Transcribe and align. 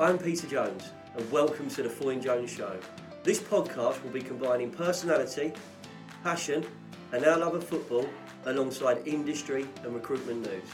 I'm 0.00 0.16
Peter 0.16 0.46
Jones, 0.46 0.92
and 1.16 1.28
welcome 1.32 1.68
to 1.70 1.82
the 1.82 1.88
Foyne 1.88 2.22
Jones 2.22 2.52
Show. 2.52 2.78
This 3.24 3.40
podcast 3.40 4.00
will 4.04 4.12
be 4.12 4.20
combining 4.20 4.70
personality, 4.70 5.52
passion, 6.22 6.64
and 7.10 7.24
our 7.24 7.36
love 7.36 7.56
of 7.56 7.64
football 7.64 8.08
alongside 8.46 9.08
industry 9.08 9.66
and 9.82 9.92
recruitment 9.92 10.42
news. 10.42 10.68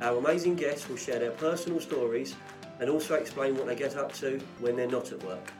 Our 0.00 0.16
amazing 0.16 0.54
guests 0.54 0.88
will 0.88 0.96
share 0.96 1.18
their 1.18 1.32
personal 1.32 1.78
stories 1.78 2.36
and 2.80 2.88
also 2.88 3.16
explain 3.16 3.54
what 3.54 3.66
they 3.66 3.76
get 3.76 3.96
up 3.98 4.14
to 4.14 4.40
when 4.60 4.76
they're 4.76 4.88
not 4.88 5.12
at 5.12 5.22
work. 5.24 5.52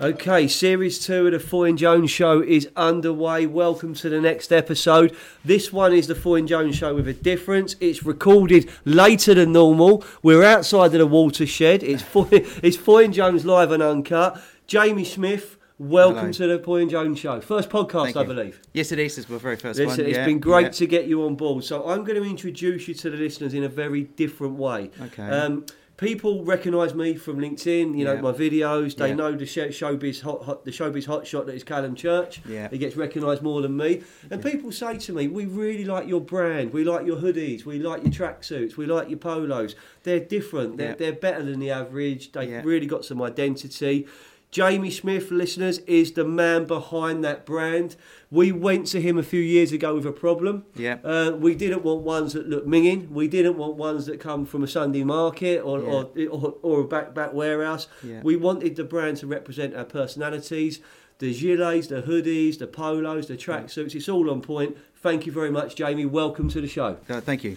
Okay, 0.00 0.48
series 0.48 0.98
two 0.98 1.26
of 1.26 1.32
the 1.32 1.38
Foyne 1.38 1.76
Jones 1.76 2.10
Show 2.10 2.42
is 2.42 2.68
underway. 2.74 3.46
Welcome 3.46 3.94
to 3.94 4.08
the 4.08 4.20
next 4.20 4.52
episode. 4.52 5.16
This 5.44 5.72
one 5.72 5.92
is 5.92 6.08
the 6.08 6.16
Foyne 6.16 6.48
Jones 6.48 6.76
Show 6.76 6.96
with 6.96 7.06
a 7.06 7.12
difference. 7.12 7.76
It's 7.80 8.02
recorded 8.02 8.68
later 8.84 9.34
than 9.34 9.52
normal. 9.52 10.04
We're 10.20 10.42
outside 10.42 10.86
of 10.86 10.98
the 10.98 11.06
watershed. 11.06 11.84
It's 11.84 12.02
Foyne, 12.12 12.44
it's 12.60 12.76
Foyne 12.76 13.12
Jones 13.12 13.46
live 13.46 13.70
and 13.70 13.82
uncut. 13.82 14.42
Jamie 14.66 15.04
Smith, 15.04 15.58
welcome 15.78 16.32
Hello. 16.32 16.32
to 16.32 16.46
the 16.48 16.58
Foyne 16.58 16.90
Jones 16.90 17.20
Show. 17.20 17.40
First 17.40 17.70
podcast, 17.70 18.16
I 18.20 18.24
believe. 18.24 18.60
Yes, 18.72 18.90
it 18.90 18.98
is. 18.98 19.16
It's 19.16 19.28
my 19.28 19.38
very 19.38 19.56
first 19.56 19.78
Listen, 19.78 20.02
one. 20.02 20.10
it's 20.10 20.18
yeah, 20.18 20.26
been 20.26 20.40
great 20.40 20.64
yeah. 20.64 20.70
to 20.70 20.86
get 20.88 21.06
you 21.06 21.24
on 21.24 21.36
board. 21.36 21.62
So 21.62 21.88
I'm 21.88 22.02
going 22.02 22.20
to 22.20 22.28
introduce 22.28 22.88
you 22.88 22.94
to 22.94 23.10
the 23.10 23.16
listeners 23.16 23.54
in 23.54 23.62
a 23.62 23.68
very 23.68 24.02
different 24.02 24.54
way. 24.54 24.90
Okay. 25.00 25.22
Um, 25.22 25.64
people 25.96 26.44
recognise 26.44 26.94
me 26.94 27.14
from 27.14 27.38
LinkedIn. 27.38 27.96
You 27.96 28.04
know 28.04 28.14
Yeah. 28.14 28.20
my 28.20 28.32
videos. 28.32 28.96
They 28.96 29.08
Yeah. 29.08 29.14
know 29.14 29.32
the 29.32 29.44
showbiz 29.44 30.20
hot, 30.22 30.42
hot, 30.44 30.64
the 30.64 30.70
showbiz 30.70 31.06
hot 31.06 31.26
shot 31.26 31.46
that 31.46 31.54
is 31.54 31.62
Callum 31.64 31.94
Church. 31.94 32.40
Yeah. 32.48 32.68
He 32.68 32.78
gets 32.78 32.96
recognised 32.96 33.42
more 33.42 33.62
than 33.62 33.76
me. 33.76 34.02
And 34.30 34.42
people 34.42 34.72
say 34.72 34.96
to 34.98 35.12
me, 35.12 35.28
"We 35.28 35.46
really 35.46 35.84
like 35.84 36.08
your 36.08 36.20
brand. 36.20 36.72
We 36.72 36.84
like 36.84 37.06
your 37.06 37.16
hoodies. 37.18 37.64
We 37.64 37.78
like 37.78 38.02
your 38.02 38.12
tracksuits. 38.12 38.76
We 38.76 38.86
like 38.86 39.08
your 39.08 39.18
polos. 39.18 39.76
They're 40.02 40.20
different. 40.20 40.78
They're, 40.78 40.88
Yeah. 40.90 40.94
they're 40.96 41.12
better 41.12 41.42
than 41.44 41.60
the 41.60 41.70
average. 41.70 42.32
They've 42.32 42.48
Yeah. 42.50 42.62
really 42.64 42.86
got 42.86 43.04
some 43.04 43.22
identity." 43.22 44.06
Jamie 44.54 44.88
Smith, 44.88 45.32
listeners, 45.32 45.78
is 45.78 46.12
the 46.12 46.24
man 46.24 46.64
behind 46.64 47.24
that 47.24 47.44
brand. 47.44 47.96
We 48.30 48.52
went 48.52 48.86
to 48.86 49.00
him 49.00 49.18
a 49.18 49.24
few 49.24 49.40
years 49.40 49.72
ago 49.72 49.96
with 49.96 50.06
a 50.06 50.12
problem. 50.12 50.64
Yeah. 50.76 50.98
Uh, 51.02 51.32
we 51.36 51.56
didn't 51.56 51.82
want 51.82 52.02
ones 52.02 52.34
that 52.34 52.48
look 52.48 52.64
minging. 52.64 53.10
We 53.10 53.26
didn't 53.26 53.56
want 53.56 53.74
ones 53.74 54.06
that 54.06 54.20
come 54.20 54.46
from 54.46 54.62
a 54.62 54.68
Sunday 54.68 55.02
market 55.02 55.58
or, 55.58 55.80
or, 55.80 56.10
or, 56.30 56.54
or 56.62 56.80
a 56.82 56.84
back 56.84 57.12
back 57.12 57.32
warehouse. 57.32 57.88
Yeah. 58.04 58.20
We 58.22 58.36
wanted 58.36 58.76
the 58.76 58.84
brand 58.84 59.16
to 59.18 59.26
represent 59.26 59.74
our 59.74 59.84
personalities. 59.84 60.78
The 61.18 61.34
gilets, 61.34 61.88
the 61.88 62.02
hoodies, 62.02 62.60
the 62.60 62.68
polos, 62.68 63.26
the 63.26 63.36
tracksuits, 63.36 63.96
it's 63.96 64.08
all 64.08 64.30
on 64.30 64.40
point. 64.40 64.76
Thank 64.94 65.26
you 65.26 65.32
very 65.32 65.50
much, 65.50 65.74
Jamie. 65.74 66.06
Welcome 66.06 66.48
to 66.50 66.60
the 66.60 66.68
show. 66.68 66.98
Uh, 67.08 67.20
thank 67.20 67.42
you. 67.42 67.56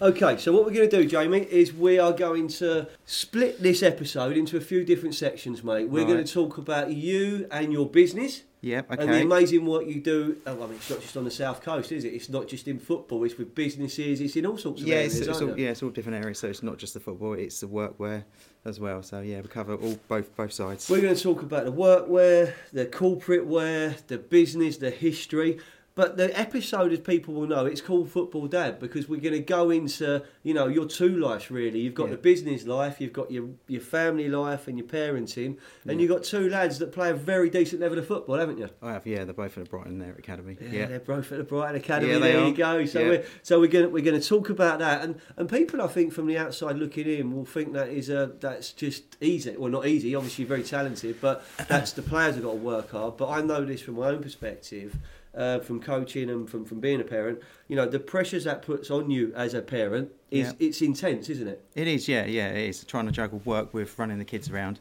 Okay, 0.00 0.36
so 0.38 0.52
what 0.52 0.64
we're 0.64 0.72
going 0.72 0.88
to 0.90 1.02
do, 1.02 1.08
Jamie, 1.08 1.40
is 1.50 1.72
we 1.72 1.98
are 1.98 2.12
going 2.12 2.48
to 2.48 2.86
split 3.06 3.62
this 3.62 3.82
episode 3.82 4.36
into 4.36 4.56
a 4.56 4.60
few 4.60 4.84
different 4.84 5.14
sections, 5.14 5.62
mate. 5.62 5.88
We're 5.88 6.04
going 6.04 6.24
to 6.24 6.32
talk 6.32 6.58
about 6.58 6.92
you 6.92 7.46
and 7.50 7.72
your 7.72 7.88
business. 7.88 8.42
Yeah. 8.60 8.80
And 8.88 9.10
the 9.10 9.20
amazing 9.20 9.66
work 9.66 9.86
you 9.86 10.00
do. 10.00 10.38
Oh, 10.46 10.54
I 10.54 10.66
mean, 10.66 10.76
it's 10.76 10.88
not 10.88 11.02
just 11.02 11.16
on 11.18 11.24
the 11.24 11.30
south 11.30 11.60
coast, 11.60 11.92
is 11.92 12.04
it? 12.04 12.14
It's 12.14 12.30
not 12.30 12.48
just 12.48 12.66
in 12.66 12.78
football. 12.78 13.22
It's 13.24 13.36
with 13.36 13.54
businesses. 13.54 14.22
It's 14.22 14.36
in 14.36 14.46
all 14.46 14.56
sorts 14.56 14.80
of 14.80 14.88
Yeah, 14.88 14.96
areas. 14.96 15.18
it's, 15.20 15.28
it's 15.28 15.40
all, 15.42 15.58
yeah, 15.58 15.68
it's 15.68 15.82
all 15.82 15.90
different 15.90 16.22
areas. 16.24 16.38
So 16.38 16.48
it's 16.48 16.62
not 16.62 16.78
just 16.78 16.94
the 16.94 17.00
football; 17.00 17.34
it's 17.34 17.60
the 17.60 17.66
workwear 17.66 18.24
as 18.64 18.80
well. 18.80 19.02
So 19.02 19.20
yeah, 19.20 19.42
we 19.42 19.48
cover 19.48 19.74
all 19.74 19.98
both 20.08 20.34
both 20.34 20.52
sides. 20.52 20.88
We're 20.88 21.02
going 21.02 21.14
to 21.14 21.22
talk 21.22 21.42
about 21.42 21.66
the 21.66 21.72
workwear, 21.72 22.54
the 22.72 22.86
corporate 22.86 23.44
wear, 23.46 23.96
the 24.06 24.16
business, 24.16 24.78
the 24.78 24.90
history. 24.90 25.58
But 25.96 26.16
the 26.16 26.36
episode, 26.36 26.92
as 26.92 26.98
people 26.98 27.34
will 27.34 27.46
know, 27.46 27.66
it's 27.66 27.80
called 27.80 28.10
Football 28.10 28.48
Dad 28.48 28.80
because 28.80 29.08
we're 29.08 29.20
going 29.20 29.34
to 29.34 29.38
go 29.38 29.70
into, 29.70 30.24
you 30.42 30.52
know, 30.52 30.66
your 30.66 30.86
two 30.86 31.16
lives 31.20 31.52
really. 31.52 31.78
You've 31.78 31.94
got 31.94 32.06
Yeah. 32.06 32.12
the 32.12 32.16
business 32.18 32.66
life, 32.66 33.00
you've 33.00 33.12
got 33.12 33.30
your 33.30 33.50
your 33.68 33.80
family 33.80 34.28
life 34.28 34.66
and 34.66 34.76
your 34.76 34.88
parenting, 34.88 35.56
and 35.86 36.00
you've 36.00 36.10
got 36.10 36.24
two 36.24 36.48
lads 36.50 36.80
that 36.80 36.90
play 36.90 37.10
a 37.10 37.14
very 37.14 37.48
decent 37.48 37.80
level 37.80 37.96
of 37.96 38.08
football, 38.08 38.36
haven't 38.38 38.58
you? 38.58 38.70
I 38.82 38.94
have. 38.94 39.06
Yeah, 39.06 39.22
they're 39.22 39.34
both 39.34 39.56
at 39.56 39.62
the 39.64 39.70
Brighton 39.70 40.00
there 40.00 40.16
Academy. 40.18 40.56
Yeah, 40.60 40.68
Yeah. 40.80 40.86
they're 40.86 40.98
both 40.98 41.30
at 41.30 41.38
the 41.38 41.44
Brighton 41.44 41.76
Academy. 41.76 42.10
Yeah, 42.12 42.18
there 42.18 42.40
are. 42.40 42.48
you 42.48 42.54
go. 42.54 42.84
So 42.86 42.98
Yeah. 43.00 43.08
we're 43.10 43.24
so 43.44 43.60
we're 43.60 43.68
going 43.68 43.84
to 43.84 43.90
we're 43.90 44.02
going 44.04 44.20
to 44.20 44.28
talk 44.28 44.50
about 44.50 44.80
that, 44.80 45.04
and 45.04 45.14
and 45.36 45.48
people 45.48 45.80
I 45.80 45.86
think 45.86 46.12
from 46.12 46.26
the 46.26 46.36
outside 46.36 46.74
looking 46.76 47.06
in 47.06 47.32
will 47.36 47.44
think 47.44 47.72
that 47.74 47.88
is 47.90 48.08
a 48.10 48.32
that's 48.40 48.72
just 48.72 49.16
easy. 49.20 49.56
Well, 49.56 49.70
not 49.70 49.86
easy. 49.86 50.16
Obviously, 50.16 50.44
very 50.44 50.64
talented, 50.64 51.20
but 51.20 51.44
that's 51.68 51.92
the 51.92 52.02
players 52.02 52.34
have 52.34 52.42
got 52.42 52.50
to 52.50 52.56
work 52.56 52.90
hard. 52.90 53.16
But 53.16 53.28
I 53.28 53.42
know 53.42 53.64
this 53.64 53.82
from 53.82 53.94
my 53.94 54.08
own 54.08 54.22
perspective. 54.24 54.96
Uh, 55.36 55.58
from 55.58 55.80
coaching 55.80 56.30
and 56.30 56.48
from, 56.48 56.64
from 56.64 56.78
being 56.78 57.00
a 57.00 57.04
parent, 57.04 57.40
you 57.66 57.74
know 57.74 57.86
the 57.86 57.98
pressures 57.98 58.44
that 58.44 58.62
puts 58.62 58.88
on 58.88 59.10
you 59.10 59.32
as 59.34 59.52
a 59.52 59.60
parent 59.60 60.08
is 60.30 60.46
Yeah. 60.46 60.66
it's 60.68 60.80
intense, 60.80 61.28
isn't 61.28 61.48
it? 61.48 61.64
It 61.74 61.88
is. 61.88 62.06
Yeah, 62.06 62.24
yeah. 62.24 62.50
It 62.50 62.68
is 62.68 62.84
trying 62.84 63.06
to 63.06 63.12
juggle 63.12 63.42
work 63.44 63.74
with 63.74 63.98
running 63.98 64.18
the 64.18 64.24
kids 64.24 64.48
around, 64.48 64.78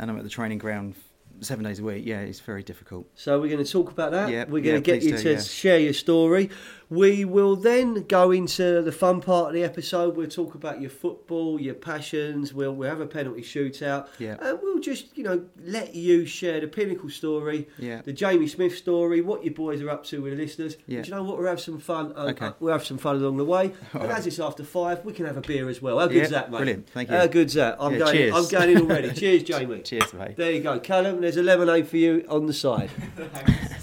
and 0.00 0.10
I'm 0.10 0.16
at 0.16 0.24
the 0.24 0.28
training 0.28 0.58
ground 0.58 0.96
seven 1.40 1.64
days 1.64 1.78
a 1.78 1.84
week. 1.84 2.04
Yeah, 2.04 2.20
it's 2.20 2.40
very 2.40 2.62
difficult. 2.62 3.06
So 3.14 3.40
we're 3.40 3.48
going 3.48 3.64
to 3.64 3.70
talk 3.70 3.90
about 3.90 4.10
that. 4.12 4.30
Yeah, 4.30 4.44
we're 4.44 4.62
going 4.62 4.64
yeah, 4.64 4.72
to 4.74 4.80
get 4.80 5.02
you 5.02 5.16
do, 5.16 5.22
to 5.22 5.32
yeah. 5.34 5.40
share 5.40 5.78
your 5.78 5.92
story. 5.92 6.50
We 6.92 7.24
will 7.24 7.56
then 7.56 8.02
go 8.06 8.32
into 8.32 8.82
the 8.82 8.92
fun 8.92 9.22
part 9.22 9.46
of 9.48 9.54
the 9.54 9.64
episode. 9.64 10.14
We'll 10.14 10.28
talk 10.28 10.54
about 10.54 10.78
your 10.82 10.90
football, 10.90 11.58
your 11.58 11.72
passions. 11.74 12.52
We'll 12.52 12.74
we'll 12.74 12.90
have 12.90 13.00
a 13.00 13.06
penalty 13.06 13.40
shootout. 13.40 14.08
Yeah. 14.18 14.36
And 14.42 14.58
we'll 14.62 14.78
just 14.80 15.16
you 15.16 15.24
know 15.24 15.46
let 15.64 15.94
you 15.94 16.26
share 16.26 16.60
the 16.60 16.66
pinnacle 16.68 17.08
story, 17.08 17.66
Yeah. 17.78 18.02
the 18.02 18.12
Jamie 18.12 18.46
Smith 18.46 18.76
story, 18.76 19.22
what 19.22 19.42
your 19.42 19.54
boys 19.54 19.80
are 19.80 19.88
up 19.88 20.04
to 20.08 20.20
with 20.20 20.36
the 20.36 20.42
listeners. 20.42 20.76
Yeah. 20.86 21.00
Do 21.00 21.08
you 21.08 21.14
know 21.14 21.22
what? 21.22 21.38
We'll 21.38 21.46
have 21.48 21.60
some 21.60 21.78
fun. 21.78 22.12
uh, 22.14 22.26
Okay. 22.32 22.46
uh, 22.48 22.52
we'll 22.60 22.72
have 22.74 22.84
some 22.84 22.98
fun 22.98 23.16
along 23.16 23.38
the 23.38 23.44
way. 23.46 23.72
All 23.94 24.02
and 24.02 24.10
right. 24.10 24.18
as 24.18 24.26
it's 24.26 24.38
after 24.38 24.62
five, 24.62 25.02
we 25.02 25.14
can 25.14 25.24
have 25.24 25.38
a 25.38 25.40
beer 25.40 25.70
as 25.70 25.80
well. 25.80 25.98
How 25.98 26.06
Yeah, 26.10 26.12
good's 26.20 26.30
that, 26.30 26.50
mate? 26.50 26.56
brilliant. 26.58 26.90
Thank 26.90 27.08
you. 27.10 27.16
How 27.16 27.26
good's 27.26 27.54
that? 27.54 27.76
I'm 27.80 27.92
Yeah, 27.94 27.98
going. 28.00 28.12
cheers. 28.12 28.34
I'm 28.34 28.48
going 28.48 28.70
in 28.76 28.82
already. 28.82 29.10
cheers, 29.14 29.42
Jamie. 29.44 29.80
Cheers, 29.80 30.12
mate. 30.12 30.36
There 30.36 30.52
you 30.52 30.60
go, 30.60 30.78
Callum. 30.78 31.22
There's 31.22 31.38
a 31.38 31.42
lemonade 31.42 31.88
for 31.88 31.96
you 31.96 32.26
on 32.28 32.44
the 32.44 32.52
side. 32.52 32.90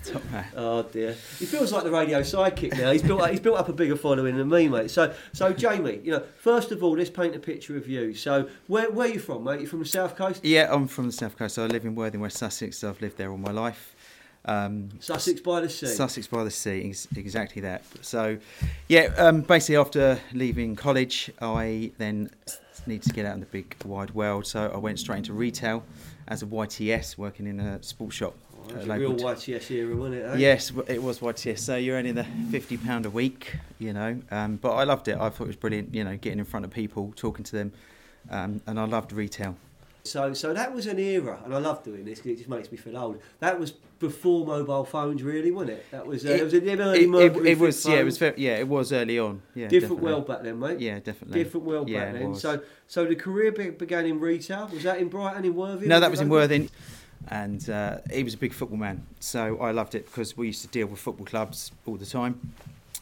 Top 0.05 0.23
man. 0.31 0.45
Oh 0.55 0.81
dear, 0.83 1.11
he 1.37 1.45
feels 1.45 1.71
like 1.71 1.83
the 1.83 1.91
radio 1.91 2.21
sidekick 2.21 2.75
now. 2.77 2.91
He's 2.99 3.07
built 3.07 3.21
up, 3.21 3.31
he's 3.31 3.39
built 3.39 3.57
up 3.57 3.69
a 3.69 3.73
bigger 3.73 3.95
following 3.95 4.37
than 4.37 4.49
me, 4.49 4.67
mate. 4.67 4.91
So, 4.91 5.13
so 5.33 5.53
Jamie, 5.53 6.01
you 6.03 6.11
know, 6.11 6.23
first 6.37 6.71
of 6.71 6.83
all, 6.83 6.97
let's 6.97 7.09
paint 7.09 7.35
a 7.35 7.39
picture 7.39 7.77
of 7.77 7.87
you. 7.87 8.13
So, 8.13 8.49
where 8.67 8.89
where 8.91 9.09
are 9.09 9.13
you 9.13 9.19
from, 9.19 9.43
mate? 9.43 9.61
You 9.61 9.67
from 9.67 9.79
the 9.79 9.85
south 9.85 10.15
coast, 10.15 10.43
Yeah, 10.43 10.73
I'm 10.73 10.87
from 10.87 11.07
the 11.07 11.13
south 11.13 11.37
coast. 11.37 11.57
I 11.57 11.65
live 11.67 11.85
in 11.85 11.95
Worthing, 11.95 12.19
West 12.21 12.37
Sussex. 12.37 12.77
So 12.77 12.89
I've 12.89 13.01
lived 13.01 13.17
there 13.17 13.31
all 13.31 13.37
my 13.37 13.51
life. 13.51 13.95
Um, 14.45 14.89
Sussex 14.99 15.41
by 15.41 15.61
the 15.61 15.69
sea. 15.69 15.87
Sussex 15.87 16.27
by 16.27 16.43
the 16.43 16.51
sea, 16.51 16.93
exactly 17.15 17.61
that. 17.61 17.83
So, 18.01 18.37
yeah, 18.87 19.13
um, 19.17 19.41
basically 19.41 19.75
after 19.75 20.19
leaving 20.33 20.75
college, 20.75 21.29
I 21.41 21.91
then 21.97 22.29
needed 22.87 23.07
to 23.07 23.13
get 23.13 23.25
out 23.25 23.33
in 23.33 23.41
the 23.41 23.45
big 23.45 23.75
wide 23.85 24.11
world. 24.11 24.47
So 24.47 24.71
I 24.73 24.77
went 24.77 24.99
straight 24.99 25.17
into 25.17 25.33
retail 25.33 25.83
as 26.27 26.41
a 26.41 26.45
YTS, 26.45 27.17
working 27.17 27.47
in 27.47 27.59
a 27.59 27.81
sports 27.83 28.15
shop. 28.15 28.35
It 28.67 28.75
was 28.75 28.89
uh, 28.89 28.93
a 28.93 28.99
real 28.99 29.11
local 29.11 29.29
YTS 29.29 29.71
era, 29.71 29.95
wasn't 29.95 30.15
it? 30.15 30.25
eh? 30.25 30.35
Yes, 30.37 30.71
it 30.87 31.01
was 31.01 31.19
YTS. 31.19 31.59
So 31.59 31.75
you're 31.75 31.97
earning 31.97 32.15
the 32.15 32.25
fifty 32.51 32.77
pound 32.77 33.05
a 33.05 33.09
week, 33.09 33.55
you 33.79 33.93
know. 33.93 34.19
Um, 34.31 34.57
but 34.57 34.71
I 34.71 34.83
loved 34.83 35.07
it. 35.07 35.17
I 35.17 35.29
thought 35.29 35.45
it 35.45 35.47
was 35.47 35.55
brilliant. 35.55 35.93
You 35.93 36.03
know, 36.03 36.17
getting 36.17 36.39
in 36.39 36.45
front 36.45 36.65
of 36.65 36.71
people, 36.71 37.13
talking 37.15 37.43
to 37.45 37.51
them, 37.55 37.71
um, 38.29 38.61
and 38.67 38.79
I 38.79 38.85
loved 38.85 39.11
retail. 39.11 39.55
So, 40.03 40.33
so 40.33 40.53
that 40.53 40.73
was 40.73 40.87
an 40.87 40.97
era, 40.97 41.39
and 41.45 41.53
I 41.53 41.59
love 41.59 41.83
doing 41.83 42.05
this 42.05 42.19
because 42.19 42.31
it 42.31 42.37
just 42.37 42.49
makes 42.49 42.71
me 42.71 42.77
feel 42.77 42.97
old. 42.97 43.19
That 43.39 43.59
was 43.59 43.73
before 43.99 44.45
mobile 44.45 44.85
phones, 44.85 45.21
really, 45.21 45.51
wasn't 45.51 45.71
it? 45.71 45.91
That 45.91 46.07
was 46.07 46.25
uh, 46.25 46.29
it, 46.29 46.43
was 46.43 46.53
an 46.53 46.81
early 46.81 47.03
it, 47.03 47.35
it, 47.35 47.45
it 47.45 47.59
was 47.59 47.85
yeah, 47.85 47.95
it 47.95 48.05
was 48.05 48.17
very, 48.17 48.33
yeah, 48.37 48.57
it 48.57 48.67
was 48.67 48.93
early 48.93 49.19
on. 49.19 49.41
Yeah, 49.53 49.67
different 49.67 49.81
definitely. 49.97 50.11
world 50.11 50.27
back 50.27 50.43
then, 50.43 50.59
mate. 50.59 50.79
Yeah, 50.79 50.99
definitely. 50.99 51.43
Different 51.43 51.65
world 51.65 51.89
yeah, 51.89 52.05
back 52.05 52.13
then. 52.13 52.29
was. 52.29 52.41
So, 52.41 52.61
so 52.87 53.05
the 53.05 53.15
career 53.15 53.51
be- 53.51 53.71
began 53.71 54.05
in 54.05 54.19
retail. 54.19 54.69
Was 54.71 54.83
that 54.83 54.99
in 54.99 55.09
Brighton, 55.09 55.45
in 55.45 55.55
Worthing? 55.55 55.89
No, 55.89 55.99
that 55.99 56.09
was 56.09 56.21
in? 56.21 56.29
Worthing. 56.29 56.69
And 57.31 57.69
uh, 57.69 57.97
he 58.11 58.23
was 58.23 58.33
a 58.33 58.37
big 58.37 58.53
football 58.53 58.77
man. 58.77 59.05
So 59.19 59.59
I 59.59 59.71
loved 59.71 59.95
it 59.95 60.05
because 60.05 60.35
we 60.35 60.47
used 60.47 60.61
to 60.63 60.67
deal 60.67 60.87
with 60.87 60.99
football 60.99 61.25
clubs 61.25 61.71
all 61.85 61.95
the 61.95 62.05
time, 62.05 62.53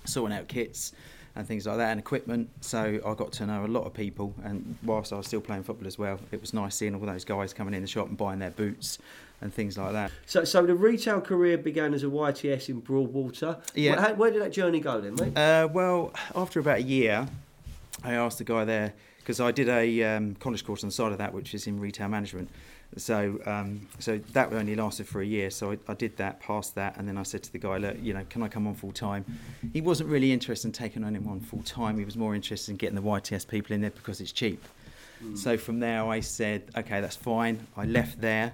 sorting 0.05 0.37
out 0.37 0.47
kits 0.47 0.91
and 1.35 1.45
things 1.47 1.65
like 1.67 1.77
that 1.77 1.91
and 1.91 1.99
equipment. 1.99 2.49
So 2.61 2.99
I 3.05 3.13
got 3.13 3.31
to 3.33 3.45
know 3.45 3.63
a 3.65 3.67
lot 3.67 3.85
of 3.85 3.93
people. 3.93 4.33
And 4.43 4.75
whilst 4.83 5.13
I 5.13 5.17
was 5.17 5.27
still 5.27 5.39
playing 5.39 5.63
football 5.63 5.87
as 5.87 5.97
well, 5.97 6.19
it 6.31 6.41
was 6.41 6.53
nice 6.53 6.75
seeing 6.75 6.93
all 6.95 7.01
those 7.01 7.23
guys 7.23 7.53
coming 7.53 7.73
in 7.73 7.81
the 7.81 7.87
shop 7.87 8.09
and 8.09 8.17
buying 8.17 8.39
their 8.39 8.49
boots 8.51 8.97
and 9.39 9.53
things 9.53 9.77
like 9.77 9.93
that. 9.93 10.11
So, 10.25 10.43
so 10.43 10.65
the 10.65 10.73
retail 10.75 11.21
career 11.21 11.57
began 11.57 11.93
as 11.93 12.03
a 12.03 12.07
YTS 12.07 12.69
in 12.69 12.79
Broadwater. 12.79 13.57
Yeah. 13.75 13.91
Where, 13.91 14.01
how- 14.01 14.13
where 14.15 14.31
did 14.31 14.41
that 14.41 14.51
journey 14.51 14.79
go 14.79 14.99
then, 14.99 15.15
mate? 15.15 15.37
Uh, 15.37 15.67
well, 15.71 16.11
after 16.35 16.59
about 16.59 16.79
a 16.79 16.83
year, 16.83 17.27
I 18.03 18.13
asked 18.13 18.39
the 18.39 18.43
guy 18.43 18.65
there 18.65 18.93
because 19.19 19.39
I 19.39 19.51
did 19.51 19.69
a 19.69 20.03
um, 20.03 20.35
college 20.35 20.65
course 20.65 20.83
on 20.83 20.89
the 20.89 20.93
side 20.93 21.11
of 21.11 21.17
that, 21.19 21.33
which 21.33 21.53
is 21.53 21.67
in 21.67 21.79
retail 21.79 22.07
management. 22.07 22.49
So, 22.95 23.39
um, 23.45 23.87
so 23.99 24.17
that 24.33 24.51
only 24.53 24.75
lasted 24.75 25.07
for 25.07 25.21
a 25.21 25.25
year. 25.25 25.49
So 25.51 25.71
I, 25.73 25.77
I 25.89 25.93
did 25.93 26.17
that, 26.17 26.39
passed 26.39 26.75
that, 26.75 26.95
and 26.97 27.07
then 27.07 27.17
I 27.17 27.23
said 27.23 27.43
to 27.43 27.51
the 27.51 27.59
guy, 27.59 27.77
"Look, 27.77 27.97
you 28.01 28.13
know, 28.13 28.25
can 28.29 28.41
I 28.41 28.47
come 28.47 28.65
on 28.65 28.75
full 28.75 28.91
time?" 28.93 29.25
He 29.73 29.81
wasn't 29.81 30.09
really 30.09 30.31
interested 30.31 30.67
in 30.67 30.71
taking 30.71 31.03
on 31.03 31.15
anyone 31.15 31.39
full 31.41 31.63
time. 31.63 31.97
He 31.99 32.05
was 32.05 32.15
more 32.15 32.33
interested 32.33 32.71
in 32.71 32.77
getting 32.77 32.95
the 32.95 33.01
YTS 33.01 33.47
people 33.47 33.73
in 33.75 33.81
there 33.81 33.91
because 33.91 34.21
it's 34.21 34.31
cheap. 34.31 34.63
So 35.35 35.57
from 35.57 35.79
there, 35.79 36.05
I 36.05 36.19
said, 36.21 36.63
"Okay, 36.77 37.01
that's 37.01 37.15
fine." 37.15 37.67
I 37.75 37.85
left 37.85 38.21
there. 38.21 38.53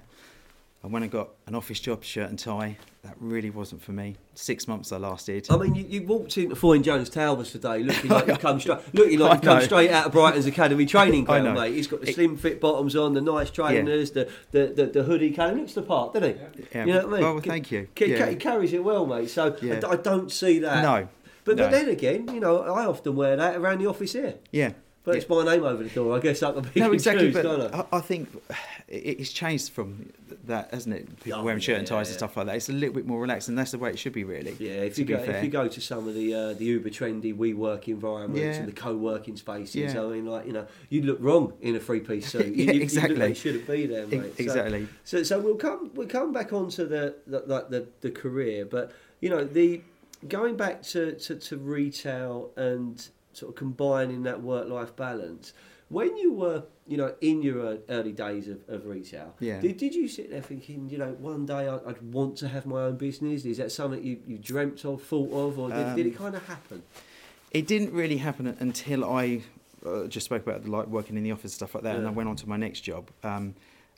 And 0.84 0.92
when 0.92 1.02
I 1.02 1.08
got 1.08 1.30
an 1.48 1.56
office 1.56 1.80
job, 1.80 2.04
shirt 2.04 2.30
and 2.30 2.38
tie, 2.38 2.76
that 3.04 3.16
really 3.18 3.50
wasn't 3.50 3.82
for 3.82 3.94
me. 3.94 4.18
Six 4.36 4.68
months 4.68 4.92
I 4.92 4.98
lasted. 4.98 5.48
I 5.50 5.56
mean, 5.56 5.76
you, 5.76 5.86
you 5.88 6.06
walked 6.06 6.38
into 6.38 6.56
Foyne 6.58 6.84
Jones 6.84 7.10
Talbot 7.10 7.46
today 7.48 7.80
looking 7.84 8.10
like 8.12 8.28
you've 8.28 8.40
come 8.42 8.60
straight, 8.60 8.80
looking 8.94 9.20
like 9.20 9.36
you've 9.36 9.42
come 9.44 9.62
straight 9.62 9.92
out 9.92 10.08
of 10.08 10.12
Brighton's 10.12 10.46
academy 10.46 10.86
training 10.86 11.24
I 11.30 11.40
ground, 11.40 11.44
know. 11.46 11.62
mate. 11.62 11.74
He's 11.76 11.88
got 11.88 12.02
the 12.02 12.10
It- 12.10 12.16
slim 12.16 12.36
fit 12.36 12.60
bottoms 12.60 12.98
on, 12.98 13.14
the 13.14 13.22
nice 13.22 13.50
trainers, 13.50 14.12
the, 14.12 14.30
the, 14.52 14.74
the 14.76 14.86
the 14.88 15.04
hoodie. 15.04 15.32
Colour 15.32 15.56
looks 15.56 15.72
the 15.74 15.84
part, 15.84 16.14
doesn't 16.16 16.36
he? 16.38 16.66
Yeah. 16.74 16.86
You 16.86 16.94
know 16.94 17.08
what 17.08 17.08
I 17.08 17.12
mean? 17.22 17.22
Well, 17.36 17.40
thank 17.40 17.72
you. 17.72 17.88
Ca- 17.96 18.06
ca- 18.06 18.12
Yeah. 18.12 18.30
He 18.32 18.36
carries 18.36 18.74
it 18.74 18.84
well, 18.84 19.06
mate. 19.06 19.30
So 19.30 19.54
I 19.62 19.66
Yeah. 19.66 19.80
d- 19.80 19.88
I, 19.88 19.96
don't 19.96 20.30
see 20.34 20.60
that. 20.60 20.84
no. 20.84 21.08
But, 21.46 21.56
no. 21.58 21.64
but 21.64 21.72
then 21.72 21.88
again, 21.90 22.28
you 22.34 22.42
know, 22.42 22.62
I 22.62 22.86
often 22.86 23.16
wear 23.16 23.38
that 23.38 23.56
around 23.56 23.80
the 23.80 23.88
office 23.88 24.12
here. 24.14 24.36
Yeah. 24.52 24.74
But 25.06 25.12
Yeah. 25.12 25.18
it's 25.22 25.30
my 25.30 25.44
name 25.44 25.64
over 25.66 25.84
the 25.84 25.90
door. 25.90 26.16
I 26.16 26.20
guess 26.22 26.42
I 26.44 26.54
can 26.54 26.62
be 26.74 26.80
No, 26.80 26.92
exactly. 26.94 27.32
choose, 27.32 27.44
But 27.44 27.74
I? 27.76 27.80
I, 27.80 27.98
I 27.98 28.02
think 28.02 28.30
it's 28.88 29.32
changed 29.34 29.72
from 29.74 30.12
that, 30.46 30.74
hasn't 30.74 30.96
it? 30.96 31.20
People 31.24 31.42
Oh, 31.42 31.44
wearing 31.44 31.60
shirt 31.60 31.78
and 31.80 31.86
ties 31.88 32.08
yeah. 32.08 32.12
and 32.12 32.20
stuff 32.20 32.38
like 32.38 32.46
that. 32.46 32.56
It's 32.56 32.70
a 32.70 32.74
little 32.74 32.96
bit 32.96 33.06
more 33.06 33.20
relaxed, 33.20 33.50
and 33.50 33.58
that's 33.58 33.72
the 33.72 33.78
way 33.78 33.90
it 33.90 34.00
should 34.00 34.14
be, 34.14 34.24
really. 34.24 34.56
Yeah, 34.60 34.72
if 34.88 34.96
to 34.96 35.02
you 35.02 35.06
be 35.08 35.14
go 35.14 35.20
fair. 35.26 35.36
if 35.38 35.44
you 35.44 35.50
go 35.50 35.68
to 35.68 35.82
some 35.82 36.08
of 36.08 36.14
the 36.14 36.34
uh, 36.34 36.54
the 36.54 36.64
uber 36.66 36.90
trendy 36.90 37.36
WeWork 37.36 37.88
environments 37.90 38.40
Yeah. 38.42 38.54
and 38.64 38.68
the 38.68 38.72
co-working 38.72 39.36
spaces, 39.36 39.76
Yeah. 39.94 40.02
I 40.04 40.08
mean, 40.08 40.26
like 40.26 40.46
you 40.48 40.54
know, 40.54 40.68
you 40.90 41.02
look 41.04 41.18
wrong 41.20 41.54
in 41.62 41.76
a 41.76 41.80
three 41.80 42.00
piece 42.00 42.32
suit. 42.32 42.48
Yeah, 42.56 42.72
you, 42.72 42.82
exactly. 42.82 43.16
You 43.16 43.20
look 43.20 43.24
like 43.24 43.30
you 43.30 43.36
shouldn't 43.36 43.68
be 43.68 43.86
there, 43.88 44.08
mate. 44.08 44.22
So- 44.38 44.44
exactly. 44.44 44.88
So, 45.04 45.24
so 45.24 45.40
we'll 45.40 45.56
come 45.56 45.92
we'll 45.96 46.08
come 46.08 46.32
back 46.32 46.54
onto 46.54 46.88
the 46.88 47.16
the, 47.28 47.40
the, 47.42 47.66
the 47.70 47.88
the 48.02 48.12
career, 48.12 48.64
but 48.66 48.92
you 49.20 49.30
know 49.30 49.44
the 49.44 49.82
going 50.30 50.56
back 50.56 50.82
to, 50.82 51.12
to, 51.16 51.36
to 51.36 51.58
retail 51.58 52.52
and 52.56 53.10
sort 53.34 53.50
of 53.52 53.56
combining 53.56 54.24
that 54.24 54.42
work 54.42 54.68
life 54.70 54.96
balance. 54.96 55.54
When 55.90 56.16
you 56.18 56.34
were 56.34 56.64
you 56.88 56.98
know 56.98 57.14
in 57.22 57.42
your 57.42 57.78
early 57.90 58.12
days 58.14 58.48
of, 58.48 58.60
of 58.68 58.86
retail, 58.86 59.36
Yeah. 59.40 59.60
did, 59.62 59.78
did 59.78 59.94
you 59.94 60.08
sit 60.08 60.30
there 60.32 60.42
thinking 60.42 60.90
you 60.90 60.98
know 60.98 61.12
one 61.20 61.46
day 61.46 61.68
I'd, 61.68 61.82
I'd 61.86 62.02
want 62.02 62.38
to 62.38 62.48
have 62.48 62.66
my 62.66 62.82
own 62.84 62.98
business? 62.98 63.46
Is 63.46 63.58
that 63.58 63.72
something 63.72 64.04
you, 64.04 64.20
you 64.26 64.38
dreamt 64.38 64.84
of, 64.86 65.04
thought 65.04 65.32
of, 65.32 65.60
or 65.60 65.70
did, 65.70 65.96
did 65.96 66.06
it 66.08 66.10
Um, 66.12 66.24
kind 66.24 66.36
of 66.36 66.46
happen? 66.48 66.84
It 67.52 67.68
didn't 67.68 67.94
really 67.94 68.18
happen 68.18 68.48
until 68.60 69.06
I 69.06 69.42
uh, 69.86 70.08
just 70.08 70.26
spoke 70.26 70.42
about 70.48 70.64
the 70.64 70.72
like 70.72 70.88
working 70.88 71.18
in 71.18 71.24
the 71.24 71.32
office 71.32 71.52
and 71.52 71.52
stuff 71.54 71.76
like 71.76 71.84
that, 71.84 71.98
and 71.98 72.08
I 72.08 72.12
went 72.12 72.28
on 72.30 72.36
to 72.38 72.50
my 72.50 72.58
next 72.58 72.82
job. 72.82 73.10
Um, 73.24 73.54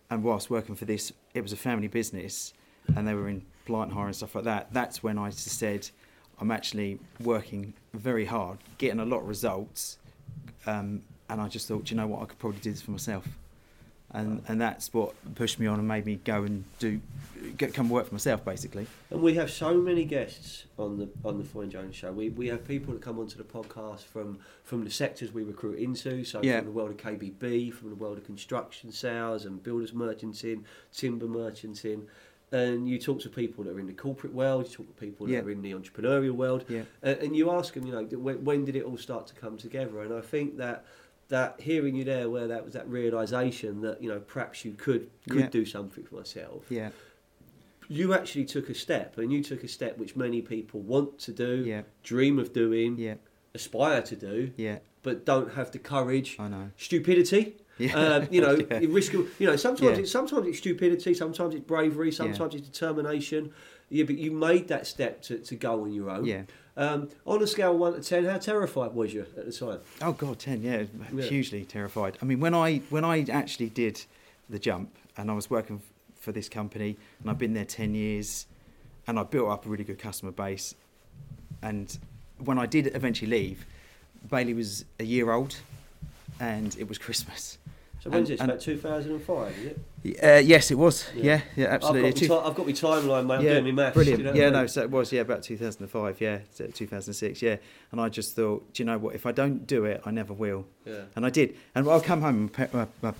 and 0.09 0.23
whilst 0.23 0.49
working 0.49 0.75
for 0.75 0.85
this, 0.85 1.13
it 1.33 1.41
was 1.41 1.53
a 1.53 1.57
family 1.57 1.87
business, 1.87 2.53
and 2.95 3.07
they 3.07 3.13
were 3.13 3.29
in 3.29 3.45
blind 3.65 3.93
hire 3.93 4.07
and 4.07 4.15
stuff 4.15 4.35
like 4.35 4.43
that. 4.43 4.73
That's 4.73 5.01
when 5.01 5.17
I 5.17 5.29
just 5.29 5.47
said, 5.57 5.89
I'm 6.39 6.51
actually 6.51 6.99
working 7.19 7.73
very 7.93 8.25
hard, 8.25 8.57
getting 8.77 8.99
a 8.99 9.05
lot 9.05 9.21
of 9.21 9.27
results, 9.27 9.97
um, 10.65 11.01
and 11.29 11.41
I 11.41 11.47
just 11.47 11.67
thought, 11.67 11.89
you 11.89 11.97
know 11.97 12.07
what, 12.07 12.21
I 12.21 12.25
could 12.25 12.39
probably 12.39 12.59
do 12.59 12.71
this 12.71 12.81
for 12.81 12.91
myself. 12.91 13.27
And, 14.11 14.43
and 14.47 14.61
that's 14.61 14.93
what 14.93 15.13
pushed 15.35 15.59
me 15.59 15.67
on 15.67 15.77
and 15.77 15.87
made 15.87 16.05
me 16.05 16.19
go 16.23 16.43
and 16.43 16.63
do, 16.79 17.01
get, 17.57 17.73
come 17.73 17.89
work 17.89 18.07
for 18.07 18.13
myself, 18.13 18.45
basically. 18.45 18.87
And 19.09 19.21
we 19.21 19.33
have 19.33 19.51
so 19.51 19.73
many 19.73 20.05
guests 20.05 20.65
on 20.77 20.97
the 20.97 21.09
on 21.25 21.37
the 21.37 21.43
Foyne 21.43 21.69
Jones 21.69 21.95
show. 21.95 22.13
We 22.13 22.29
we 22.29 22.47
have 22.47 22.65
people 22.65 22.93
that 22.93 23.01
come 23.01 23.19
onto 23.19 23.37
the 23.37 23.43
podcast 23.43 24.03
from 24.03 24.37
from 24.63 24.85
the 24.85 24.91
sectors 24.91 25.33
we 25.33 25.43
recruit 25.43 25.79
into. 25.79 26.23
So 26.23 26.41
Yeah. 26.41 26.59
from 26.59 26.65
the 26.67 26.71
world 26.71 26.91
of 26.91 26.97
KBB, 26.97 27.73
from 27.73 27.89
the 27.89 27.95
world 27.95 28.17
of 28.17 28.25
construction 28.25 28.89
sales 28.91 29.43
and 29.43 29.61
builders 29.61 29.91
merchanting, 29.91 30.63
timber 30.93 31.25
merchanting. 31.27 32.07
And 32.51 32.87
you 32.87 32.99
talk 32.99 33.19
to 33.21 33.29
people 33.29 33.63
that 33.65 33.71
are 33.75 33.79
in 33.79 33.87
the 33.87 33.93
corporate 33.93 34.33
world. 34.33 34.67
You 34.69 34.75
talk 34.77 34.87
to 34.87 34.93
people 35.05 35.25
that 35.27 35.33
Yeah. 35.33 35.39
are 35.41 35.51
in 35.51 35.61
the 35.61 35.71
entrepreneurial 35.73 36.31
world. 36.33 36.63
Yeah. 36.69 36.83
and, 37.01 37.17
and 37.19 37.35
you 37.35 37.49
ask 37.51 37.73
them, 37.73 37.85
you 37.85 37.91
know, 37.93 38.03
when, 38.17 38.43
when 38.45 38.65
did 38.65 38.75
it 38.75 38.83
all 38.83 38.97
start 38.97 39.27
to 39.27 39.33
come 39.35 39.57
together? 39.57 40.01
And 40.01 40.13
I 40.13 40.21
think 40.21 40.57
that 40.57 40.85
that 41.27 41.59
hearing 41.59 41.95
you 41.95 42.03
there, 42.03 42.29
where 42.29 42.47
that 42.47 42.63
was 42.63 42.73
that 42.75 42.87
realization 42.87 43.81
that 43.81 43.99
you 44.01 44.07
know 44.07 44.19
perhaps 44.19 44.63
you 44.63 44.73
could 44.73 45.09
could 45.27 45.39
Yeah. 45.41 45.47
do 45.49 45.65
something 45.65 46.03
for 46.03 46.15
myself. 46.15 46.65
Yeah, 46.69 46.91
You 47.87 48.13
actually 48.13 48.45
took 48.45 48.69
a 48.69 48.75
step, 48.75 49.17
and 49.17 49.31
you 49.33 49.43
took 49.43 49.63
a 49.63 49.67
step 49.67 49.97
which 49.97 50.15
many 50.15 50.41
people 50.41 50.81
want 50.81 51.17
to 51.19 51.31
do, 51.31 51.63
yeah, 51.65 51.81
dream 52.03 52.37
of 52.39 52.53
doing, 52.53 52.97
yeah, 52.99 53.15
aspire 53.55 54.01
to 54.03 54.15
do, 54.15 54.51
yeah, 54.55 54.79
but 55.03 55.25
don't 55.25 55.53
have 55.53 55.71
the 55.71 55.79
courage, 55.79 56.35
I 56.39 56.47
know. 56.47 56.69
stupidity. 56.77 57.55
Yeah. 57.77 57.93
Um, 57.95 58.27
you 58.31 58.41
know, 58.41 58.55
Yeah. 58.71 58.79
you 58.79 58.89
risk. 58.91 59.13
You 59.13 59.27
know, 59.39 59.55
sometimes 59.55 59.97
Yeah. 59.97 60.03
it's 60.03 60.11
sometimes 60.11 60.47
it's 60.47 60.57
stupidity, 60.59 61.13
sometimes 61.13 61.53
it's 61.55 61.65
bravery, 61.65 62.11
sometimes 62.11 62.55
it's 62.55 62.67
determination. 62.67 63.51
Yeah, 63.89 64.05
but 64.05 64.17
you 64.17 64.31
made 64.31 64.67
that 64.69 64.87
step 64.87 65.21
to, 65.23 65.37
to 65.37 65.55
go 65.55 65.83
on 65.83 65.93
your 65.93 66.09
own. 66.09 66.25
Yeah. 66.25 66.43
Um, 66.77 67.09
on 67.25 67.41
a 67.43 67.47
scale 67.47 67.71
of 67.73 67.77
one 67.79 67.93
to 67.93 68.01
ten, 68.01 68.25
how 68.25 68.37
terrified 68.37 68.93
was 68.93 69.13
you 69.13 69.21
at 69.37 69.45
the 69.45 69.51
time? 69.51 69.79
Oh 70.01 70.11
God, 70.13 70.39
ten, 70.39 70.61
yeah, 70.61 70.83
Yeah. 71.13 71.23
hugely 71.23 71.63
terrified. 71.65 72.17
I 72.21 72.25
mean, 72.25 72.39
when 72.39 72.53
I 72.53 72.77
when 72.89 73.05
I 73.05 73.23
actually 73.31 73.69
did 73.69 74.03
the 74.49 74.59
jump, 74.59 74.89
and 75.17 75.29
I 75.29 75.33
was 75.33 75.49
working 75.49 75.81
for 76.19 76.31
this 76.31 76.49
company, 76.49 76.97
and 77.21 77.29
I've 77.29 77.37
been 77.37 77.53
there 77.53 77.65
ten 77.65 77.93
years, 77.93 78.47
and 79.07 79.19
I 79.19 79.23
built 79.23 79.49
up 79.49 79.65
a 79.65 79.69
really 79.69 79.83
good 79.83 79.99
customer 79.99 80.31
base, 80.31 80.75
and 81.61 81.97
when 82.43 82.57
I 82.57 82.65
did 82.65 82.93
eventually 82.95 83.29
leave, 83.29 83.65
Bailey 84.29 84.53
was 84.53 84.83
a 84.99 85.03
year 85.05 85.31
old, 85.31 85.57
and 86.39 86.75
it 86.77 86.87
was 86.87 86.97
Christmas. 86.97 87.57
So 88.05 88.11
when's 88.11 88.29
this? 88.29 88.39
About 88.39 88.59
2005, 88.59 89.57
is 89.57 89.65
it? 89.65 90.23
Uh, 90.23 90.37
yes, 90.37 90.69
it 90.69 90.75
was. 90.75 91.09
Yeah. 91.15 91.23
Yeah, 91.23 91.41
yeah, 91.55 91.65
absolutely. 91.71 92.09
I've 92.09 92.13
got, 92.13 92.19
Two- 92.19 92.27
my 92.27 92.35
ti- 92.35 92.47
I've 92.47 92.55
got 92.55 92.65
my 92.67 92.71
timeline, 92.73 93.25
mate. 93.25 93.33
I'm 93.33 93.41
yeah, 93.43 93.53
doing 93.53 93.63
my 93.65 93.71
maths. 93.71 93.93
brilliant. 93.95 94.19
you 94.19 94.25
know 94.25 94.33
yeah, 94.33 94.43
I 94.43 94.45
mean? 94.45 94.53
no, 94.53 94.67
so 94.67 94.81
it 94.83 94.91
was 94.91 95.11
yeah 95.11 95.21
about 95.21 95.41
2005. 95.41 96.21
Yeah, 96.21 96.39
2006. 96.55 97.41
Yeah, 97.41 97.55
and 97.91 97.99
I 97.99 98.09
just 98.09 98.35
thought, 98.35 98.71
do 98.73 98.83
you 98.83 98.85
know 98.85 98.99
what? 98.99 99.15
If 99.15 99.25
I 99.25 99.31
don't 99.31 99.65
do 99.65 99.85
it, 99.85 100.01
I 100.05 100.11
never 100.11 100.33
will. 100.33 100.67
Yeah. 100.85 101.01
And 101.15 101.25
I 101.25 101.31
did. 101.31 101.55
And 101.73 101.89
I'll 101.89 101.99
come 101.99 102.21
home 102.21 102.51
my, 102.71 102.85
my, 103.01 103.13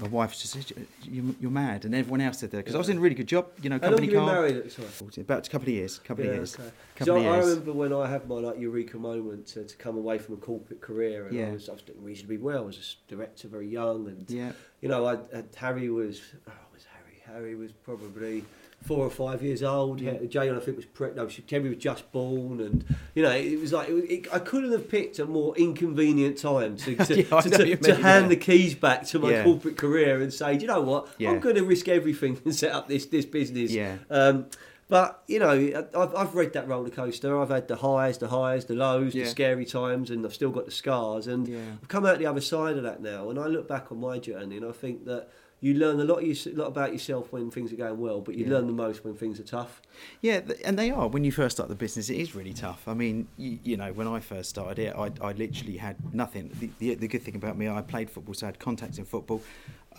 my 0.00 0.08
wife 0.08 0.32
just 0.32 0.52
said, 0.52 0.64
you, 1.02 1.34
"You're 1.40 1.50
mad," 1.50 1.84
and 1.84 1.94
everyone 1.94 2.20
else 2.20 2.38
said 2.38 2.50
that 2.52 2.58
because 2.58 2.74
I 2.74 2.78
was 2.78 2.88
in 2.88 2.98
a 2.98 3.00
really 3.00 3.14
good 3.14 3.26
job. 3.28 3.46
You 3.62 3.70
know, 3.70 3.76
How 3.76 3.90
long 3.90 3.98
company 3.98 4.06
have 4.06 4.12
you 4.14 4.18
been 4.20 4.26
car. 4.26 4.34
married 4.34 4.56
at? 4.56 5.18
About 5.18 5.46
a 5.46 5.50
couple 5.50 5.68
of 5.68 5.74
years. 5.74 5.98
Couple 6.00 6.24
of 6.26 6.34
years. 6.34 6.54
okay. 6.54 6.70
Couple 6.96 7.06
So 7.14 7.16
of 7.20 7.26
I 7.26 7.34
years. 7.36 7.46
remember 7.48 7.72
when 7.72 7.92
I 7.92 8.08
had 8.08 8.28
my 8.28 8.36
like 8.36 8.58
eureka 8.58 8.98
moment 8.98 9.46
to, 9.48 9.64
to 9.64 9.76
come 9.76 9.96
away 9.96 10.18
from 10.18 10.34
a 10.34 10.38
corporate 10.38 10.80
career, 10.80 11.26
and 11.26 11.38
I 11.46 11.50
was, 11.52 11.68
I 11.68 11.72
was 11.72 11.82
doing 11.82 12.02
reasonably 12.02 12.38
well. 12.38 12.62
I 12.64 12.66
was 12.66 12.96
a 13.08 13.10
director, 13.14 13.48
very 13.48 13.68
young, 13.68 14.08
and 14.08 14.28
Yeah. 14.30 14.52
you 14.80 14.88
know, 14.88 15.06
I, 15.06 15.14
I, 15.14 15.44
Harry 15.56 15.88
was, 15.90 16.20
oh, 16.48 16.52
was 16.72 16.84
Harry? 16.94 17.22
Harry 17.26 17.54
was 17.54 17.72
probably 17.72 18.44
four 18.84 18.98
or 19.04 19.10
five 19.10 19.42
years 19.42 19.62
old. 19.62 20.00
Yeah. 20.00 20.18
Jane, 20.28 20.54
I 20.54 20.60
think, 20.60 20.76
was 20.76 20.86
pre- 20.86 21.12
no, 21.14 21.26
she, 21.26 21.42
Terry 21.42 21.70
was 21.70 21.78
just 21.78 22.10
born, 22.12 22.60
and 22.60 22.84
you 23.14 23.22
know, 23.22 23.30
it 23.30 23.58
was 23.58 23.72
like 23.72 23.88
it, 23.88 23.94
it, 24.10 24.28
I 24.32 24.38
couldn't 24.38 24.72
have 24.72 24.88
picked 24.88 25.18
a 25.18 25.24
more 25.26 25.56
inconvenient 25.56 26.38
time 26.38 26.76
to 26.78 26.94
to, 26.96 27.22
Yeah, 27.22 27.40
to, 27.40 27.50
to, 27.50 27.76
to 27.76 27.94
hand 27.96 28.24
yeah. 28.26 28.28
the 28.28 28.36
keys 28.36 28.74
back 28.74 29.06
to 29.06 29.18
my 29.18 29.42
corporate 29.42 29.76
career 29.76 30.20
and 30.20 30.32
say, 30.32 30.56
"Do 30.56 30.62
you 30.62 30.68
know 30.68 30.82
what. 30.82 31.08
I'm 31.20 31.40
going 31.40 31.56
to 31.56 31.64
risk 31.64 31.88
everything 31.88 32.38
and 32.44 32.54
set 32.54 32.72
up 32.72 32.88
this 32.88 33.06
this 33.06 33.24
business. 33.24 33.70
Yeah. 33.70 33.96
Um, 34.10 34.46
but 34.86 35.22
you 35.26 35.38
know, 35.38 35.50
I've, 35.96 36.14
I've 36.14 36.34
read 36.34 36.52
that 36.52 36.68
roller 36.68 36.90
coaster. 36.90 37.40
I've 37.40 37.48
had 37.48 37.68
the 37.68 37.76
highs, 37.76 38.18
the 38.18 38.28
highs, 38.28 38.66
the 38.66 38.74
lows, 38.74 39.14
the 39.14 39.24
scary 39.24 39.64
times, 39.64 40.10
and 40.10 40.24
I've 40.26 40.34
still 40.34 40.50
got 40.50 40.66
the 40.66 40.70
scars. 40.70 41.26
And 41.26 41.48
Yeah. 41.48 41.58
I've 41.82 41.88
come 41.88 42.04
out 42.04 42.18
the 42.18 42.26
other 42.26 42.42
side 42.42 42.76
of 42.76 42.82
that 42.82 43.00
now, 43.00 43.30
and 43.30 43.38
I 43.38 43.46
look 43.46 43.66
back 43.66 43.90
on 43.90 43.98
my 43.98 44.18
journey, 44.18 44.58
and 44.58 44.66
I 44.66 44.72
think 44.72 45.06
that 45.06 45.28
you 45.64 45.72
learn 45.72 45.98
a 45.98 46.04
lot, 46.04 46.18
of 46.18 46.24
you, 46.24 46.52
lot 46.52 46.66
about 46.66 46.92
yourself 46.92 47.32
when 47.32 47.50
things 47.50 47.72
are 47.72 47.76
going 47.76 47.98
well, 47.98 48.20
but 48.20 48.34
you 48.34 48.44
Yeah. 48.44 48.52
learn 48.52 48.66
the 48.66 48.72
most 48.74 49.02
when 49.02 49.14
things 49.14 49.40
are 49.40 49.44
tough. 49.44 49.80
Yeah, 50.20 50.42
and 50.62 50.78
they 50.78 50.90
are. 50.90 51.08
When 51.08 51.24
you 51.24 51.32
first 51.32 51.56
start 51.56 51.70
the 51.70 51.74
business, 51.74 52.10
it 52.10 52.16
is 52.16 52.34
really 52.34 52.52
tough. 52.52 52.86
I 52.86 52.92
mean, 52.92 53.28
you, 53.38 53.58
you 53.64 53.76
know, 53.78 53.90
when 53.94 54.06
I 54.06 54.20
first 54.20 54.50
started 54.50 54.78
it, 54.78 54.94
I, 54.94 55.10
I 55.26 55.32
literally 55.32 55.78
had 55.78 55.96
nothing. 56.12 56.50
The, 56.60 56.68
the, 56.80 56.94
the 56.96 57.08
good 57.08 57.22
thing 57.22 57.34
about 57.34 57.56
me, 57.56 57.66
I 57.66 57.80
played 57.80 58.10
football, 58.10 58.34
so 58.34 58.46
I 58.46 58.48
had 58.48 58.58
contacts 58.58 58.98
in 58.98 59.06
football. 59.06 59.40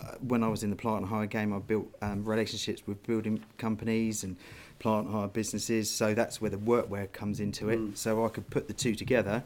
Uh, 0.00 0.12
when 0.20 0.44
I 0.44 0.48
was 0.48 0.62
in 0.62 0.70
the 0.70 0.76
plant 0.76 1.00
and 1.00 1.08
hire 1.08 1.26
game, 1.26 1.52
I 1.52 1.58
built 1.58 1.88
um, 2.00 2.24
relationships 2.24 2.86
with 2.86 3.04
building 3.04 3.42
companies 3.58 4.22
and 4.22 4.36
plant 4.78 5.10
hire 5.10 5.26
businesses. 5.26 5.90
So 5.90 6.14
that's 6.14 6.40
where 6.40 6.50
the 6.50 6.58
workwear 6.58 7.10
comes 7.10 7.40
into 7.40 7.70
it. 7.70 7.80
Mm. 7.80 7.96
So 7.96 8.24
I 8.24 8.28
could 8.28 8.48
put 8.50 8.68
the 8.68 8.74
two 8.74 8.94
together. 8.94 9.42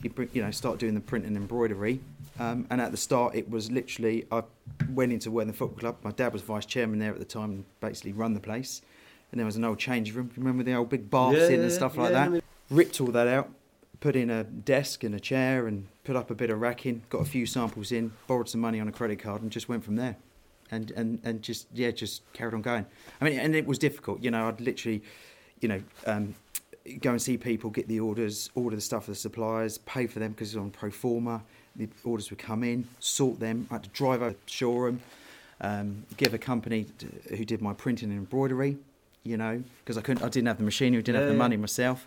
You, 0.00 0.10
you 0.32 0.40
know, 0.40 0.50
start 0.52 0.78
doing 0.78 0.94
the 0.94 1.00
print 1.02 1.26
and 1.26 1.36
embroidery. 1.36 2.00
Um, 2.38 2.66
and 2.70 2.80
at 2.80 2.90
the 2.90 2.96
start, 2.96 3.34
it 3.34 3.48
was 3.48 3.70
literally 3.70 4.26
I 4.32 4.42
went 4.90 5.12
into 5.12 5.30
work 5.30 5.46
the 5.46 5.52
football 5.52 5.78
club. 5.78 5.96
My 6.02 6.10
dad 6.10 6.32
was 6.32 6.42
vice 6.42 6.66
chairman 6.66 6.98
there 6.98 7.12
at 7.12 7.18
the 7.18 7.24
time, 7.24 7.50
and 7.50 7.64
basically 7.80 8.12
run 8.12 8.34
the 8.34 8.40
place. 8.40 8.82
And 9.30 9.38
there 9.38 9.46
was 9.46 9.56
an 9.56 9.64
old 9.64 9.78
change 9.78 10.14
room. 10.14 10.30
Remember 10.36 10.62
the 10.62 10.74
old 10.74 10.88
big 10.88 11.10
baths 11.10 11.38
Yeah, 11.38 11.48
in 11.48 11.60
and 11.60 11.72
stuff 11.72 11.96
like 11.96 12.12
I 12.14 12.28
that. 12.28 12.44
Ripped 12.70 13.00
all 13.00 13.08
that 13.08 13.28
out, 13.28 13.50
put 14.00 14.16
in 14.16 14.30
a 14.30 14.44
desk 14.44 15.04
and 15.04 15.14
a 15.14 15.20
chair, 15.20 15.66
and 15.66 15.86
put 16.04 16.16
up 16.16 16.30
a 16.30 16.34
bit 16.34 16.50
of 16.50 16.60
racking. 16.60 17.02
Got 17.08 17.22
a 17.22 17.24
few 17.24 17.46
samples 17.46 17.92
in, 17.92 18.12
borrowed 18.26 18.48
some 18.48 18.60
money 18.60 18.80
on 18.80 18.88
a 18.88 18.92
credit 18.92 19.18
card, 19.18 19.42
and 19.42 19.50
just 19.50 19.68
went 19.68 19.84
from 19.84 19.96
there. 19.96 20.16
And 20.70 20.90
and 20.92 21.20
and 21.24 21.42
just 21.42 21.68
yeah, 21.72 21.90
just 21.90 22.22
carried 22.32 22.54
on 22.54 22.62
going. 22.62 22.86
I 23.20 23.24
mean, 23.24 23.38
and 23.38 23.54
it 23.54 23.66
was 23.66 23.78
difficult. 23.78 24.22
You 24.22 24.30
know, 24.30 24.48
I'd 24.48 24.60
literally, 24.60 25.02
you 25.60 25.68
know. 25.68 25.82
Um, 26.06 26.34
go 27.00 27.12
and 27.12 27.22
see 27.22 27.38
people, 27.38 27.70
get 27.70 27.88
the 27.88 27.98
orders, 27.98 28.50
order 28.54 28.76
the 28.76 28.82
stuff 28.82 29.06
for 29.06 29.12
the 29.12 29.16
suppliers, 29.16 29.78
pay 29.78 30.06
for 30.06 30.18
them 30.18 30.32
because 30.32 30.50
it's 30.50 30.60
on 30.60 30.70
pro 30.70 30.90
forma. 30.90 31.42
The 31.76 31.88
orders 32.04 32.30
would 32.30 32.38
come 32.38 32.62
in, 32.62 32.86
sort 33.00 33.40
them. 33.40 33.66
I 33.70 33.74
had 33.74 33.84
to 33.84 33.90
drive 33.90 34.22
over 34.22 34.32
to 34.32 34.38
showroom, 34.46 35.00
um, 35.60 36.04
give 36.16 36.34
a 36.34 36.38
company 36.38 36.86
t- 36.98 37.08
who 37.36 37.44
did 37.44 37.60
my 37.60 37.72
printing 37.72 38.10
and 38.10 38.18
embroidery, 38.18 38.76
you 39.24 39.36
know, 39.36 39.62
because 39.78 39.98
I 39.98 40.00
couldn't, 40.02 40.22
I 40.22 40.28
didn't 40.28 40.46
have 40.48 40.58
the 40.58 40.64
machinery, 40.64 41.02
didn't 41.02 41.20
have 41.20 41.28
the 41.28 41.34
yeah. 41.34 41.38
money 41.38 41.56
myself. 41.56 42.06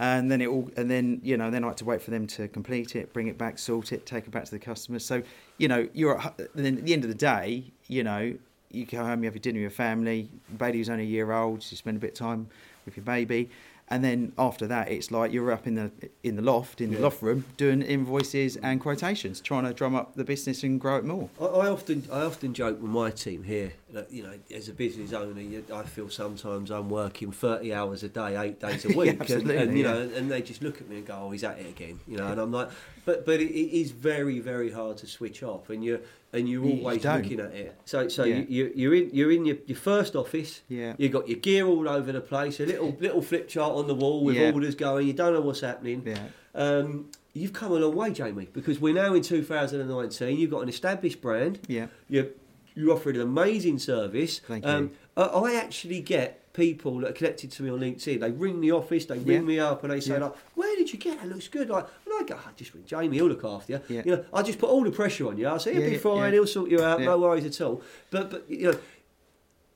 And 0.00 0.28
then 0.30 0.40
it 0.40 0.48
all, 0.48 0.68
and 0.76 0.90
then 0.90 1.20
you 1.22 1.36
know, 1.36 1.50
then 1.50 1.62
I 1.62 1.68
had 1.68 1.76
to 1.76 1.84
wait 1.84 2.02
for 2.02 2.10
them 2.10 2.26
to 2.26 2.48
complete 2.48 2.96
it, 2.96 3.12
bring 3.12 3.28
it 3.28 3.38
back, 3.38 3.58
sort 3.58 3.92
it, 3.92 4.04
take 4.06 4.26
it 4.26 4.30
back 4.32 4.44
to 4.46 4.50
the 4.50 4.58
customers. 4.58 5.04
So 5.04 5.22
you 5.58 5.68
know, 5.68 5.88
you're 5.92 6.20
at, 6.20 6.36
then 6.54 6.78
at 6.78 6.84
the 6.84 6.92
end 6.92 7.04
of 7.04 7.08
the 7.10 7.16
day, 7.16 7.72
you 7.86 8.02
know, 8.02 8.34
you 8.72 8.86
go 8.86 9.04
home, 9.04 9.22
you 9.22 9.26
have 9.26 9.34
your 9.34 9.40
dinner 9.40 9.58
with 9.58 9.62
your 9.62 9.70
family. 9.70 10.28
Bailey 10.58 10.78
was 10.78 10.90
only 10.90 11.04
a 11.04 11.06
year 11.06 11.30
old, 11.30 11.62
so 11.62 11.70
you 11.70 11.76
spend 11.76 11.96
a 11.96 12.00
bit 12.00 12.10
of 12.10 12.16
time 12.16 12.48
with 12.84 12.96
your 12.96 13.04
baby. 13.04 13.50
And 13.88 14.02
then 14.02 14.32
after 14.38 14.66
that, 14.66 14.90
it's 14.90 15.10
like 15.10 15.30
you're 15.32 15.52
up 15.52 15.66
in 15.66 15.74
the 15.74 15.90
in 16.22 16.36
the 16.36 16.42
loft, 16.42 16.80
in 16.80 16.90
the 16.90 16.96
Yeah. 16.96 17.02
loft 17.02 17.20
room, 17.22 17.44
doing 17.58 17.82
invoices 17.82 18.56
and 18.56 18.80
quotations, 18.80 19.40
trying 19.40 19.64
to 19.64 19.74
drum 19.74 19.94
up 19.94 20.14
the 20.14 20.24
business 20.24 20.62
and 20.62 20.80
grow 20.80 20.96
it 20.96 21.04
more. 21.04 21.28
I, 21.40 21.44
I 21.44 21.68
often 21.68 22.04
I 22.10 22.22
often 22.22 22.54
joke 22.54 22.80
with 22.80 22.90
my 22.90 23.10
team 23.10 23.42
here 23.42 23.72
that 23.94 24.12
you 24.12 24.22
know 24.22 24.32
as 24.54 24.68
a 24.68 24.72
business 24.72 25.12
owner 25.12 25.40
you, 25.40 25.64
I 25.72 25.82
feel 25.84 26.10
sometimes 26.10 26.70
I'm 26.70 26.88
working 26.90 27.32
30 27.32 27.72
hours 27.72 28.02
a 28.02 28.08
day 28.08 28.36
eight 28.40 28.60
days 28.60 28.84
a 28.84 28.88
Yeah, 28.90 28.96
week 28.96 29.30
and, 29.30 29.50
and 29.50 29.78
you 29.78 29.84
yeah. 29.84 29.92
know 29.92 30.00
and 30.16 30.30
they 30.30 30.42
just 30.42 30.62
look 30.62 30.80
at 30.80 30.88
me 30.88 30.96
and 30.98 31.06
go 31.06 31.14
oh 31.22 31.30
he's 31.30 31.44
at 31.44 31.58
it 31.58 31.66
again 31.68 31.98
you 32.06 32.16
know 32.18 32.26
and 32.26 32.40
I'm 32.40 32.52
like 32.52 32.68
but 33.04 33.24
but 33.24 33.40
it, 33.40 33.50
it 33.50 33.76
is 33.80 33.90
very 33.92 34.38
very 34.40 34.70
hard 34.70 34.96
to 34.98 35.06
switch 35.06 35.42
off 35.42 35.70
and 35.70 35.84
you're 35.84 36.00
and 36.32 36.48
you're 36.48 36.64
You- 36.64 36.72
you 36.74 36.78
always 36.80 37.04
looking 37.04 37.40
at 37.40 37.52
it 37.52 37.76
so 37.84 38.08
so 38.08 38.24
Yeah. 38.24 38.36
you, 38.36 38.46
you, 38.48 38.72
you're 38.74 38.94
in 38.94 39.10
you're 39.12 39.32
in 39.32 39.44
your, 39.46 39.56
your 39.66 39.78
first 39.78 40.14
office 40.16 40.62
Yeah. 40.68 40.94
You've 40.98 41.12
got 41.12 41.28
your 41.28 41.38
gear 41.38 41.66
all 41.66 41.88
over 41.88 42.10
the 42.12 42.20
place, 42.20 42.60
a 42.60 42.66
little 42.66 42.96
little 43.00 43.22
flip 43.22 43.48
chart 43.48 43.72
on 43.74 43.86
the 43.86 43.94
wall 43.94 44.24
with 44.24 44.36
Yeah. 44.36 44.52
orders 44.52 44.74
going. 44.74 45.06
You 45.06 45.12
don't 45.12 45.32
know 45.32 45.40
what's 45.40 45.60
happening. 45.60 46.02
Yeah. 46.04 46.18
Um, 46.56 47.10
you've 47.32 47.52
come 47.52 47.72
a 47.72 47.76
long 47.76 47.94
way, 47.96 48.10
Jamie, 48.12 48.48
because 48.52 48.78
we're 48.80 48.94
now 48.94 49.12
in 49.14 49.22
2019. 49.22 50.38
You've 50.38 50.50
got 50.50 50.62
an 50.62 50.68
established 50.68 51.20
brand. 51.20 51.58
Yeah. 51.66 51.86
You're, 52.08 52.28
you're 52.74 52.92
offering 52.92 53.16
an 53.16 53.22
amazing 53.22 53.78
service. 53.78 54.40
Thank 54.46 54.66
Um, 54.66 54.90
I, 55.16 55.22
I 55.22 55.54
actually 55.54 56.00
get 56.00 56.40
people 56.52 57.00
that 57.00 57.10
are 57.10 57.12
connected 57.12 57.50
to 57.50 57.62
me 57.64 57.70
on 57.70 57.80
LinkedIn. 57.80 58.20
They 58.20 58.30
ring 58.30 58.60
the 58.60 58.70
office, 58.72 59.06
they 59.06 59.18
ring 59.18 59.40
Yeah. 59.40 59.40
me 59.40 59.58
up, 59.58 59.82
and 59.82 59.92
they 59.92 60.00
say, 60.00 60.14
Yeah. 60.14 60.24
like, 60.26 60.34
"Where 60.54 60.76
did 60.76 60.92
you 60.92 60.98
get 61.00 61.18
it? 61.22 61.26
Looks 61.26 61.48
good." 61.48 61.68
Like, 61.68 61.86
and 62.06 62.14
I 62.14 62.22
go, 62.24 62.36
"I 62.36 62.50
just 62.56 62.72
ring 62.74 62.84
Jamie. 62.86 63.16
He'll 63.16 63.26
look 63.26 63.44
after 63.44 63.72
you." 63.72 63.80
Yeah. 63.88 64.02
You 64.04 64.12
know, 64.16 64.24
I 64.32 64.42
just 64.42 64.58
put 64.60 64.70
all 64.70 64.84
the 64.84 64.92
pressure 64.92 65.26
on 65.28 65.36
you. 65.36 65.48
I 65.48 65.58
say, 65.58 65.74
"He'll 65.74 65.90
be 65.90 65.98
fine. 65.98 66.32
He'll 66.32 66.46
sort 66.46 66.70
you 66.70 66.80
out. 66.82 67.00
No 67.00 67.18
worries 67.18 67.44
at 67.44 67.60
all." 67.60 67.82
But 68.10 68.30
but 68.30 68.44
you 68.48 68.70
know. 68.72 68.78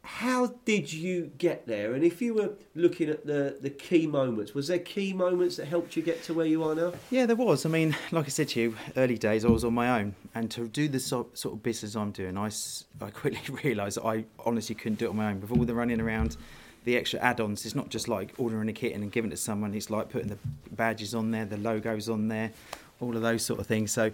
How 0.09 0.55
did 0.65 0.93
you 0.93 1.31
get 1.39 1.67
there? 1.67 1.93
And 1.93 2.03
if 2.03 2.21
you 2.21 2.35
were 2.35 2.55
looking 2.75 3.09
at 3.09 3.27
the, 3.27 3.59
the 3.61 3.71
key 3.71 4.07
moments, 4.07 4.53
was 4.55 4.67
there 4.67 4.79
key 4.79 5.13
moments 5.13 5.57
that 5.57 5.67
helped 5.67 5.97
you 5.97 6.03
get 6.03 6.25
to 6.25 6.35
where 6.35 6.47
you 6.47 6.65
are 6.65 6.75
now? 6.75 6.95
Yeah, 7.11 7.27
there 7.27 7.37
was. 7.37 7.67
I 7.67 7.69
mean, 7.69 7.95
like 8.11 8.25
I 8.25 8.29
said 8.29 8.49
to 8.49 8.61
you, 8.61 8.77
early 8.97 9.19
days 9.19 9.45
I 9.45 9.49
was 9.49 9.65
on 9.65 9.75
my 9.75 10.01
own, 10.01 10.17
and 10.35 10.51
to 10.53 10.67
do 10.67 10.89
the 10.89 10.99
sort, 10.99 11.39
sort 11.39 11.55
of 11.55 11.63
business 11.63 11.95
I'm 11.95 12.11
doing, 12.11 12.37
I, 12.37 12.51
I 13.01 13.11
quickly 13.11 13.55
realised 13.63 13.99
I 14.03 14.25
honestly 14.45 14.75
couldn't 14.75 14.99
do 14.99 15.07
it 15.07 15.11
on 15.11 15.17
my 15.17 15.29
own. 15.29 15.41
With 15.43 15.53
all 15.53 15.65
the 15.65 15.75
running 15.75 16.01
around, 16.01 16.37
the 16.85 16.97
extra 16.97 17.21
add-ons, 17.21 17.65
it's 17.67 17.77
not 17.77 17.91
just 17.91 18.09
like 18.09 18.33
ordering 18.39 18.71
a 18.71 18.73
kit 18.73 18.95
and 18.95 19.13
giving 19.13 19.31
it 19.31 19.37
to 19.37 19.41
someone. 19.41 19.75
It's 19.75 19.91
like 19.91 20.09
putting 20.09 20.29
the 20.29 20.39
badges 20.73 21.15
on 21.15 21.31
there, 21.31 21.45
the 21.45 21.59
logos 21.59 22.09
on 22.09 22.29
there, 22.29 22.51
all 22.99 23.15
of 23.15 23.23
those 23.23 23.45
sort 23.45 23.61
of 23.61 23.67
things. 23.67 23.93
So. 23.93 24.11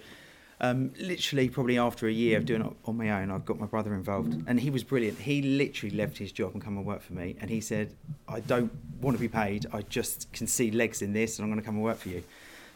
Um, 0.60 0.92
literally, 0.98 1.48
probably 1.48 1.78
after 1.78 2.06
a 2.06 2.12
year 2.12 2.38
of 2.38 2.46
doing 2.46 2.62
it 2.62 2.72
on 2.84 2.96
my 2.96 3.10
own, 3.10 3.30
I 3.30 3.38
got 3.38 3.58
my 3.58 3.66
brother 3.66 3.94
involved, 3.94 4.44
and 4.46 4.60
he 4.60 4.70
was 4.70 4.84
brilliant. 4.84 5.18
He 5.18 5.42
literally 5.42 5.94
left 5.94 6.16
his 6.16 6.32
job 6.32 6.52
and 6.54 6.62
come 6.62 6.76
and 6.76 6.86
work 6.86 7.02
for 7.02 7.12
me, 7.12 7.36
and 7.40 7.50
he 7.50 7.60
said, 7.60 7.94
"I 8.28 8.40
don't 8.40 8.72
want 9.00 9.16
to 9.16 9.20
be 9.20 9.28
paid. 9.28 9.66
I 9.72 9.82
just 9.82 10.32
can 10.32 10.46
see 10.46 10.70
legs 10.70 11.02
in 11.02 11.12
this, 11.12 11.38
and 11.38 11.44
I'm 11.44 11.50
going 11.50 11.60
to 11.60 11.66
come 11.66 11.74
and 11.74 11.84
work 11.84 11.98
for 11.98 12.08
you." 12.08 12.22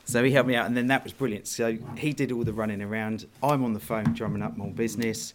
So 0.04 0.24
he 0.24 0.32
helped 0.32 0.48
me 0.48 0.56
out, 0.56 0.66
and 0.66 0.76
then 0.76 0.88
that 0.88 1.04
was 1.04 1.12
brilliant. 1.12 1.46
So 1.46 1.76
he 1.96 2.12
did 2.12 2.32
all 2.32 2.42
the 2.42 2.52
running 2.52 2.82
around. 2.82 3.26
I'm 3.42 3.62
on 3.62 3.74
the 3.74 3.80
phone 3.80 4.12
drumming 4.14 4.42
up 4.42 4.56
more 4.56 4.70
business, 4.70 5.34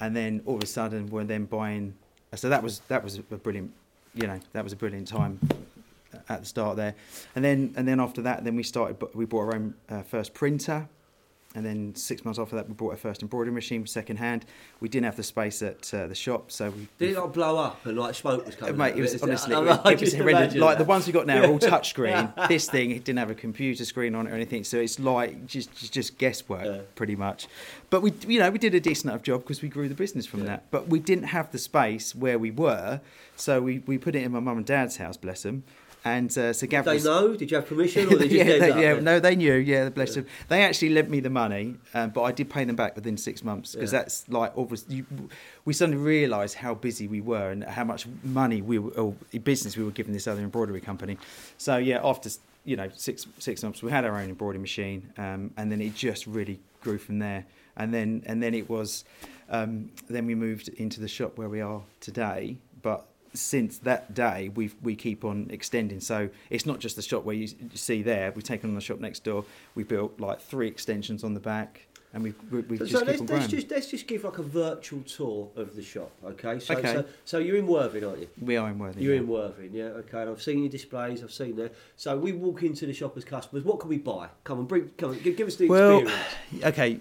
and 0.00 0.16
then 0.16 0.42
all 0.46 0.56
of 0.56 0.62
a 0.62 0.66
sudden 0.66 1.08
we're 1.10 1.24
then 1.24 1.44
buying. 1.44 1.94
So 2.34 2.48
that 2.48 2.62
was 2.62 2.80
that 2.88 3.04
was 3.04 3.18
a 3.18 3.22
brilliant, 3.22 3.72
you 4.14 4.26
know, 4.26 4.40
that 4.52 4.64
was 4.64 4.72
a 4.72 4.76
brilliant 4.76 5.08
time 5.08 5.38
at 6.28 6.40
the 6.40 6.46
start 6.46 6.76
there, 6.76 6.94
and 7.36 7.44
then 7.44 7.72
and 7.76 7.86
then 7.86 8.00
after 8.00 8.22
that, 8.22 8.44
then 8.44 8.56
we 8.56 8.62
started. 8.62 8.96
We 9.14 9.26
bought 9.26 9.42
our 9.42 9.54
own 9.54 9.74
uh, 9.88 10.02
first 10.02 10.34
printer. 10.34 10.88
And 11.54 11.64
then 11.64 11.94
six 11.94 12.26
months 12.26 12.38
after 12.38 12.56
that, 12.56 12.68
we 12.68 12.74
bought 12.74 12.90
our 12.90 12.96
first 12.98 13.22
embroidery 13.22 13.54
machine 13.54 13.86
second 13.86 14.18
hand. 14.18 14.44
We 14.80 14.88
didn't 14.90 15.06
have 15.06 15.16
the 15.16 15.22
space 15.22 15.62
at 15.62 15.92
uh, 15.94 16.06
the 16.06 16.14
shop, 16.14 16.52
so 16.52 16.68
we. 16.70 16.88
Did 16.98 17.16
it 17.16 17.18
like 17.20 17.32
blow 17.32 17.56
up 17.56 17.86
and 17.86 17.96
like 17.98 18.14
smoke 18.14 18.44
was 18.44 18.54
coming? 18.54 18.76
Mate, 18.76 18.92
out 18.92 18.98
it 18.98 19.00
was 19.00 19.22
honestly, 19.22 19.54
it 19.56 19.58
was, 19.58 19.78
it 19.86 20.00
was 20.00 20.14
horrendous. 20.14 20.54
Like 20.56 20.76
the 20.76 20.84
ones 20.84 21.06
we 21.06 21.12
got 21.14 21.26
now 21.26 21.42
are 21.42 21.46
all 21.46 21.58
touchscreen. 21.58 22.48
this 22.48 22.68
thing 22.68 22.90
it 22.90 23.02
didn't 23.04 23.18
have 23.18 23.30
a 23.30 23.34
computer 23.34 23.86
screen 23.86 24.14
on 24.14 24.26
it 24.26 24.30
or 24.30 24.34
anything, 24.34 24.62
so 24.62 24.76
it's 24.76 25.00
like 25.00 25.46
just 25.46 25.74
just, 25.74 25.92
just 25.92 26.18
guesswork 26.18 26.66
Yeah. 26.66 26.80
pretty 26.96 27.16
much. 27.16 27.48
But 27.88 28.02
we, 28.02 28.12
you 28.26 28.38
know, 28.40 28.50
we 28.50 28.58
did 28.58 28.74
a 28.74 28.80
decent 28.80 29.10
enough 29.10 29.22
job 29.22 29.40
because 29.40 29.62
we 29.62 29.70
grew 29.70 29.88
the 29.88 29.94
business 29.94 30.26
from 30.26 30.40
Yeah. 30.40 30.46
that. 30.46 30.70
But 30.70 30.88
we 30.88 30.98
didn't 31.00 31.24
have 31.24 31.50
the 31.50 31.58
space 31.58 32.14
where 32.14 32.38
we 32.38 32.50
were, 32.50 33.00
so 33.36 33.62
we, 33.62 33.78
we 33.86 33.96
put 33.96 34.14
it 34.14 34.22
in 34.22 34.32
my 34.32 34.40
mum 34.40 34.58
and 34.58 34.66
dad's 34.66 34.98
house, 34.98 35.16
bless 35.16 35.44
them. 35.44 35.64
And 36.04 36.36
uh, 36.38 36.52
so 36.52 36.66
Gav 36.66 36.84
They 36.84 36.94
was- 36.94 37.04
know? 37.04 37.34
Did 37.36 37.50
you 37.50 37.56
have 37.56 37.66
permission 37.66 38.06
or 38.06 38.16
they 38.18 38.28
just 38.28 38.32
yeah, 38.32 38.58
they, 38.58 38.82
yeah, 38.82 39.00
no, 39.00 39.18
they 39.20 39.34
knew. 39.36 39.54
Yeah, 39.54 39.88
bless 39.88 40.14
them. 40.14 40.26
They 40.48 40.62
actually 40.62 40.90
lent 40.90 41.10
me 41.10 41.20
the 41.20 41.28
money, 41.30 41.74
um, 41.92 42.10
but 42.10 42.22
I 42.22 42.32
did 42.32 42.48
pay 42.48 42.64
them 42.64 42.76
back 42.76 42.94
within 42.94 43.16
six 43.16 43.42
months 43.42 43.74
because 43.74 43.92
Yeah. 43.92 43.98
that's 44.00 44.28
like 44.28 44.52
obviously 44.56 44.96
you, 44.96 45.06
we 45.64 45.72
suddenly 45.74 46.00
realised 46.00 46.54
how 46.54 46.74
busy 46.74 47.08
we 47.08 47.20
were 47.20 47.50
and 47.50 47.64
how 47.64 47.84
much 47.84 48.06
money 48.22 48.62
we 48.62 48.78
were, 48.78 48.92
or 48.92 49.14
business 49.42 49.76
we 49.76 49.82
were 49.84 49.90
giving 49.90 50.12
this 50.12 50.26
other 50.28 50.40
embroidery 50.40 50.80
company. 50.80 51.18
So 51.58 51.76
yeah, 51.78 52.00
after 52.02 52.30
you 52.64 52.76
know 52.76 52.88
six 52.94 53.26
six 53.38 53.62
months, 53.64 53.82
we 53.82 53.90
had 53.90 54.04
our 54.04 54.16
own 54.16 54.28
embroidery 54.28 54.60
machine, 54.60 55.12
um, 55.18 55.50
and 55.56 55.70
then 55.72 55.80
it 55.80 55.94
just 55.96 56.26
really 56.28 56.60
grew 56.80 56.98
from 56.98 57.18
there. 57.18 57.44
And 57.76 57.92
then 57.92 58.22
and 58.26 58.40
then 58.42 58.54
it 58.54 58.70
was, 58.70 59.04
um, 59.50 59.90
then 60.08 60.26
we 60.26 60.36
moved 60.36 60.68
into 60.68 61.00
the 61.00 61.08
shop 61.08 61.38
where 61.38 61.48
we 61.48 61.60
are 61.60 61.82
today, 62.00 62.56
but 62.82 63.07
since 63.34 63.78
that 63.78 64.14
day, 64.14 64.50
we 64.54 64.70
we 64.82 64.96
keep 64.96 65.24
on 65.24 65.48
extending. 65.50 66.00
So 66.00 66.28
it's 66.50 66.66
not 66.66 66.78
just 66.80 66.96
the 66.96 67.02
shop 67.02 67.24
where 67.24 67.36
you, 67.36 67.48
see 67.74 68.02
there. 68.02 68.32
We've 68.32 68.44
taken 68.44 68.70
on 68.70 68.74
the 68.74 68.80
shop 68.80 69.00
next 69.00 69.24
door. 69.24 69.44
We 69.74 69.84
built 69.84 70.18
like 70.20 70.40
three 70.40 70.68
extensions 70.68 71.24
on 71.24 71.34
the 71.34 71.40
back, 71.40 71.86
and 72.12 72.22
we 72.22 72.34
we, 72.50 72.60
we 72.62 72.78
So, 72.78 72.84
just 72.86 72.92
so 72.92 72.98
keep 73.00 73.08
let's, 73.08 73.20
on 73.20 73.26
let's 73.26 73.46
just 73.48 73.70
let's 73.70 73.90
just 73.90 74.06
give 74.06 74.24
like 74.24 74.38
a 74.38 74.42
virtual 74.42 75.02
tour 75.02 75.48
of 75.56 75.76
the 75.76 75.82
shop, 75.82 76.10
okay? 76.24 76.58
So, 76.58 76.74
Okay. 76.76 76.92
so, 76.94 77.04
so 77.24 77.38
you're 77.38 77.56
in 77.56 77.66
Worthing, 77.66 78.04
aren't 78.04 78.20
you? 78.20 78.28
We 78.40 78.56
are 78.56 78.68
in 78.70 78.78
Worthing. 78.78 79.02
You're 79.02 79.14
yeah. 79.14 79.20
in 79.20 79.28
Worthing, 79.28 79.70
yeah. 79.72 79.84
Okay, 79.84 80.20
and 80.22 80.30
I've 80.30 80.42
seen 80.42 80.60
your 80.60 80.70
displays. 80.70 81.22
I've 81.22 81.32
seen 81.32 81.56
there. 81.56 81.70
So 81.96 82.16
we 82.16 82.32
walk 82.32 82.62
into 82.62 82.86
the 82.86 82.94
shop 82.94 83.16
as 83.16 83.24
customers. 83.24 83.64
What 83.64 83.80
can 83.80 83.90
we 83.90 83.98
buy? 83.98 84.28
Come 84.44 84.58
on, 84.60 84.64
bring. 84.66 84.90
Come 84.96 85.10
on, 85.10 85.18
give, 85.20 85.36
give 85.36 85.46
us 85.48 85.56
the 85.56 85.68
Well, 85.68 86.00
experience. 86.00 86.64
okay, 86.64 87.00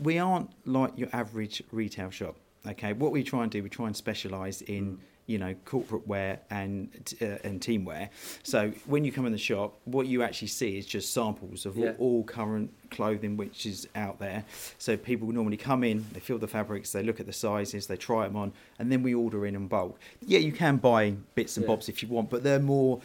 we 0.00 0.18
aren't 0.18 0.50
like 0.66 0.96
your 0.98 1.08
average 1.12 1.62
retail 1.70 2.10
shop. 2.10 2.36
Okay, 2.68 2.92
what 2.92 3.12
we 3.12 3.22
try 3.22 3.42
and 3.42 3.50
do, 3.52 3.62
we 3.62 3.68
try 3.68 3.86
and 3.86 3.96
specialise 3.96 4.62
in 4.62 4.98
you 5.26 5.38
know 5.38 5.54
corporate 5.64 6.06
wear 6.06 6.38
and 6.50 6.88
uh, 7.20 7.24
and 7.44 7.60
team 7.60 7.84
wear. 7.84 8.10
So 8.44 8.70
when 8.86 9.04
you 9.04 9.10
come 9.12 9.26
in 9.26 9.32
the 9.32 9.38
shop, 9.38 9.78
what 9.84 10.06
you 10.06 10.22
actually 10.22 10.48
see 10.48 10.78
is 10.78 10.86
just 10.86 11.12
samples 11.12 11.66
of 11.66 11.76
Yeah. 11.76 11.94
all, 11.98 12.18
all 12.18 12.24
current 12.24 12.72
clothing 12.90 13.36
which 13.36 13.66
is 13.66 13.88
out 13.96 14.18
there. 14.20 14.44
So 14.78 14.96
people 14.96 15.28
normally 15.32 15.56
come 15.56 15.82
in, 15.84 16.04
they 16.12 16.20
feel 16.20 16.38
the 16.38 16.46
fabrics, 16.46 16.92
they 16.92 17.02
look 17.02 17.18
at 17.18 17.26
the 17.26 17.32
sizes, 17.32 17.86
they 17.88 17.96
try 17.96 18.26
them 18.26 18.36
on, 18.36 18.52
and 18.78 18.90
then 18.90 19.02
we 19.02 19.14
order 19.14 19.46
in 19.46 19.56
in 19.56 19.66
bulk. 19.66 19.98
Yeah, 20.24 20.38
you 20.38 20.52
can 20.52 20.76
buy 20.76 21.14
bits 21.34 21.56
and 21.56 21.64
Yeah. 21.64 21.68
bobs 21.72 21.88
if 21.88 22.02
you 22.02 22.08
want, 22.08 22.30
but 22.30 22.42
they're 22.44 22.60
more 22.60 23.00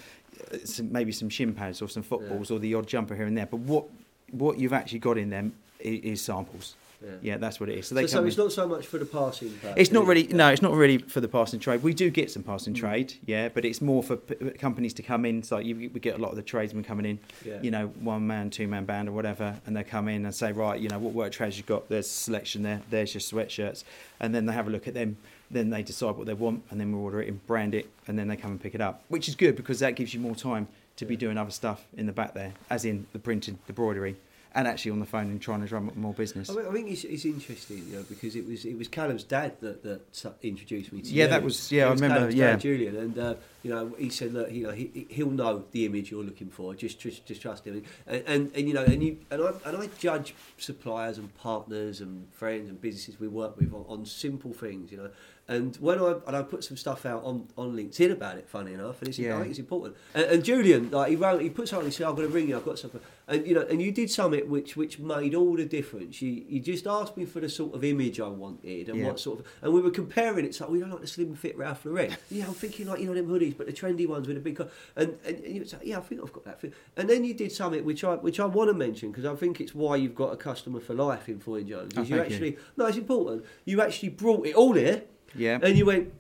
uh, 0.51 0.57
some, 0.63 0.91
maybe 0.91 1.11
some 1.11 1.29
shin 1.29 1.53
pads 1.53 1.81
or 1.81 1.89
some 1.89 2.03
footballs 2.03 2.51
or 2.51 2.59
the 2.59 2.73
odd 2.75 2.87
jumper 2.87 3.15
here 3.15 3.25
and 3.25 3.37
there. 3.37 3.47
But 3.47 3.59
what 3.61 3.85
what 4.31 4.57
you've 4.59 4.73
actually 4.73 4.99
got 4.99 5.17
in 5.17 5.29
them 5.29 5.53
is, 5.79 5.99
is 6.03 6.21
samples. 6.21 6.75
Yeah. 7.03 7.09
Yeah, 7.21 7.37
that's 7.37 7.59
what 7.59 7.69
it 7.69 7.77
is. 7.79 7.87
So 7.87 7.95
So, 7.95 8.01
they 8.01 8.07
so 8.07 8.17
come 8.19 8.27
it's 8.27 8.37
in- 8.37 8.43
not 8.43 8.51
so 8.51 8.67
much 8.67 8.85
for 8.85 8.97
the 8.99 9.05
passing. 9.05 9.49
part, 9.61 9.77
it's 9.77 9.91
not 9.91 10.03
it? 10.03 10.07
really 10.07 10.27
no, 10.27 10.49
it's 10.49 10.61
not 10.61 10.73
really 10.73 10.99
for 10.99 11.19
the 11.19 11.27
passing 11.27 11.59
trade. 11.59 11.81
We 11.81 11.93
do 11.93 12.09
get 12.09 12.29
some 12.29 12.43
passing 12.43 12.73
Mm. 12.73 12.77
trade, 12.77 13.13
yeah, 13.25 13.49
but 13.49 13.65
it's 13.65 13.81
more 13.81 14.03
for 14.03 14.17
p- 14.17 14.51
companies 14.51 14.93
to 14.95 15.03
come 15.03 15.25
in. 15.25 15.41
So 15.43 15.57
you, 15.57 15.75
we 15.93 15.99
get 15.99 16.15
a 16.15 16.17
lot 16.21 16.29
of 16.29 16.35
the 16.35 16.43
tradesmen 16.43 16.83
coming 16.83 17.05
in, 17.05 17.19
Yeah. 17.45 17.59
you 17.61 17.71
know, 17.71 17.87
one 18.01 18.27
man, 18.27 18.49
two 18.51 18.67
man 18.67 18.85
band 18.85 19.09
or 19.09 19.13
whatever, 19.13 19.55
and 19.65 19.75
they 19.75 19.83
come 19.83 20.07
in 20.07 20.25
and 20.25 20.33
say, 20.35 20.51
right, 20.51 20.79
you 20.79 20.89
know, 20.89 20.99
what 20.99 21.13
work 21.13 21.31
trades 21.31 21.57
you've 21.57 21.65
got? 21.65 21.89
There's 21.89 22.05
a 22.05 22.09
selection 22.09 22.61
there. 22.63 22.81
There's 22.89 23.13
your 23.13 23.21
sweatshirts, 23.21 23.83
and 24.19 24.35
then 24.35 24.45
they 24.45 24.53
have 24.53 24.67
a 24.67 24.69
look 24.69 24.87
at 24.87 24.93
them. 24.93 25.17
Then 25.49 25.69
they 25.69 25.81
decide 25.83 26.15
what 26.15 26.27
they 26.27 26.33
want, 26.33 26.63
and 26.69 26.79
then 26.79 26.91
we 26.91 26.97
order 26.99 27.21
it 27.21 27.27
and 27.27 27.45
brand 27.47 27.73
it, 27.75 27.89
and 28.07 28.17
then 28.17 28.27
they 28.27 28.37
come 28.37 28.51
and 28.51 28.61
pick 28.61 28.75
it 28.75 28.79
up, 28.81 29.03
which 29.09 29.27
is 29.27 29.35
good 29.35 29.55
because 29.55 29.79
that 29.79 29.95
gives 29.95 30.13
you 30.13 30.19
more 30.19 30.35
time 30.35 30.67
to 30.97 31.05
be 31.05 31.15
doing 31.17 31.37
other 31.37 31.51
stuff 31.51 31.83
in 31.97 32.05
the 32.05 32.11
back 32.13 32.33
there, 32.35 32.53
as 32.69 32.85
in 32.85 33.07
the 33.11 33.19
printing, 33.19 33.57
the 33.67 33.73
broidery, 33.73 34.15
and 34.53 34.67
actually 34.67 34.91
on 34.91 34.99
the 34.99 35.05
phone 35.05 35.29
and 35.31 35.41
trying 35.41 35.61
to 35.61 35.67
drum 35.67 35.87
up 35.87 35.95
more 35.95 36.13
business. 36.13 36.49
I, 36.49 36.53
mean, 36.53 36.65
I 36.67 36.71
think 36.71 36.89
it's, 36.91 37.03
it's 37.05 37.23
interesting, 37.25 37.85
you 37.89 37.97
know, 37.97 38.03
because 38.09 38.35
it 38.35 38.45
was 38.45 38.65
it 38.65 38.77
was 38.77 38.87
Callum's 38.87 39.23
dad 39.23 39.53
that, 39.61 39.83
that 39.83 40.01
introduced 40.41 40.91
me 40.91 41.01
to 41.01 41.09
Yeah, 41.09 41.23
you. 41.25 41.29
that 41.29 41.43
was- 41.43 41.71
yeah, 41.71 41.83
It 41.85 41.87
I 41.87 41.93
remember, 41.93 42.15
Callum's 42.17 42.35
yeah. 42.35 42.51
dad, 42.51 42.59
Julian, 42.59 42.95
and 42.97 43.17
uh, 43.17 43.35
you 43.63 43.69
know, 43.71 43.93
he 43.97 44.09
said, 44.09 44.33
look, 44.33 44.51
you 44.51 44.63
know, 44.63 44.71
he 44.73 45.07
he'll 45.09 45.29
know 45.29 45.63
the 45.71 45.85
image 45.85 46.11
you're 46.11 46.23
looking 46.23 46.49
for. 46.49 46.75
Just 46.75 46.99
just, 46.99 47.25
just 47.25 47.41
trust 47.41 47.65
him, 47.65 47.83
and, 48.07 48.23
and 48.27 48.51
and 48.55 48.67
you 48.67 48.73
know, 48.73 48.83
and 48.83 49.01
you 49.01 49.17
and 49.29 49.41
I 49.41 49.51
and 49.65 49.77
I 49.77 49.87
judge 49.99 50.35
suppliers 50.57 51.17
and 51.17 51.33
partners 51.35 52.01
and 52.01 52.27
friends 52.33 52.69
and 52.69 52.79
businesses 52.81 53.19
we 53.19 53.27
work 53.27 53.57
with 53.57 53.73
on, 53.73 53.85
on 53.87 54.05
simple 54.05 54.53
things, 54.53 54.91
you 54.91 54.97
know. 54.97 55.09
And 55.47 55.75
when 55.77 55.99
I 55.99 56.15
and 56.27 56.35
I 56.35 56.43
put 56.43 56.63
some 56.63 56.77
stuff 56.77 57.05
out 57.05 57.23
on, 57.23 57.47
on 57.57 57.75
LinkedIn 57.75 58.11
about 58.11 58.37
it, 58.37 58.47
funny 58.47 58.73
enough, 58.73 59.01
and 59.01 59.09
it's, 59.09 59.19
I 59.19 59.23
think 59.23 59.47
it's 59.47 59.59
important. 59.59 59.97
And, 60.13 60.25
and 60.25 60.43
Julian, 60.45 60.91
like 60.91 61.09
he 61.09 61.15
wrote, 61.15 61.41
he 61.41 61.49
put 61.49 61.67
something, 61.67 61.87
he 61.87 61.91
said, 61.91 62.07
"I'm 62.07 62.15
going 62.15 62.27
to 62.27 62.33
ring 62.33 62.47
you. 62.47 62.57
I've 62.57 62.65
got 62.65 62.79
something." 62.79 63.01
and 63.31 63.47
you 63.47 63.55
know, 63.55 63.61
and 63.61 63.81
you 63.81 63.91
did 63.91 64.11
something 64.11 64.49
which 64.49 64.75
which 64.75 64.99
made 64.99 65.33
all 65.33 65.55
the 65.55 65.65
difference. 65.65 66.21
You 66.21 66.43
you 66.47 66.59
just 66.59 66.85
asked 66.85 67.15
me 67.15 67.25
for 67.25 67.39
the 67.39 67.49
sort 67.49 67.73
of 67.73 67.83
image 67.83 68.19
I 68.19 68.27
wanted 68.27 68.89
and 68.89 68.99
Yeah. 68.99 69.07
what 69.07 69.19
sort 69.19 69.39
of, 69.39 69.47
and 69.61 69.73
we 69.73 69.81
were 69.81 69.89
comparing 69.89 70.45
it. 70.45 70.53
So 70.53 70.65
oh, 70.67 70.71
we 70.71 70.79
don't 70.79 70.89
like 70.89 71.01
the 71.01 71.07
slim 71.07 71.33
fit 71.35 71.57
Ralph 71.57 71.85
Lauren. 71.85 72.15
yeah, 72.29 72.45
I'm 72.47 72.53
thinking 72.53 72.87
like 72.87 72.99
you 72.99 73.07
know 73.07 73.13
them 73.13 73.27
hoodies, 73.27 73.57
but 73.57 73.67
the 73.67 73.73
trendy 73.73 74.07
ones 74.07 74.27
with 74.27 74.37
a 74.37 74.41
big, 74.41 74.57
co- 74.57 74.69
and 74.97 75.17
and, 75.25 75.37
and 75.43 75.55
you 75.55 75.61
like, 75.63 75.81
yeah, 75.83 75.97
I 75.97 76.01
think 76.01 76.21
I've 76.21 76.33
got 76.33 76.43
that. 76.45 76.61
And 76.97 77.09
then 77.09 77.23
you 77.23 77.33
did 77.33 77.51
something 77.51 77.85
which 77.85 78.03
I 78.03 78.15
which 78.15 78.39
I 78.39 78.45
want 78.45 78.69
to 78.69 78.73
mention 78.73 79.11
because 79.11 79.25
I 79.25 79.35
think 79.35 79.61
it's 79.61 79.73
why 79.73 79.95
you've 79.95 80.15
got 80.15 80.33
a 80.33 80.37
customer 80.37 80.81
for 80.81 80.93
life 80.93 81.29
in 81.29 81.39
Foyne 81.39 81.67
Jones. 81.67 81.93
Oh, 81.95 82.01
you 82.01 82.17
thank 82.17 82.29
you. 82.29 82.35
actually 82.35 82.57
no, 82.75 82.85
it's 82.87 82.97
important. 82.97 83.45
You 83.65 83.81
actually 83.81 84.09
brought 84.09 84.45
it 84.45 84.55
all 84.55 84.73
here. 84.73 85.03
Yeah. 85.35 85.59
And 85.61 85.77
you 85.77 85.85
went, 85.85 86.13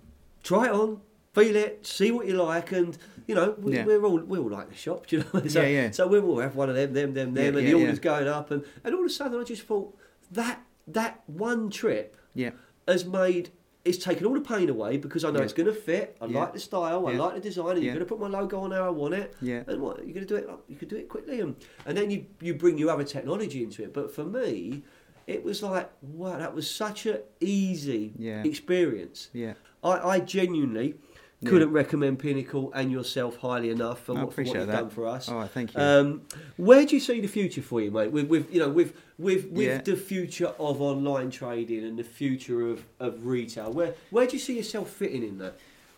try 0.43 0.65
it 0.67 0.71
on, 0.71 1.01
feel 1.33 1.55
it, 1.55 1.85
see 1.85 2.11
what 2.11 2.27
you 2.27 2.33
like, 2.41 2.71
and 2.71 2.97
you 3.27 3.35
know 3.35 3.55
we, 3.59 3.75
Yeah. 3.75 3.85
we're 3.85 4.03
all 4.03 4.19
we 4.19 4.37
all 4.39 4.49
like 4.49 4.69
the 4.69 4.75
shop, 4.75 5.07
do 5.07 5.17
you 5.17 5.23
know. 5.33 5.47
so, 5.47 5.61
Yeah, 5.61 5.67
yeah. 5.67 5.91
So 5.91 6.07
we 6.07 6.19
all 6.19 6.39
have 6.39 6.55
one 6.55 6.69
of 6.69 6.75
them, 6.75 6.93
them, 6.93 7.13
them, 7.13 7.33
them, 7.33 7.43
Yeah, 7.53 7.59
and 7.59 7.67
yeah, 7.67 7.73
the 7.73 7.81
orders 7.81 7.99
going 7.99 8.27
up, 8.27 8.51
and 8.51 8.63
and 8.83 8.93
all 8.95 9.01
of 9.01 9.05
a 9.07 9.09
sudden 9.09 9.39
I 9.39 9.43
just 9.43 9.63
thought 9.63 9.95
that 10.31 10.61
that 10.87 11.21
one 11.27 11.69
trip 11.69 12.17
Yeah. 12.33 12.51
has 12.87 13.05
made. 13.05 13.51
It's 13.83 13.97
taken 13.97 14.27
all 14.27 14.35
the 14.35 14.41
pain 14.41 14.69
away 14.69 14.97
because 14.97 15.23
I 15.23 15.31
know 15.31 15.39
Yeah. 15.39 15.45
it's 15.45 15.53
going 15.53 15.65
to 15.65 15.73
fit. 15.73 16.15
I 16.21 16.27
Yeah. 16.27 16.41
like 16.41 16.53
the 16.53 16.59
style. 16.59 17.07
I 17.07 17.13
Yeah. 17.13 17.19
like 17.23 17.33
the 17.33 17.39
design. 17.39 17.77
And. 17.77 17.83
You're 17.83 17.95
going 17.95 18.05
to 18.05 18.09
put 18.09 18.19
my 18.19 18.27
logo 18.27 18.59
on 18.59 18.69
how 18.69 18.85
I 18.85 18.89
want 18.91 19.15
it. 19.15 19.33
Yeah. 19.41 19.63
And 19.65 19.81
what 19.81 19.97
you're 20.05 20.13
going 20.13 20.27
to 20.27 20.33
do 20.33 20.35
it? 20.35 20.47
You 20.69 20.75
can 20.75 20.87
do 20.87 20.97
it 20.97 21.09
quickly, 21.09 21.39
and 21.41 21.55
and 21.87 21.97
then 21.97 22.11
you 22.11 22.25
you 22.41 22.53
bring 22.53 22.77
your 22.77 22.91
other 22.91 23.03
technology 23.03 23.63
into 23.63 23.81
it. 23.83 23.91
But 23.91 24.11
for 24.13 24.23
me, 24.23 24.83
it 25.27 25.43
was 25.43 25.61
like 25.63 25.89
wow, 26.01 26.37
that 26.37 26.53
was 26.55 26.69
such 26.69 27.05
an 27.05 27.19
easy 27.39 28.13
Yeah. 28.17 28.43
experience. 28.43 29.29
Yeah. 29.33 29.53
I, 29.83 29.91
I 30.15 30.19
genuinely 30.19 30.95
Yeah. 31.39 31.49
couldn't 31.49 31.71
recommend 31.71 32.19
Pinnacle 32.19 32.71
and 32.73 32.91
yourself 32.91 33.37
highly 33.37 33.69
enough 33.71 34.03
for 34.03 34.13
what, 34.13 34.33
for 34.33 34.43
what 34.43 34.53
you've 34.55 34.67
that. 34.67 34.75
done 34.81 34.89
for 34.89 35.07
us. 35.07 35.27
All 35.27 35.37
right, 35.39 35.49
thank 35.49 35.73
you. 35.73 35.81
Um, 35.81 36.21
where 36.57 36.85
do 36.85 36.93
you 36.95 36.99
see 37.01 37.19
the 37.19 37.27
future 37.27 37.61
for 37.63 37.81
you, 37.81 37.89
mate? 37.91 38.11
With, 38.11 38.27
with 38.27 38.53
you 38.53 38.59
know, 38.59 38.69
with 38.69 38.93
with 39.17 39.47
with 39.49 39.67
Yeah. 39.67 39.81
the 39.81 39.95
future 39.95 40.53
of 40.59 40.81
online 40.81 41.31
trading 41.31 41.83
and 41.83 41.97
the 41.97 42.03
future 42.03 42.67
of, 42.69 42.85
of 42.99 43.25
retail. 43.25 43.71
Where 43.73 43.95
where 44.11 44.27
do 44.27 44.33
you 44.33 44.39
see 44.39 44.55
yourself 44.57 44.89
fitting 44.91 45.23
in 45.23 45.37
that? 45.39 45.55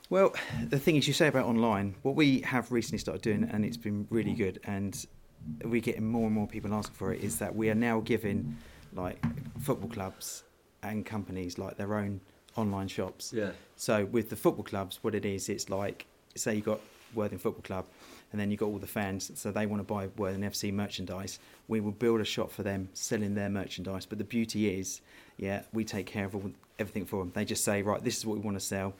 Well, 0.10 0.34
the 0.70 0.78
thing 0.80 0.96
is, 0.98 1.08
you 1.08 1.14
say 1.14 1.28
about 1.28 1.46
online, 1.46 1.96
what 2.04 2.16
we 2.16 2.42
have 2.42 2.72
recently 2.72 3.00
started 3.00 3.22
doing, 3.24 3.44
and 3.52 3.66
it's 3.66 3.78
been 3.78 4.06
really 4.12 4.34
good, 4.34 4.60
and 4.64 4.94
we're 5.66 5.82
getting 5.82 6.06
more 6.08 6.26
and 6.28 6.36
more 6.36 6.46
people 6.48 6.74
asking 6.74 6.96
for 6.96 7.12
it, 7.14 7.22
is 7.24 7.40
that 7.40 7.56
we 7.56 7.70
are 7.70 7.76
now 7.76 8.00
giving 8.00 8.56
like 8.96 9.24
football 9.60 9.90
clubs 9.90 10.44
and 10.82 11.06
companies 11.06 11.58
like 11.58 11.78
their 11.78 11.96
own 11.96 12.22
online 12.56 12.88
shops. 12.88 13.34
Yeah. 13.34 13.52
So 13.76 14.06
with 14.06 14.30
the 14.30 14.36
football 14.36 14.64
clubs, 14.64 15.00
what 15.02 15.16
it 15.16 15.26
is, 15.26 15.50
it's 15.50 15.70
like 15.70 16.06
say 16.36 16.56
you 16.56 16.62
got 16.62 16.80
Worthing 17.16 17.38
Football 17.38 17.64
Club, 17.64 17.86
and 18.32 18.42
then 18.42 18.50
you 18.50 18.58
got 18.58 18.66
all 18.66 18.80
the 18.80 18.88
fans, 18.88 19.32
so 19.36 19.52
they 19.52 19.66
want 19.66 19.80
to 19.80 19.94
buy 19.94 20.08
Worthing 20.18 20.42
FC 20.42 20.74
merchandise. 20.74 21.40
We 21.68 21.80
will 21.80 21.92
build 21.92 22.22
a 22.22 22.26
shop 22.26 22.52
for 22.52 22.64
them, 22.64 22.90
selling 22.94 23.36
their 23.36 23.50
merchandise. 23.50 24.06
But 24.06 24.18
the 24.18 24.24
beauty 24.24 24.80
is, 24.80 25.02
yeah, 25.38 25.62
we 25.72 25.86
take 25.86 26.08
care 26.08 26.26
of 26.26 26.36
all, 26.36 26.52
everything 26.80 27.06
for 27.06 27.20
them. 27.20 27.32
They 27.34 27.46
just 27.46 27.64
say, 27.64 27.82
right, 27.82 28.04
this 28.04 28.18
is 28.18 28.26
what 28.26 28.38
we 28.38 28.44
want 28.44 28.58
to 28.58 28.66
sell. 28.66 28.94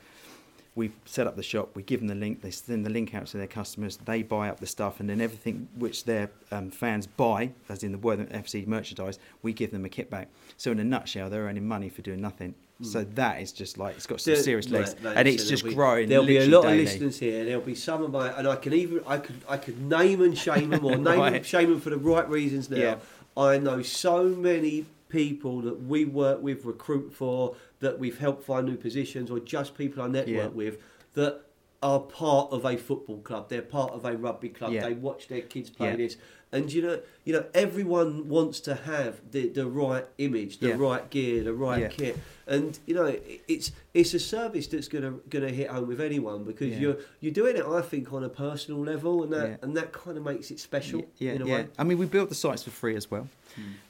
We 0.76 0.92
set 1.06 1.28
up 1.28 1.36
the 1.36 1.44
shop. 1.44 1.70
We 1.76 1.84
give 1.84 2.00
them 2.00 2.08
the 2.08 2.16
link. 2.16 2.42
They 2.42 2.50
send 2.50 2.84
the 2.84 2.90
link 2.90 3.14
out 3.14 3.28
to 3.28 3.38
their 3.38 3.46
customers. 3.48 3.98
They 3.98 4.24
buy 4.24 4.50
up 4.50 4.60
the 4.60 4.66
stuff, 4.66 5.00
and 5.00 5.08
then 5.10 5.22
everything 5.22 5.68
which 5.78 6.06
their 6.06 6.32
um, 6.52 6.72
fans 6.72 7.06
buy, 7.06 7.52
as 7.70 7.84
in 7.84 7.92
the 7.92 7.98
Worthing 8.00 8.26
FC 8.28 8.66
merchandise, 8.66 9.20
we 9.44 9.54
give 9.54 9.70
them 9.72 9.86
a 9.86 9.90
kit 9.90 10.10
back. 10.10 10.30
So 10.58 10.72
in 10.72 10.80
a 10.80 10.84
nutshell, 10.84 11.30
they're 11.30 11.44
earning 11.44 11.68
money 11.68 11.90
for 11.90 12.02
doing 12.02 12.22
nothing. 12.22 12.56
So 12.82 13.06
that 13.14 13.40
is 13.42 13.54
just 13.54 13.78
like 13.78 13.96
it's 13.96 14.08
got 14.08 14.20
some 14.20 14.36
serious 14.36 14.68
legs, 14.70 14.94
right, 15.02 15.16
and 15.16 15.26
it's 15.28 15.48
just 15.48 15.64
be- 15.64 15.74
growing. 15.74 16.10
There'll 16.10 16.26
be 16.26 16.38
a 16.40 16.48
lot 16.48 16.64
daily. 16.64 16.80
of 16.80 16.86
listeners 16.86 17.18
here. 17.20 17.46
There'll 17.46 17.62
be 17.62 17.76
some 17.76 18.04
of 18.04 18.12
my, 18.12 18.28
and 18.38 18.46
I 18.46 18.56
can 18.58 18.74
even 18.74 19.02
I 19.08 19.20
could 19.20 19.40
I 19.48 19.56
could 19.58 19.80
name 19.80 20.22
and 20.22 20.38
shame 20.38 20.72
them 20.72 20.84
or 20.84 20.92
name 20.98 21.08
and 21.08 21.20
Right. 21.20 21.46
shame 21.46 21.70
them 21.70 21.80
for 21.80 21.92
the 21.92 21.98
right 21.98 22.28
reasons. 22.28 22.70
Now 22.70 22.78
Yeah. 22.78 22.96
I 23.38 23.58
know 23.60 23.84
so 23.84 24.24
many 24.26 24.86
people 25.14 25.62
that 25.62 25.84
we 25.84 26.04
work 26.06 26.42
with, 26.42 26.66
recruit 26.66 27.14
for, 27.14 27.56
that 27.80 28.00
we've 28.00 28.18
helped 28.18 28.44
find 28.44 28.68
new 28.68 28.76
positions, 28.76 29.30
or 29.32 29.40
just 29.40 29.78
people 29.78 30.02
I 30.04 30.08
network 30.08 30.36
Yeah. 30.36 30.48
with 30.48 30.78
that 31.14 31.42
are 31.84 32.00
part 32.00 32.52
of 32.52 32.66
a 32.66 32.76
football 32.78 33.20
club. 33.20 33.50
They're 33.50 33.62
part 33.62 33.92
of 33.94 34.06
a 34.06 34.18
rugby 34.18 34.50
club. 34.50 34.72
Yeah. 34.74 34.88
They 34.88 34.94
watch 34.94 35.28
their 35.28 35.42
kids 35.42 35.70
play 35.70 35.92
Yeah. 35.92 35.96
this. 35.98 36.18
And 36.52 36.72
you 36.72 36.82
know, 36.84 37.00
you 37.26 37.34
know, 37.34 37.46
everyone 37.54 38.30
wants 38.30 38.60
to 38.62 38.76
have 38.76 39.22
the, 39.32 39.50
the 39.50 39.66
right 39.68 40.06
image, 40.20 40.60
the 40.60 40.70
Yeah. 40.70 40.76
right 40.78 41.10
gear, 41.10 41.44
the 41.44 41.54
right 41.54 41.90
kit, 41.90 42.18
and 42.46 42.78
you 42.86 42.94
know, 42.94 43.16
it's 43.48 43.72
it's 43.94 44.14
a 44.14 44.20
service 44.20 44.68
that's 44.68 44.88
gonna 44.88 45.16
gonna 45.32 45.50
hit 45.50 45.70
home 45.70 45.88
with 45.88 46.00
anyone 46.00 46.44
because 46.44 46.78
you're 46.78 46.98
you're 47.22 47.34
doing 47.34 47.56
it, 47.58 47.66
I 47.66 47.82
think, 47.82 48.14
on 48.14 48.24
a 48.24 48.30
personal 48.30 48.82
level, 48.82 49.24
and 49.24 49.34
that 49.34 49.64
and 49.64 49.76
that 49.78 49.94
kind 49.94 50.16
of 50.16 50.24
makes 50.24 50.52
it 50.52 50.60
special 50.60 51.02
Yeah, 51.18 51.32
in 51.34 51.42
a 51.42 51.48
yeah. 51.48 51.54
way. 51.56 51.68
I 51.80 51.84
mean, 51.84 51.98
we 51.98 52.06
built 52.06 52.30
the 52.30 52.36
sites 52.36 52.62
for 52.64 52.70
free 52.70 52.96
as 52.96 53.10
well, 53.10 53.28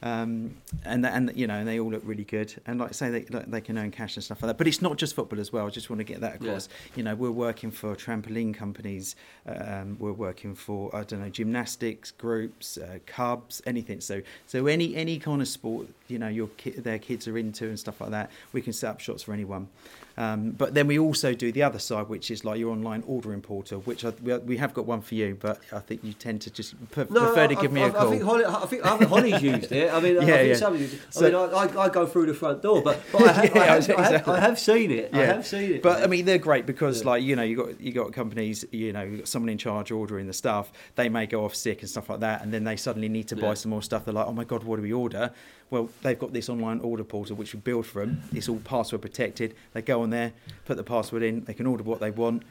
um, 0.02 0.56
and 0.86 1.06
and 1.06 1.32
you 1.36 1.48
know, 1.48 1.56
and 1.56 1.68
they 1.68 1.80
all 1.80 1.90
look 1.92 2.02
really 2.06 2.24
good. 2.24 2.54
And 2.66 2.80
like 2.80 2.90
I 2.90 2.92
say, 2.94 3.10
they 3.10 3.26
like, 3.30 3.50
they 3.50 3.62
can 3.62 3.78
earn 3.78 3.92
cash 3.92 4.16
and 4.18 4.24
stuff 4.24 4.42
like 4.42 4.50
that. 4.50 4.58
But 4.58 4.68
it's 4.68 4.82
not 4.82 4.98
just 4.98 5.16
football 5.16 5.40
as 5.40 5.52
well. 5.54 5.66
I 5.68 5.70
just 5.70 5.90
want 5.90 6.00
to 6.00 6.04
get 6.04 6.22
that 6.22 6.42
Yeah. 6.42 6.48
across. 6.50 6.70
You 6.96 7.04
know, 7.04 7.16
we're 7.16 7.32
working 7.32 7.72
for 7.72 7.96
trampoline 7.96 8.54
companies. 8.54 9.16
Um, 9.46 9.98
we're 10.00 10.12
working 10.14 10.56
for 10.56 10.94
I 10.96 11.04
don't 11.04 11.22
know 11.22 11.30
gymnastics 11.30 12.12
groups, 12.12 12.78
uh, 12.78 13.00
Cubs, 13.06 13.62
anything. 13.66 14.02
So 14.02 14.22
so 14.48 14.68
any 14.68 14.96
any 14.96 15.20
kind 15.20 15.42
of 15.42 15.48
sport 15.48 15.88
you 16.08 16.20
know 16.20 16.28
your 16.28 16.48
ki- 16.58 16.72
their 16.72 17.00
kids 17.00 17.28
are 17.28 17.38
into 17.38 17.68
and 17.68 17.80
stuff 17.80 18.02
like 18.02 18.12
that. 18.12 18.30
We 18.52 18.62
can 18.62 18.74
set 18.74 18.90
up 18.90 19.00
shops 19.00 19.24
for 19.24 19.34
anyone. 19.34 19.68
Um, 20.16 20.52
but 20.52 20.76
then 20.76 20.86
we 20.86 21.00
also 21.00 21.34
do 21.34 21.52
the 21.52 21.64
other 21.64 21.80
side, 21.80 22.08
which 22.08 22.30
is 22.30 22.46
like 22.46 22.60
your 22.60 22.72
online 22.72 23.04
ordering 23.08 23.42
portal, 23.42 23.80
which 23.82 24.06
I, 24.06 24.10
we, 24.22 24.38
we 24.38 24.58
have 24.58 24.72
got 24.74 24.86
one 24.86 25.02
for 25.02 25.16
you, 25.16 25.36
but 25.40 25.60
I 25.72 25.80
think 25.80 26.04
you 26.04 26.14
tend 26.14 26.42
to 26.44 26.52
just 26.52 26.76
pre- 26.92 27.06
prefer 27.06 27.48
to 27.48 27.58
I- 27.58 27.62
give 27.62 27.72
me 27.72 27.82
I, 27.82 27.88
a 27.88 27.92
call. 27.92 28.08
I 28.08 28.12
think 28.12 28.24
Holly, 28.24 28.46
I 28.46 28.66
think, 28.68 28.84
Holly's 29.10 29.42
used 29.52 29.72
it. 29.72 29.92
I 29.92 30.00
mean, 30.00 30.18
I 30.20 30.22
Yeah, 30.22 30.26
think 30.38 30.62
yeah. 30.62 30.70
used 30.72 30.94
it. 30.94 31.00
I 31.08 31.10
So- 31.10 31.22
mean, 31.26 31.36
I, 31.36 31.42
I, 31.42 31.84
I 31.86 31.90
go 31.90 32.06
through 32.06 32.28
the 32.28 32.36
front 32.36 32.62
door, 32.62 32.84
but, 32.84 33.02
but 33.12 33.24
I, 33.24 33.32
have, 33.34 33.56
Yeah, 33.56 33.64
have, 33.64 33.64
I, 33.64 33.66
have, 33.66 33.78
exactly. 33.80 34.34
I 34.36 34.40
have 34.40 34.60
seen 34.60 34.92
it. 34.92 35.10
I 35.14 35.26
have 35.26 35.48
seen 35.48 35.72
it. 35.74 35.82
But 35.82 36.04
I 36.04 36.08
mean, 36.08 36.26
they're 36.26 36.38
great 36.38 36.68
because, 36.68 37.02
Yeah. 37.02 37.10
like, 37.10 37.24
you 37.24 37.36
know, 37.36 37.44
you 37.44 37.56
got 37.58 37.82
you 37.82 37.92
got 37.92 38.14
companies, 38.14 38.64
you 38.72 38.94
know, 38.94 39.02
you 39.02 39.18
got 39.18 39.28
someone 39.28 39.50
in 39.50 39.58
charge 39.58 39.90
ordering 39.92 40.28
the 40.28 40.34
stuff. 40.34 40.72
They 40.96 41.10
may 41.10 41.26
go 41.26 41.44
off 41.44 41.56
sick 41.56 41.82
and 41.82 41.90
stuff 41.90 42.08
like 42.10 42.20
that, 42.20 42.44
and 42.44 42.54
then 42.54 42.64
they 42.66 42.76
suddenly 42.76 43.10
need 43.10 43.28
to 43.30 43.36
Yeah. 43.36 43.42
buy 43.42 43.54
some 43.56 43.72
more 43.72 43.82
stuff. 43.82 44.06
They're 44.06 44.14
like, 44.14 44.28
oh 44.28 44.34
my 44.34 44.44
god, 44.44 44.64
what 44.64 44.76
do 44.76 44.84
we 44.84 44.94
order? 44.94 45.32
Well, 45.74 45.90
they've 46.04 46.20
got 46.20 46.34
this 46.34 46.50
online 46.50 46.82
order 46.82 47.04
portal 47.04 47.36
which 47.36 47.56
we 47.56 47.60
build 47.60 47.88
for 47.88 48.06
them. 48.06 48.22
It's 48.32 48.48
all 48.48 48.60
password 48.60 49.02
protected. 49.02 49.56
They 49.74 49.82
go 49.82 50.04
on 50.04 50.12
there, 50.12 50.34
put 50.66 50.78
the 50.78 50.84
password 50.84 51.24
in. 51.24 51.46
They 51.46 51.56
can 51.56 51.66
order 51.66 51.82
what 51.82 52.00
they 52.00 52.12
want. 52.12 52.44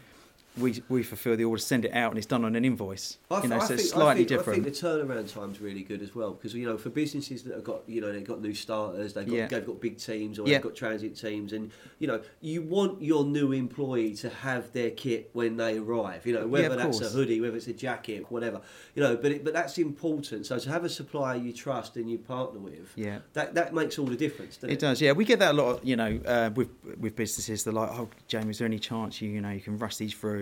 We 0.58 0.82
we 0.90 1.02
fulfil 1.02 1.34
the 1.36 1.44
order, 1.44 1.60
send 1.62 1.86
it 1.86 1.94
out, 1.94 2.10
and 2.12 2.18
it's 2.18 2.26
done 2.26 2.44
on 2.44 2.54
an 2.56 2.64
invoice. 2.64 3.16
I, 3.30 3.42
you 3.42 3.48
know, 3.48 3.56
I 3.56 3.60
so 3.60 3.68
think, 3.68 3.80
it's 3.80 3.90
slightly 3.90 4.10
I 4.10 4.14
think, 4.16 4.28
different. 4.28 4.60
I 4.60 4.62
think 4.64 4.74
the 4.76 4.86
turnaround 4.86 5.32
time's 5.32 5.60
really 5.62 5.82
good 5.82 6.02
as 6.02 6.14
well 6.14 6.32
because 6.32 6.52
you 6.52 6.66
know 6.66 6.76
for 6.76 6.90
businesses 6.90 7.42
that 7.44 7.54
have 7.54 7.64
got 7.64 7.80
you 7.88 8.02
know 8.02 8.12
they've 8.12 8.22
got 8.22 8.42
new 8.42 8.52
starters, 8.52 9.14
they've 9.14 9.26
got 9.26 9.34
Yeah. 9.34 9.46
they've 9.46 9.66
got 9.66 9.80
big 9.80 9.96
teams 9.96 10.38
or 10.38 10.46
Yeah. 10.46 10.56
they've 10.56 10.62
got 10.64 10.74
transit 10.74 11.16
teams, 11.18 11.54
and 11.54 11.70
you 11.98 12.06
know 12.06 12.20
you 12.42 12.60
want 12.60 13.00
your 13.02 13.24
new 13.24 13.52
employee 13.52 14.14
to 14.16 14.28
have 14.28 14.70
their 14.74 14.90
kit 14.90 15.30
when 15.32 15.56
they 15.56 15.78
arrive. 15.78 16.26
You 16.26 16.34
know 16.34 16.46
whether 16.46 16.68
of 16.74 16.76
that's 16.76 17.00
a 17.00 17.08
hoodie, 17.08 17.40
whether 17.40 17.56
it's 17.56 17.68
a 17.68 17.72
jacket, 17.72 18.26
whatever. 18.30 18.60
You 18.94 19.02
know, 19.02 19.16
but 19.16 19.32
it, 19.32 19.44
but 19.44 19.54
that's 19.54 19.78
important. 19.78 20.44
So 20.44 20.58
to 20.58 20.68
have 20.68 20.84
a 20.84 20.90
supplier 20.90 21.38
you 21.38 21.54
trust 21.54 21.96
and 21.96 22.10
you 22.10 22.18
partner 22.18 22.60
with, 22.60 22.92
Yeah. 22.94 23.20
that 23.32 23.54
that 23.54 23.72
makes 23.72 23.98
all 23.98 24.04
the 24.06 24.16
difference. 24.16 24.56
Doesn't 24.56 24.68
It 24.68 24.74
it, 24.74 24.80
does, 24.80 25.00
yeah. 25.00 25.12
We 25.12 25.24
get 25.24 25.38
that 25.38 25.52
a 25.52 25.56
lot, 25.56 25.82
you 25.82 25.96
know, 25.96 26.20
uh, 26.26 26.50
with 26.54 26.68
with 27.00 27.16
businesses. 27.16 27.64
They're 27.64 27.72
like, 27.72 27.88
"Oh, 27.92 28.10
Jamie, 28.28 28.50
is 28.50 28.58
there 28.58 28.66
any 28.66 28.78
chance 28.78 29.22
you, 29.22 29.30
you 29.30 29.40
know, 29.40 29.50
you 29.50 29.60
can 29.60 29.78
rush 29.78 29.96
these 29.96 30.12
through?" 30.12 30.41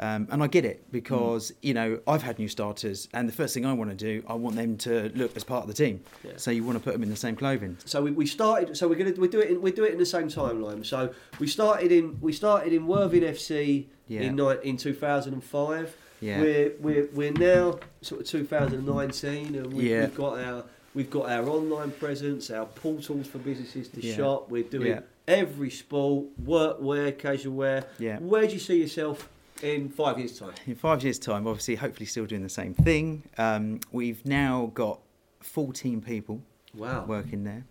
Um, 0.00 0.28
and 0.30 0.42
I 0.42 0.46
get 0.46 0.64
it 0.64 0.90
because 0.92 1.52
you 1.62 1.74
know 1.74 1.98
I've 2.06 2.22
had 2.22 2.38
new 2.38 2.48
starters, 2.48 3.08
and 3.12 3.28
the 3.28 3.32
first 3.32 3.52
thing 3.54 3.66
I 3.66 3.72
want 3.72 3.90
to 3.90 3.96
do, 3.96 4.22
I 4.28 4.34
want 4.34 4.56
them 4.56 4.76
to 4.78 5.10
look 5.14 5.36
as 5.36 5.44
part 5.44 5.62
of 5.62 5.68
the 5.68 5.74
team. 5.84 6.00
Yeah. 6.24 6.32
So 6.36 6.50
you 6.50 6.62
want 6.64 6.78
to 6.78 6.84
put 6.84 6.92
them 6.92 7.02
in 7.02 7.10
the 7.10 7.16
same 7.16 7.36
clothing. 7.36 7.76
So 7.84 8.02
we, 8.02 8.10
we 8.12 8.26
started. 8.26 8.76
So 8.76 8.86
we're 8.88 8.94
gonna 9.02 9.12
we 9.18 9.28
do 9.28 9.40
it. 9.40 9.50
In, 9.50 9.60
we 9.62 9.72
do 9.72 9.84
it 9.84 9.92
in 9.92 9.98
the 9.98 10.06
same 10.06 10.28
timeline. 10.28 10.84
So 10.86 11.12
we 11.40 11.46
started 11.46 11.90
in 11.92 12.18
we 12.20 12.32
started 12.32 12.72
in 12.72 12.86
Worthing 12.86 13.22
FC 13.22 13.86
Yeah. 14.06 14.20
in 14.22 14.38
in 14.62 14.76
two 14.76 14.94
thousand 14.94 15.32
and 15.34 15.44
five. 15.44 15.96
Yeah. 16.20 16.40
We're 16.40 16.72
we're 16.80 17.08
we're 17.12 17.32
now 17.32 17.78
sort 18.02 18.20
of 18.22 18.26
two 18.26 18.44
thousand 18.44 18.78
and 18.78 18.86
nineteen, 18.86 19.54
and 19.54 19.72
we, 19.72 19.90
Yeah. 19.90 20.00
we've 20.06 20.14
got 20.16 20.38
our 20.38 20.64
we've 20.94 21.10
got 21.10 21.28
our 21.28 21.48
online 21.48 21.90
presence, 21.92 22.50
our 22.50 22.66
portals 22.66 23.26
for 23.26 23.38
businesses 23.38 23.88
to 23.90 24.00
Yeah. 24.00 24.16
shop. 24.16 24.50
We're 24.50 24.62
doing 24.64 24.88
Yeah. 24.88 25.00
every 25.28 25.70
sport, 25.70 26.26
workwear, 26.44 27.16
casual 27.16 27.54
wear. 27.54 27.84
Yeah. 27.98 28.18
Where 28.18 28.46
do 28.46 28.52
you 28.54 28.58
see 28.58 28.80
yourself 28.80 29.28
in 29.62 29.88
five 29.88 30.18
years' 30.18 30.38
time? 30.38 30.52
In 30.66 30.74
five 30.74 31.02
years' 31.02 31.18
time, 31.18 31.46
obviously, 31.46 31.74
hopefully, 31.76 32.06
still 32.06 32.26
doing 32.26 32.42
the 32.42 32.48
same 32.48 32.74
thing. 32.74 33.22
Um, 33.38 33.80
we've 33.92 34.24
now 34.24 34.70
got 34.74 35.00
14 35.40 36.00
people 36.00 36.40
Wow. 36.74 37.04
working 37.06 37.44
there, 37.44 37.64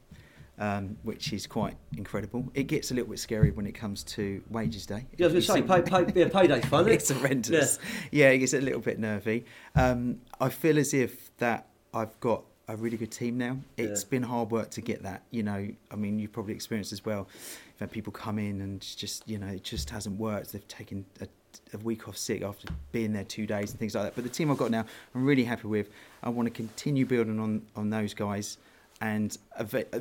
um, 0.59 0.97
which 1.03 1.31
is 1.33 1.47
quite 1.47 1.75
incredible. 1.95 2.49
It 2.53 2.63
gets 2.63 2.91
a 2.91 2.93
little 2.93 3.09
bit 3.09 3.19
scary 3.19 3.51
when 3.51 3.67
it 3.67 3.73
comes 3.73 4.03
to 4.05 4.41
wages 4.49 4.85
day. 4.85 5.05
yeah, 5.17 5.27
I 5.27 5.29
was 5.31 5.47
going 5.47 5.63
to 5.63 5.67
say, 5.67 5.81
pay, 5.81 6.03
pay, 6.05 6.19
yeah, 6.21 6.27
payday's 6.29 6.65
fun. 6.65 6.87
it? 6.87 6.93
it's 6.95 7.09
horrendous. 7.11 7.79
Yeah. 8.11 8.29
it 8.29 8.39
gets 8.39 8.53
a 8.53 8.61
little 8.61 8.81
bit 8.81 8.99
nervy. 8.99 9.45
Um, 9.75 10.19
I 10.39 10.49
feel 10.49 10.77
as 10.79 10.93
if 10.93 11.35
that 11.37 11.67
I've 11.93 12.19
got 12.19 12.43
a 12.69 12.75
really 12.75 12.97
good 12.97 13.11
team 13.11 13.37
now. 13.37 13.57
It's 13.77 14.03
Yeah. 14.03 14.09
been 14.09 14.23
hard 14.23 14.51
work 14.51 14.71
to 14.71 14.81
get 14.81 15.03
that. 15.03 15.23
You 15.31 15.43
know, 15.43 15.67
I 15.89 15.95
mean, 15.95 16.19
you've 16.19 16.33
probably 16.33 16.53
experienced 16.53 16.91
as 16.91 17.05
well. 17.05 17.27
You've 17.67 17.79
had 17.79 17.91
people 17.91 18.11
come 18.11 18.37
in 18.39 18.59
and 18.59 18.81
just, 18.81 19.27
you 19.29 19.37
know, 19.37 19.47
it 19.47 19.63
just 19.63 19.89
hasn't 19.89 20.19
worked. 20.19 20.51
They've 20.51 20.67
taken 20.67 21.05
a 21.21 21.27
a 21.73 21.77
week 21.79 22.07
off 22.07 22.17
sick 22.17 22.41
after 22.43 22.67
being 22.91 23.13
there 23.13 23.23
two 23.23 23.45
days 23.45 23.71
and 23.71 23.79
things 23.79 23.95
like 23.95 24.03
that. 24.05 24.15
But 24.15 24.23
the 24.23 24.29
team 24.29 24.49
I've 24.51 24.57
got 24.57 24.71
now, 24.71 24.85
I'm 25.13 25.25
really 25.25 25.43
happy 25.43 25.67
with. 25.67 25.89
I 26.23 26.29
want 26.29 26.47
to 26.47 26.51
continue 26.51 27.05
building 27.05 27.39
on 27.39 27.61
on 27.75 27.89
those 27.89 28.13
guys, 28.13 28.57
and 29.01 29.37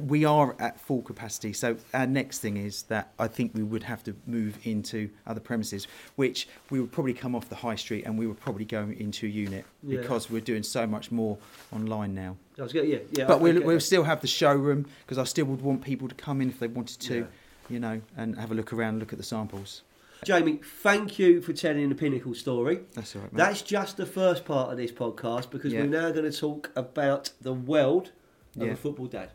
we 0.07 0.25
are 0.25 0.55
at 0.59 0.81
full 0.81 1.03
capacity. 1.03 1.53
So 1.53 1.77
our 1.93 2.07
next 2.07 2.39
thing 2.39 2.57
is 2.57 2.83
that 2.85 3.13
I 3.19 3.29
think 3.29 3.53
we 3.55 3.63
would 3.63 3.83
have 3.83 4.03
to 4.05 4.15
move 4.27 4.59
into 4.65 5.11
other 5.27 5.41
premises, 5.41 5.87
which 6.17 6.49
we 6.71 6.81
would 6.81 6.93
probably 6.93 7.13
come 7.15 7.35
off 7.35 7.49
the 7.49 7.57
high 7.57 7.75
street 7.77 8.07
and 8.07 8.19
we 8.19 8.27
would 8.27 8.41
probably 8.41 8.65
go 8.65 8.83
into 8.99 9.27
a 9.27 9.29
unit 9.29 9.65
Yeah. 9.83 10.01
because 10.01 10.31
we're 10.31 10.41
doing 10.41 10.63
so 10.63 10.87
much 10.87 11.11
more 11.11 11.37
online 11.73 12.15
now. 12.15 12.37
I 12.59 12.63
was 12.63 12.73
going, 12.73 12.89
yeah, 12.91 12.99
yeah. 13.13 13.27
But 13.27 13.41
we'll, 13.43 13.63
we'll 13.63 13.81
still 13.81 14.05
have 14.05 14.23
the 14.23 14.27
showroom 14.29 14.87
because 15.05 15.19
I 15.19 15.25
still 15.25 15.45
would 15.47 15.61
want 15.61 15.83
people 15.83 16.09
to 16.09 16.15
come 16.15 16.41
in 16.41 16.49
if 16.49 16.59
they 16.59 16.69
wanted 16.69 16.99
to, 17.01 17.15
Yeah. 17.19 17.25
you 17.69 17.81
know, 17.81 18.01
and 18.17 18.39
have 18.39 18.51
a 18.51 18.55
look 18.55 18.73
around, 18.73 18.99
look 19.01 19.13
at 19.13 19.19
the 19.19 19.25
samples. 19.25 19.83
Jamie, 20.27 20.59
thank 20.83 21.21
you 21.21 21.41
for 21.41 21.53
telling 21.53 21.89
the 21.89 21.95
Pinnacle 21.95 22.35
story. 22.35 22.81
That's 22.95 23.15
all 23.15 23.23
right, 23.23 23.33
mate. 23.33 23.39
That's 23.39 23.63
just 23.63 23.97
the 23.97 24.07
first 24.07 24.45
part 24.45 24.73
of 24.73 24.77
this 24.77 24.91
podcast 24.91 25.51
because 25.51 25.73
Yeah. 25.73 25.83
we're 25.83 25.87
now 25.87 26.11
going 26.11 26.29
to 26.29 26.37
talk 26.37 26.73
about 26.75 27.31
the 27.41 27.53
world 27.53 28.11
of 28.57 28.67
Yeah. 28.67 28.73
a 28.73 28.77
football 28.77 29.07
dad. 29.07 29.31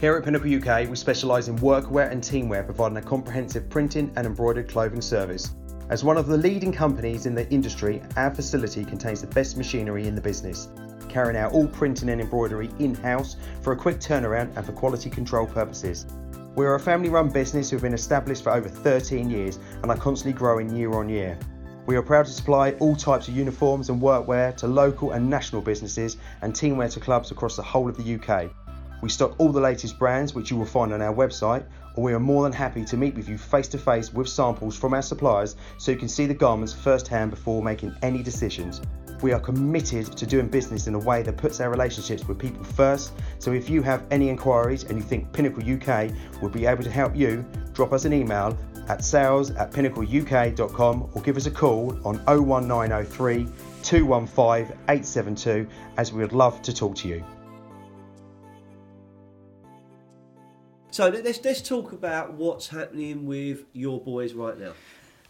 Here 0.00 0.16
at 0.16 0.24
Pinnacle 0.24 0.48
UK, 0.48 0.86
we 0.88 0.96
specialise 0.96 1.48
in 1.48 1.58
workwear 1.58 2.10
and 2.10 2.22
teamwear, 2.22 2.64
providing 2.64 2.96
a 2.96 3.02
comprehensive 3.02 3.68
printing 3.68 4.10
and 4.16 4.26
embroidered 4.26 4.68
clothing 4.70 5.02
service. 5.02 5.50
As 5.90 6.02
one 6.02 6.16
of 6.16 6.28
the 6.28 6.38
leading 6.38 6.72
companies 6.72 7.26
in 7.26 7.34
the 7.34 7.46
industry, 7.50 8.00
our 8.16 8.34
facility 8.34 8.86
contains 8.86 9.20
the 9.20 9.26
best 9.26 9.58
machinery 9.58 10.06
in 10.08 10.14
the 10.14 10.20
business, 10.22 10.68
carrying 11.08 11.36
out 11.36 11.52
all 11.52 11.66
printing 11.66 12.08
and 12.08 12.20
embroidery 12.20 12.70
in 12.78 12.94
house 12.94 13.36
for 13.62 13.72
a 13.72 13.76
quick 13.76 13.98
turnaround 13.98 14.56
and 14.56 14.64
for 14.64 14.72
quality 14.72 15.10
control 15.10 15.46
purposes. 15.46 16.06
We 16.54 16.66
are 16.66 16.74
a 16.74 16.80
family 16.80 17.08
run 17.08 17.28
business 17.28 17.70
who 17.70 17.76
have 17.76 17.82
been 17.82 17.94
established 17.94 18.42
for 18.42 18.50
over 18.50 18.68
13 18.68 19.30
years 19.30 19.58
and 19.82 19.90
are 19.90 19.96
constantly 19.96 20.36
growing 20.36 20.74
year 20.74 20.92
on 20.92 21.08
year. 21.08 21.38
We 21.86 21.96
are 21.96 22.02
proud 22.02 22.26
to 22.26 22.32
supply 22.32 22.72
all 22.80 22.94
types 22.94 23.28
of 23.28 23.36
uniforms 23.36 23.88
and 23.88 24.02
workwear 24.02 24.54
to 24.56 24.66
local 24.66 25.12
and 25.12 25.30
national 25.30 25.62
businesses 25.62 26.16
and 26.42 26.52
teamwear 26.52 26.92
to 26.92 27.00
clubs 27.00 27.30
across 27.30 27.56
the 27.56 27.62
whole 27.62 27.88
of 27.88 27.96
the 27.96 28.14
UK. 28.16 28.50
We 29.00 29.08
stock 29.08 29.36
all 29.38 29.52
the 29.52 29.60
latest 29.60 29.98
brands 29.98 30.34
which 30.34 30.50
you 30.50 30.56
will 30.56 30.66
find 30.66 30.92
on 30.92 31.00
our 31.00 31.14
website, 31.14 31.64
or 31.94 32.02
we 32.02 32.12
are 32.12 32.20
more 32.20 32.42
than 32.42 32.52
happy 32.52 32.84
to 32.84 32.96
meet 32.96 33.14
with 33.14 33.28
you 33.28 33.38
face 33.38 33.68
to 33.68 33.78
face 33.78 34.12
with 34.12 34.28
samples 34.28 34.76
from 34.76 34.94
our 34.94 35.02
suppliers 35.02 35.56
so 35.78 35.92
you 35.92 35.96
can 35.96 36.08
see 36.08 36.26
the 36.26 36.34
garments 36.34 36.72
firsthand 36.72 37.30
before 37.30 37.62
making 37.62 37.94
any 38.02 38.22
decisions. 38.22 38.80
We 39.20 39.32
are 39.32 39.40
committed 39.40 40.16
to 40.16 40.26
doing 40.26 40.46
business 40.46 40.86
in 40.86 40.94
a 40.94 40.98
way 40.98 41.22
that 41.22 41.36
puts 41.36 41.60
our 41.60 41.70
relationships 41.70 42.26
with 42.28 42.38
people 42.38 42.62
first, 42.62 43.12
so 43.40 43.52
if 43.52 43.68
you 43.68 43.82
have 43.82 44.04
any 44.10 44.28
inquiries 44.28 44.84
and 44.84 44.96
you 44.96 45.02
think 45.02 45.32
Pinnacle 45.32 45.62
UK 45.62 46.12
would 46.40 46.52
be 46.52 46.66
able 46.66 46.84
to 46.84 46.90
help 46.90 47.16
you, 47.16 47.44
drop 47.72 47.92
us 47.92 48.04
an 48.04 48.12
email 48.12 48.56
at 48.88 49.04
sales 49.04 49.50
at 49.52 49.70
pinnacleuk.com 49.72 51.10
or 51.14 51.22
give 51.22 51.36
us 51.36 51.46
a 51.46 51.50
call 51.50 51.98
on 52.04 52.16
01903 52.26 53.46
215 53.82 54.76
872 54.88 55.68
as 55.96 56.12
we 56.12 56.20
would 56.20 56.32
love 56.32 56.62
to 56.62 56.72
talk 56.72 56.94
to 56.96 57.08
you. 57.08 57.24
So 60.90 61.08
let- 61.08 61.24
let's 61.24 61.44
let's 61.44 61.60
talk 61.62 61.92
about 61.92 62.34
what's 62.34 62.68
happening 62.68 63.26
with 63.26 63.64
your 63.72 64.00
boys 64.00 64.32
right 64.32 64.58
now. 64.58 64.72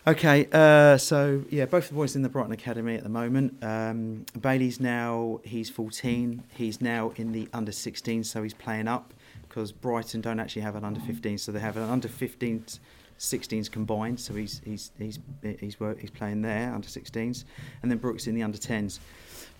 Okay, 0.08 0.48
uh, 0.52 0.96
so 0.96 1.44
yeah, 1.50 1.66
both 1.66 1.88
the 1.88 1.94
boys 1.94 2.16
in 2.16 2.22
the 2.22 2.30
Brighton 2.30 2.52
Academy 2.52 2.94
at 2.94 3.02
the 3.02 3.10
moment. 3.10 3.62
Um, 3.62 4.24
Bailey's 4.40 4.80
now 4.80 5.40
he's 5.44 5.68
14. 5.68 6.44
He's 6.56 6.80
now 6.80 7.12
in 7.16 7.32
the 7.32 7.46
under 7.52 7.72
16, 7.72 8.24
so 8.24 8.42
he's 8.42 8.54
playing 8.54 8.88
up 8.88 9.12
because 9.42 9.70
Brighton 9.70 10.22
don't 10.22 10.40
actually 10.40 10.62
have 10.62 10.76
an 10.76 10.84
under 10.86 10.98
15, 11.00 11.36
so 11.36 11.52
they 11.52 11.60
have 11.60 11.76
an 11.76 11.82
under 11.82 12.08
15s, 12.08 12.78
16s 13.18 13.70
combined. 13.70 14.18
So 14.18 14.32
he's 14.32 14.62
he's 14.64 14.92
he's 14.98 15.18
he's 15.60 15.78
work, 15.78 16.00
he's 16.00 16.10
playing 16.10 16.40
there 16.40 16.72
under 16.72 16.88
16s, 16.88 17.44
and 17.82 17.90
then 17.90 17.98
Brooks 17.98 18.26
in 18.26 18.34
the 18.34 18.42
under 18.42 18.56
10s. 18.56 19.00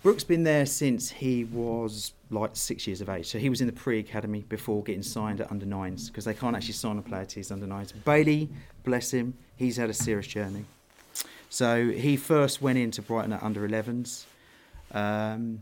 Brooks 0.01 0.23
been 0.23 0.43
there 0.45 0.65
since 0.65 1.11
he 1.11 1.43
was 1.43 2.13
like 2.31 2.51
six 2.53 2.87
years 2.87 3.01
of 3.01 3.09
age. 3.09 3.27
So 3.27 3.37
he 3.37 3.49
was 3.51 3.61
in 3.61 3.67
the 3.67 3.73
pre-academy 3.73 4.45
before 4.49 4.81
getting 4.81 5.03
signed 5.03 5.41
at 5.41 5.51
under 5.51 5.67
nines 5.67 6.09
because 6.09 6.25
they 6.25 6.33
can't 6.33 6.55
actually 6.55 6.73
sign 6.73 6.97
a 6.97 7.03
player 7.03 7.25
to 7.25 7.35
his 7.35 7.51
under 7.51 7.67
nines. 7.67 7.91
Bailey, 7.91 8.49
bless 8.83 9.11
him, 9.11 9.35
he's 9.59 9.77
had 9.77 9.89
a 9.89 9.93
serious 9.93 10.25
journey. 10.25 10.65
So 11.49 11.89
he 11.89 12.15
first 12.15 12.61
went 12.61 12.79
into 12.79 13.01
Brighton 13.01 13.33
at 13.33 13.43
under 13.43 13.67
11s 13.67 14.23
um, 14.91 15.61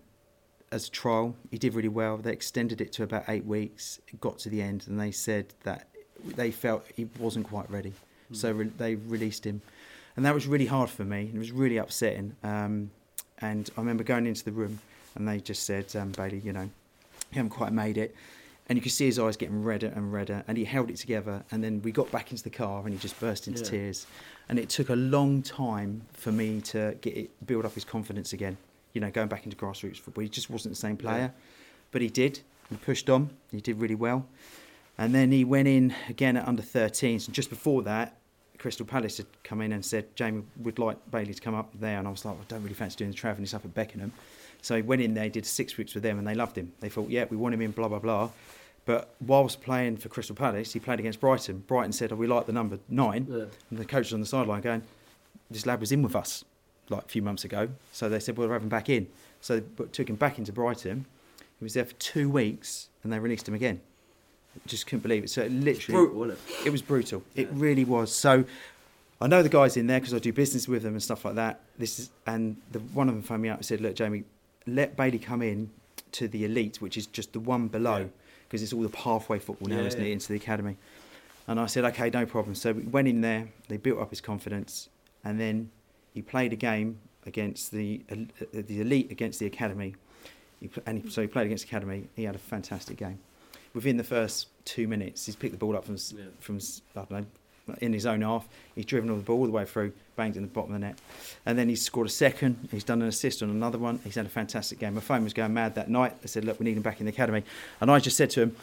as 0.72 0.88
a 0.88 0.92
trial. 0.92 1.36
He 1.50 1.58
did 1.58 1.74
really 1.74 1.90
well. 1.90 2.18
They 2.18 2.32
extended 2.32 2.80
it 2.80 2.94
to 2.94 3.04
about 3.04 3.26
eight 3.28 3.46
weeks. 3.46 4.00
It 4.08 4.22
got 4.22 4.38
to 4.40 4.50
the 4.50 4.62
end, 4.62 4.86
and 4.88 5.00
they 5.00 5.12
said 5.12 5.54
that 5.64 5.88
they 6.24 6.52
felt 6.52 6.86
he 6.96 7.08
wasn't 7.20 7.48
quite 7.48 7.70
ready. 7.72 7.94
So 8.34 8.52
re- 8.52 8.72
they 8.78 8.96
released 8.96 9.46
him, 9.46 9.62
and 10.18 10.26
that 10.26 10.34
was 10.34 10.48
really 10.48 10.66
hard 10.66 10.90
for 10.90 11.06
me. 11.06 11.32
It 11.34 11.38
was 11.38 11.52
really 11.52 11.78
upsetting. 11.78 12.36
Um, 12.44 12.92
and 13.40 13.70
I 13.78 13.80
remember 13.80 14.04
going 14.04 14.26
into 14.26 14.44
the 14.44 14.52
room, 14.52 14.80
and 15.16 15.26
they 15.26 15.40
just 15.40 15.64
said, 15.64 15.96
um, 15.96 16.12
"Bailey, 16.12 16.40
you 16.40 16.52
know, 16.52 16.64
you 16.64 17.36
haven't 17.36 17.52
quite 17.52 17.72
made 17.72 17.98
it." 17.98 18.14
And 18.70 18.78
you 18.78 18.82
could 18.82 18.92
see 18.92 19.06
his 19.06 19.18
eyes 19.18 19.38
getting 19.38 19.64
redder 19.64 19.94
and 19.96 20.12
redder, 20.12 20.44
and 20.48 20.58
he 20.58 20.66
held 20.66 20.90
it 20.90 20.98
together. 20.98 21.44
And 21.52 21.64
then 21.64 21.82
we 21.82 21.92
got 21.92 22.12
back 22.12 22.32
into 22.32 22.44
the 22.44 22.50
car, 22.50 22.84
and 22.84 22.92
he 22.94 23.00
just 23.00 23.18
burst 23.20 23.48
into 23.48 23.64
Yeah. 23.64 23.70
tears. 23.70 24.06
And 24.50 24.60
it 24.60 24.70
took 24.70 24.90
a 24.90 24.96
long 24.96 25.42
time 25.42 26.02
for 26.14 26.32
me 26.32 26.62
to 26.62 26.98
get 27.02 27.16
it, 27.16 27.48
build 27.48 27.66
up 27.66 27.74
his 27.74 27.86
confidence 27.86 28.34
again. 28.34 28.58
You 28.94 29.02
know, 29.02 29.10
going 29.12 29.30
back 29.30 29.46
into 29.46 29.56
grassroots 29.56 29.98
football, 30.00 30.24
he 30.24 30.30
just 30.30 30.50
wasn't 30.50 30.74
the 30.76 30.80
same 30.80 30.98
player, 30.98 31.34
but 31.92 32.02
he 32.02 32.10
did. 32.10 32.42
He 32.70 32.76
pushed 32.76 33.10
on. 33.10 33.30
He 33.52 33.62
did 33.62 33.80
really 33.80 33.96
well. 33.96 34.28
And 34.98 35.14
then 35.14 35.32
he 35.32 35.46
went 35.46 35.68
in 35.68 35.94
again 36.10 36.36
at 36.36 36.48
under 36.48 36.64
13s. 36.64 37.28
And 37.28 37.36
just 37.36 37.50
before 37.50 37.84
that, 37.84 38.18
Crystal 38.58 38.86
Palace 38.86 39.18
had 39.18 39.28
come 39.44 39.62
in 39.62 39.72
and 39.72 39.86
said, 39.86 40.14
Jamie 40.16 40.44
would 40.58 40.80
like 40.80 40.98
Bailey 41.12 41.34
to 41.34 41.42
come 41.42 41.54
up 41.56 41.70
there. 41.80 42.00
And 42.00 42.08
I 42.08 42.12
was 42.12 42.26
like, 42.26 42.36
I 42.36 42.44
don't 42.48 42.64
really 42.64 42.74
fancy 42.74 42.98
doing 42.98 43.12
the 43.12 43.16
travelling. 43.18 43.44
He's 43.44 43.54
up 43.54 43.64
at 43.64 43.74
Beckenham. 43.74 44.12
So 44.62 44.76
he 44.76 44.82
went 44.82 45.02
in 45.02 45.14
there, 45.14 45.30
did 45.30 45.46
six 45.46 45.78
weeks 45.78 45.94
with 45.94 46.04
them, 46.04 46.18
and 46.18 46.28
they 46.28 46.36
loved 46.36 46.58
him. 46.58 46.74
They 46.80 46.90
thought, 46.90 47.10
yeah, 47.10 47.26
we 47.30 47.38
want 47.38 47.54
him 47.54 47.62
in, 47.62 47.72
blah, 47.72 47.88
blah, 47.88 48.00
blah. 48.00 48.30
But 48.86 49.14
whilst 49.20 49.62
playing 49.62 49.98
for 49.98 50.10
Crystal 50.10 50.36
Palace, 50.36 50.72
he 50.74 50.80
played 50.80 51.00
against 51.00 51.20
Brighton. 51.20 51.64
Brighton 51.68 51.92
said, 51.92 52.12
oh, 52.12 52.16
we 52.16 52.26
like 52.26 52.46
the 52.46 52.54
number 52.54 52.80
nine. 52.88 53.28
Yeah. 53.30 53.46
And 53.70 53.80
the 53.80 53.86
coach 53.86 54.08
was 54.08 54.14
on 54.14 54.22
the 54.22 54.26
sideline 54.26 54.62
going, 54.62 54.82
this 55.52 55.66
lad 55.66 55.80
was 55.80 55.92
in 55.92 56.02
with 56.02 56.16
us 56.16 56.46
like 56.90 57.04
a 57.04 57.08
few 57.08 57.22
months 57.22 57.44
ago. 57.44 57.70
So 57.92 58.08
they 58.08 58.20
said, 58.20 58.38
we'll 58.38 58.50
have 58.50 58.64
him 58.64 58.70
back 58.70 58.90
in. 58.90 59.08
So 59.42 59.60
they 59.60 59.86
took 59.92 60.10
him 60.10 60.16
back 60.16 60.38
into 60.40 60.54
Brighton. 60.54 61.06
He 61.60 61.66
was 61.66 61.74
there 61.74 61.86
for 61.86 61.96
two 61.96 62.30
weeks 62.30 62.88
and 63.04 63.12
they 63.12 63.20
released 63.20 63.48
him 63.48 63.54
again. 63.54 63.82
Just 64.66 64.88
couldn't 64.88 65.02
believe 65.04 65.26
it. 65.26 65.30
So 65.30 65.42
it 65.42 65.52
literally, 65.52 65.98
Brutal, 65.98 66.20
wasn't 66.20 66.40
it? 66.50 66.68
it 66.68 66.70
was 66.72 66.82
brutal. 66.82 67.24
It 67.36 67.50
really 67.52 67.84
was. 67.84 68.16
So 68.16 68.46
I 69.20 69.28
know 69.28 69.44
the 69.44 69.50
guys 69.50 69.78
in 69.78 69.88
there 69.88 70.00
because 70.00 70.14
I 70.14 70.20
do 70.20 70.32
business 70.32 70.68
with 70.68 70.84
them 70.84 70.94
and 70.94 71.04
stuff 71.04 71.26
like 71.26 71.36
that. 71.36 71.60
This 71.78 72.00
is 72.00 72.10
and 72.26 72.58
the, 72.72 72.80
one 72.80 73.10
of 73.10 73.16
them 73.16 73.22
phoned 73.22 73.42
me 73.42 73.50
up 73.50 73.58
and 73.58 73.66
said, 73.66 73.82
"Look, 73.82 73.96
Jamie, 73.96 74.24
let 74.68 74.96
Bailey 74.96 75.20
come 75.20 75.42
in 75.42 75.70
to 76.14 76.28
the 76.28 76.46
elite, 76.46 76.82
which 76.82 76.98
is 76.98 77.08
just 77.08 77.34
the 77.34 77.40
one 77.40 77.68
below, 77.68 77.98
Yeah. 78.00 78.06
because 78.48 78.62
it's 78.64 78.74
all 78.74 78.82
the 78.84 78.90
pathway 78.90 79.40
football 79.40 79.68
now, 79.70 79.80
Yeah, 79.82 79.88
isn't 79.88 80.02
it, 80.02 80.12
into 80.12 80.28
the 80.30 80.36
academy." 80.36 80.78
And 81.48 81.60
I 81.60 81.66
said, 81.66 81.86
"Okay, 81.86 82.10
no 82.10 82.26
problem." 82.26 82.56
So 82.56 82.74
we 82.74 82.84
went 82.84 83.08
in 83.08 83.22
there. 83.22 83.48
They 83.68 83.78
built 83.78 84.00
up 84.00 84.10
his 84.10 84.22
confidence, 84.22 84.90
and 85.24 85.40
then 85.40 85.72
he 86.14 86.22
played 86.22 86.54
a 86.54 86.58
game 86.58 87.00
against 87.26 87.72
the 87.72 88.02
uh, 88.12 88.16
the 88.52 88.82
elite 88.82 89.12
against 89.12 89.40
the 89.40 89.46
academy. 89.46 89.96
He, 90.60 90.70
and 90.86 91.04
he, 91.04 91.10
so 91.10 91.22
he 91.22 91.28
played 91.28 91.46
against 91.46 91.66
the 91.66 91.70
academy. 91.70 92.08
He 92.16 92.24
had 92.24 92.36
a 92.36 92.40
fantastic 92.40 92.98
game. 92.98 93.20
Within 93.74 93.98
the 93.98 94.04
first 94.04 94.48
two 94.66 94.88
minutes, 94.88 95.26
he's 95.28 95.36
picked 95.36 95.54
the 95.54 95.58
ball 95.60 95.76
up 95.78 95.86
from 95.86 95.98
Yeah. 96.16 96.26
from 96.40 96.58
s- 96.58 96.82
I 96.96 97.00
don't 97.06 97.12
know 97.12 97.26
in 97.82 97.92
his 97.94 98.06
own 98.06 98.22
half. 98.22 98.48
He's 98.76 98.86
driven 98.86 99.10
all 99.10 99.18
the 99.18 99.24
ball 99.24 99.40
all 99.40 99.46
the 99.46 99.52
way 99.52 99.66
through, 99.66 99.92
banged 100.18 100.36
in 100.36 100.42
the 100.42 100.50
bottom 100.50 100.74
of 100.74 100.82
the 100.82 100.88
net, 100.88 101.00
and 101.46 101.58
then 101.58 101.70
he's 101.70 101.82
scored 101.82 102.08
a 102.08 102.10
second. 102.10 102.68
He's 102.70 102.84
done 102.84 103.02
an 103.02 103.08
assist 103.08 103.42
on 103.42 103.50
another 103.50 103.78
one. 103.78 104.00
He's 104.04 104.16
had 104.16 104.26
a 104.26 104.30
fantastic 104.30 104.80
game. 104.80 104.96
My 104.96 105.00
phone 105.00 105.24
was 105.24 105.34
going 105.34 105.54
mad 105.54 105.76
that 105.76 105.90
night. 105.90 106.14
I 106.22 106.26
said, 106.26 106.44
"Look, 106.44 106.60
we 106.60 106.66
need 106.66 106.76
him 106.76 106.84
back 106.84 107.00
in 107.00 107.06
the 107.06 107.14
academy," 107.14 107.44
and 107.80 107.90
I 107.90 108.00
just 108.00 108.18
said 108.18 108.30
to 108.32 108.42
him, 108.42 108.58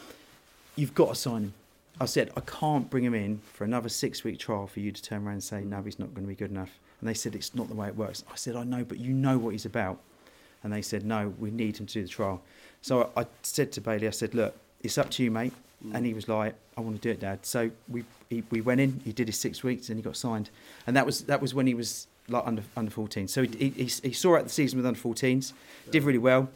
"You've 0.75 0.93
got 0.93 1.09
to 1.09 1.15
sign 1.15 1.41
him." 1.41 1.53
I 1.99 2.05
said, 2.05 2.29
"I 2.37 2.41
can't 2.41 2.87
bring 2.89 3.03
him 3.03 3.15
in 3.15 3.39
for 3.53 3.63
another 3.63 3.89
six-week 3.89 4.37
trial 4.37 4.67
for 4.67 4.81
you 4.81 4.91
to 4.91 5.01
turn 5.01 5.23
around 5.23 5.33
and 5.33 5.43
say 5.43 5.63
no, 5.63 5.81
he's 5.81 5.97
not 5.97 6.13
going 6.13 6.27
to 6.27 6.29
be 6.29 6.35
good 6.35 6.51
enough." 6.51 6.77
And 6.99 7.09
they 7.09 7.15
said, 7.15 7.33
"It's 7.33 7.55
not 7.55 7.69
the 7.69 7.73
way 7.73 7.87
it 7.87 7.95
works." 7.95 8.23
I 8.31 8.35
said, 8.35 8.55
"I 8.55 8.63
know, 8.63 8.83
but 8.83 8.99
you 8.99 9.13
know 9.13 9.37
what 9.37 9.51
he's 9.51 9.65
about." 9.65 9.99
And 10.63 10.73
they 10.73 10.81
said, 10.81 11.05
"No, 11.05 11.33
we 11.39 11.51
need 11.51 11.77
him 11.77 11.85
to 11.87 11.93
do 11.93 12.03
the 12.03 12.09
trial." 12.09 12.41
So 12.81 13.11
I 13.15 13.25
said 13.43 13.71
to 13.73 13.81
Bailey, 13.81 14.07
"I 14.07 14.11
said, 14.11 14.35
look, 14.35 14.55
it's 14.83 14.97
up 14.97 15.09
to 15.11 15.23
you, 15.23 15.31
mate." 15.31 15.53
And 15.93 16.05
he 16.05 16.13
was 16.13 16.27
like, 16.27 16.55
"I 16.77 16.81
want 16.81 16.95
to 16.95 17.01
do 17.01 17.11
it, 17.11 17.19
Dad." 17.19 17.45
So 17.45 17.69
we 17.87 18.03
he, 18.29 18.43
we 18.49 18.61
went 18.61 18.81
in. 18.81 19.01
He 19.05 19.11
did 19.11 19.27
his 19.27 19.37
six 19.37 19.63
weeks, 19.63 19.89
and 19.89 19.97
he 19.97 20.03
got 20.03 20.17
signed. 20.17 20.49
And 20.87 20.95
that 20.95 21.05
was 21.05 21.21
that 21.21 21.41
was 21.41 21.53
when 21.53 21.67
he 21.67 21.73
was 21.73 22.07
like 22.27 22.43
under 22.45 22.63
under 22.75 22.91
14. 22.91 23.27
So 23.27 23.43
he, 23.43 23.69
he, 23.69 23.83
he 23.85 24.13
saw 24.13 24.37
out 24.37 24.43
the 24.43 24.49
season 24.49 24.77
with 24.77 24.85
under 24.85 24.99
14s, 24.99 25.53
did 25.91 26.03
really 26.03 26.17
well, 26.17 26.49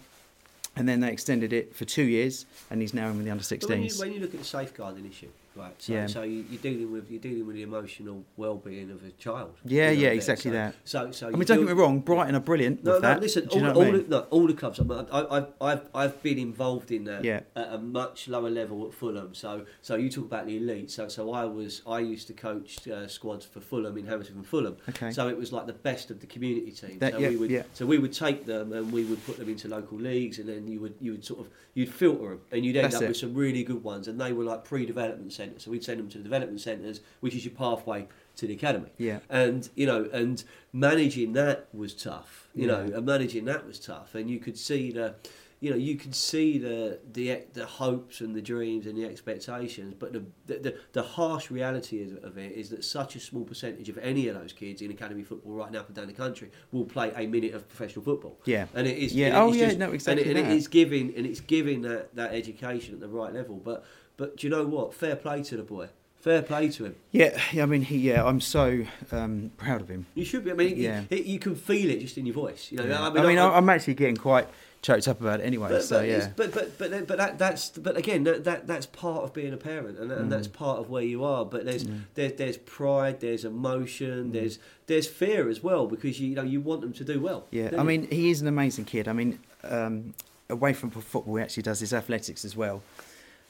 and 0.75 0.87
then 0.87 0.99
they 1.01 1.11
extended 1.11 1.53
it 1.53 1.75
for 1.75 1.85
two 1.85 2.03
years, 2.03 2.45
and 2.71 2.81
he's 2.81 2.93
now 2.93 3.09
in 3.09 3.17
with 3.17 3.25
the 3.25 3.31
under 3.31 3.43
But 3.43 3.69
when 3.69 3.83
you, 3.83 3.89
16s. 3.89 3.99
when 3.99 4.13
you 4.13 4.19
look 4.19 4.33
at 4.33 4.39
the 4.39 4.45
safeguarding 4.45 5.05
issue, 5.05 5.29
Right. 5.55 5.73
So, 5.81 5.93
Yeah. 5.93 6.07
so 6.07 6.21
you, 6.23 6.45
you're 6.49 6.61
dealing 6.61 6.91
with 6.91 7.09
you're 7.11 7.19
dealing 7.19 7.45
with 7.45 7.55
the 7.55 7.63
emotional 7.63 8.23
well-being 8.37 8.91
of 8.91 9.03
a 9.03 9.11
child. 9.11 9.55
Yeah, 9.65 9.89
you 9.89 9.97
know, 9.97 10.03
yeah, 10.03 10.09
exactly 10.09 10.51
so, 10.51 10.53
that. 10.55 10.75
So, 10.85 11.11
so 11.11 11.27
I 11.27 11.29
you 11.31 11.37
mean, 11.37 11.45
don't 11.47 11.57
do- 11.59 11.65
get 11.67 11.75
me 11.75 11.81
wrong, 11.81 11.99
Brighton 11.99 12.35
are 12.35 12.39
brilliant 12.39 12.83
No, 12.83 12.93
no. 12.93 12.99
that. 12.99 13.19
Listen, 13.21 13.47
you 13.51 13.65
all, 13.67 13.81
I 13.81 13.91
mean? 13.91 14.03
the, 14.03 14.09
no, 14.09 14.19
all 14.29 14.47
the 14.47 14.53
clubs. 14.53 14.79
I 14.79 14.83
mean, 14.83 15.05
I, 15.11 15.19
I, 15.21 15.45
I've 15.61 15.89
I've 15.93 16.23
been 16.23 16.37
involved 16.39 16.91
in 16.91 17.03
that 17.05 17.23
Yeah. 17.25 17.41
at 17.55 17.73
a 17.73 17.77
much 17.77 18.27
lower 18.27 18.49
level 18.49 18.85
at 18.87 18.93
Fulham. 18.93 19.33
So 19.33 19.65
so 19.81 19.95
you 19.95 20.09
talk 20.09 20.25
about 20.25 20.45
the 20.45 20.57
elite. 20.57 20.91
So 20.91 21.07
so 21.09 21.31
I 21.33 21.45
was 21.45 21.81
I 21.87 21.99
used 21.99 22.27
to 22.27 22.33
coach 22.33 22.87
uh, 22.87 23.07
squads 23.07 23.43
for 23.45 23.59
Fulham 23.59 23.97
in 23.97 24.05
Hammersmith 24.05 24.37
and 24.37 24.47
Fulham. 24.47 24.77
Okay. 24.89 25.11
So 25.11 25.27
it 25.27 25.37
was 25.37 25.51
like 25.51 25.65
the 25.67 25.73
best 25.73 26.09
of 26.11 26.19
the 26.21 26.27
community 26.27 26.71
team. 26.71 26.99
That- 26.99 27.13
so 27.13 27.19
yeah, 27.19 27.29
we 27.29 27.37
would 27.37 27.51
yeah. 27.51 27.63
so 27.73 27.85
we 27.85 27.97
would 27.97 28.13
take 28.13 28.45
them 28.45 28.71
and 28.71 28.91
we 28.93 29.03
would 29.03 29.25
put 29.25 29.37
them 29.37 29.49
into 29.49 29.67
local 29.67 29.97
leagues, 29.97 30.39
and 30.39 30.47
then 30.47 30.67
you 30.67 30.79
would 30.79 30.93
you 31.01 31.11
would 31.11 31.25
sort 31.25 31.39
of 31.41 31.47
you'd 31.73 31.93
filter 31.93 32.29
them, 32.29 32.41
and 32.51 32.63
you'd 32.65 32.75
end 32.77 32.85
That's 32.85 32.95
up 32.97 33.01
it. 33.03 33.07
with 33.09 33.17
some 33.17 33.33
really 33.33 33.63
good 33.63 33.83
ones, 33.83 34.07
and 34.07 34.19
they 34.21 34.31
were 34.31 34.43
like 34.43 34.63
pre-development 34.63 35.33
centres. 35.39 35.63
So 35.63 35.71
we'd 35.71 35.83
send 35.83 35.99
them 35.99 36.09
to 36.09 36.17
the 36.17 36.23
development 36.23 36.61
centres, 36.61 36.97
which 37.21 37.35
is 37.35 37.43
your 37.45 37.53
pathway 37.55 38.07
to 38.37 38.47
the 38.47 38.53
academy. 38.53 38.89
Yeah. 38.97 39.19
And 39.29 39.61
you 39.75 39.85
know, 39.91 40.01
and 40.11 40.43
managing 40.73 41.33
that 41.33 41.67
was 41.73 41.93
tough. 41.93 42.31
You 42.53 42.67
Yeah. 42.67 42.71
know, 42.71 42.81
and 42.97 43.05
managing 43.05 43.45
that 43.45 43.65
was 43.65 43.79
tough, 43.79 44.15
and 44.15 44.29
you 44.29 44.39
could 44.39 44.57
see 44.57 44.91
the. 44.91 45.15
You 45.61 45.71
know, 45.71 45.75
you 45.75 45.97
could 45.97 46.15
see 46.15 46.57
the, 46.57 46.99
the 47.11 47.43
the 47.51 47.65
hopes 47.65 48.21
and 48.21 48.33
the 48.33 48.41
dreams 48.41 48.85
and 48.87 48.97
the 48.97 49.03
expectations, 49.05 49.93
but 49.99 50.13
the 50.13 50.23
the, 50.45 50.59
the, 50.59 50.75
the 50.93 51.03
harsh 51.03 51.51
reality 51.51 52.03
of, 52.05 52.23
of 52.23 52.37
it 52.37 52.53
is 52.53 52.69
that 52.69 52.85
such 52.85 53.15
a 53.17 53.19
small 53.19 53.43
percentage 53.43 53.89
of 53.89 53.97
any 53.97 54.29
of 54.29 54.35
those 54.39 54.53
kids 54.53 54.81
in 54.81 54.89
academy 54.89 55.23
football 55.23 55.51
right 55.53 55.69
now 55.71 55.79
up 55.79 55.87
and 55.87 55.95
down 55.97 56.07
the 56.07 56.13
country 56.13 56.49
will 56.71 56.85
play 56.85 57.11
a 57.15 57.27
minute 57.27 57.53
of 57.53 57.67
professional 57.67 58.05
football. 58.05 58.39
Yeah. 58.45 58.67
and 58.73 58.87
it 58.87 58.97
is. 58.97 59.13
Yeah, 59.13 59.41
oh 59.41 59.51
yeah, 59.51 59.65
just- 59.65 59.79
no, 59.79 59.91
exactly 59.91 60.23
And, 60.23 60.37
it, 60.37 60.39
and 60.41 60.51
it 60.51 60.55
is 60.57 60.67
giving 60.69 61.13
and 61.15 61.25
it's 61.25 61.41
giving 61.41 61.81
that, 61.81 62.15
that 62.15 62.33
education 62.33 62.93
at 62.93 63.01
the 63.01 63.09
right 63.09 63.33
level. 63.33 63.57
But 63.57 63.83
but 64.15 64.37
do 64.37 64.47
you 64.47 64.51
know 64.51 64.65
what? 64.65 64.93
Fair 64.93 65.17
play 65.17 65.43
to 65.43 65.57
the 65.57 65.63
boy. 65.63 65.89
Fair 66.15 66.41
play 66.41 66.69
to 66.69 66.83
him. 66.85 66.95
Yeah, 67.11 67.39
I 67.53 67.65
mean, 67.65 67.81
he, 67.81 67.97
yeah, 67.97 68.25
I'm 68.25 68.41
so 68.41 68.83
um, 69.13 69.51
proud 69.55 69.79
of 69.79 69.87
him. 69.87 70.05
You 70.15 70.25
should 70.25 70.43
be. 70.43 70.51
I 70.51 70.53
mean, 70.53 70.75
Yeah. 70.75 71.03
it, 71.09 71.23
you 71.25 71.39
can 71.39 71.55
feel 71.55 71.89
it 71.89 72.01
just 72.01 72.17
in 72.17 72.25
your 72.25 72.35
voice. 72.35 72.69
You 72.71 72.77
know, 72.79 72.85
Yeah. 72.85 73.01
I 73.01 73.09
mean, 73.09 73.23
I 73.23 73.27
mean, 73.27 73.37
I- 73.37 73.55
I'm 73.57 73.69
actually 73.69 73.93
getting 73.93 74.17
quite 74.17 74.47
choked 74.81 75.07
up 75.07 75.19
about 75.19 75.41
it 75.41 75.43
anyway. 75.43 75.69
But, 75.69 75.83
so 75.83 75.99
but, 75.99 76.07
yeah, 76.07 76.29
but 76.35 76.53
but 76.53 76.77
but 76.77 77.07
but 77.07 77.17
that 77.17 77.37
that's 77.37 77.69
but 77.71 77.97
again 77.97 78.23
that, 78.23 78.43
that 78.45 78.65
that's 78.67 78.85
part 78.85 79.23
of 79.23 79.33
being 79.33 79.53
a 79.53 79.57
parent 79.57 79.99
and, 79.99 80.11
and 80.11 80.27
Mm. 80.27 80.29
that's 80.29 80.47
part 80.47 80.79
of 80.79 80.89
where 80.89 81.03
you 81.03 81.23
are. 81.23 81.43
But 81.45 81.65
there's 81.65 81.85
there's 82.15 82.33
there's 82.33 82.57
pride, 82.57 83.19
there's 83.19 83.43
Mm. 83.43 83.47
emotion, 83.47 84.31
there's 84.31 84.59
there's 84.87 85.07
fear 85.07 85.49
as 85.49 85.61
well 85.61 85.87
because 85.87 86.19
you, 86.19 86.29
you 86.29 86.35
know 86.35 86.43
you 86.43 86.61
want 86.61 86.81
them 86.81 86.93
to 86.93 87.03
do 87.03 87.19
well. 87.19 87.45
yeah. 87.51 87.69
I 87.73 87.77
you? 87.77 87.83
mean, 87.83 88.07
he 88.09 88.29
is 88.29 88.41
an 88.41 88.47
amazing 88.47 88.85
kid. 88.85 89.07
I 89.07 89.13
mean, 89.13 89.39
um, 89.63 90.13
away 90.49 90.73
from 90.73 90.89
football, 90.89 91.35
he 91.35 91.43
actually 91.43 91.63
does 91.63 91.79
his 91.79 91.93
athletics 91.93 92.43
as 92.45 92.55
well. 92.55 92.81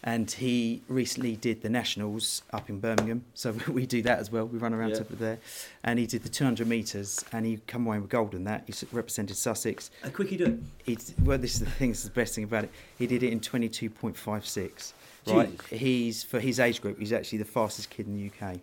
And 0.01 0.31
he 0.31 0.81
recently 0.88 1.35
did 1.35 1.62
the 1.62 1.69
nationals 1.69 2.41
up 2.53 2.69
in 2.69 2.79
Birmingham, 2.79 3.25
so 3.33 3.51
we 3.67 3.85
do 3.85 4.01
that 4.03 4.19
as 4.19 4.31
well. 4.31 4.45
We 4.45 4.57
run 4.57 4.73
around 4.73 4.91
Yeah. 4.91 4.99
to 5.03 5.15
there, 5.17 5.39
and 5.83 5.99
he 5.99 6.07
did 6.07 6.23
the 6.23 6.29
200 6.29 6.65
meters, 6.67 7.23
and 7.33 7.45
he 7.45 7.57
come 7.67 7.85
away 7.85 7.99
with 7.99 8.09
gold 8.09 8.33
in 8.33 8.45
that. 8.45 8.63
He 8.65 8.73
represented 8.93 9.35
Sussex. 9.35 9.91
how 10.01 10.09
quick 10.09 10.31
you 10.31 10.38
do 10.38 10.63
it. 10.85 11.13
Well, 11.21 11.38
this 11.38 11.55
is 11.55 11.59
the 11.59 11.65
thing. 11.71 11.89
This 11.89 11.99
is 11.99 12.05
the 12.05 12.12
best 12.12 12.33
thing 12.33 12.45
about 12.45 12.63
it. 12.63 12.71
He 12.97 13.07
did 13.07 13.23
it 13.23 13.31
in 13.33 13.41
22.56. 13.41 14.93
Right, 15.27 15.49
Jesus. 15.51 15.67
he's 15.79 16.23
for 16.23 16.39
his 16.39 16.59
age 16.62 16.81
group. 16.81 16.97
He's 16.97 17.12
actually 17.13 17.39
the 17.39 17.45
fastest 17.45 17.89
kid 17.89 18.07
in 18.07 18.15
the 18.15 18.31
UK. 18.47 18.59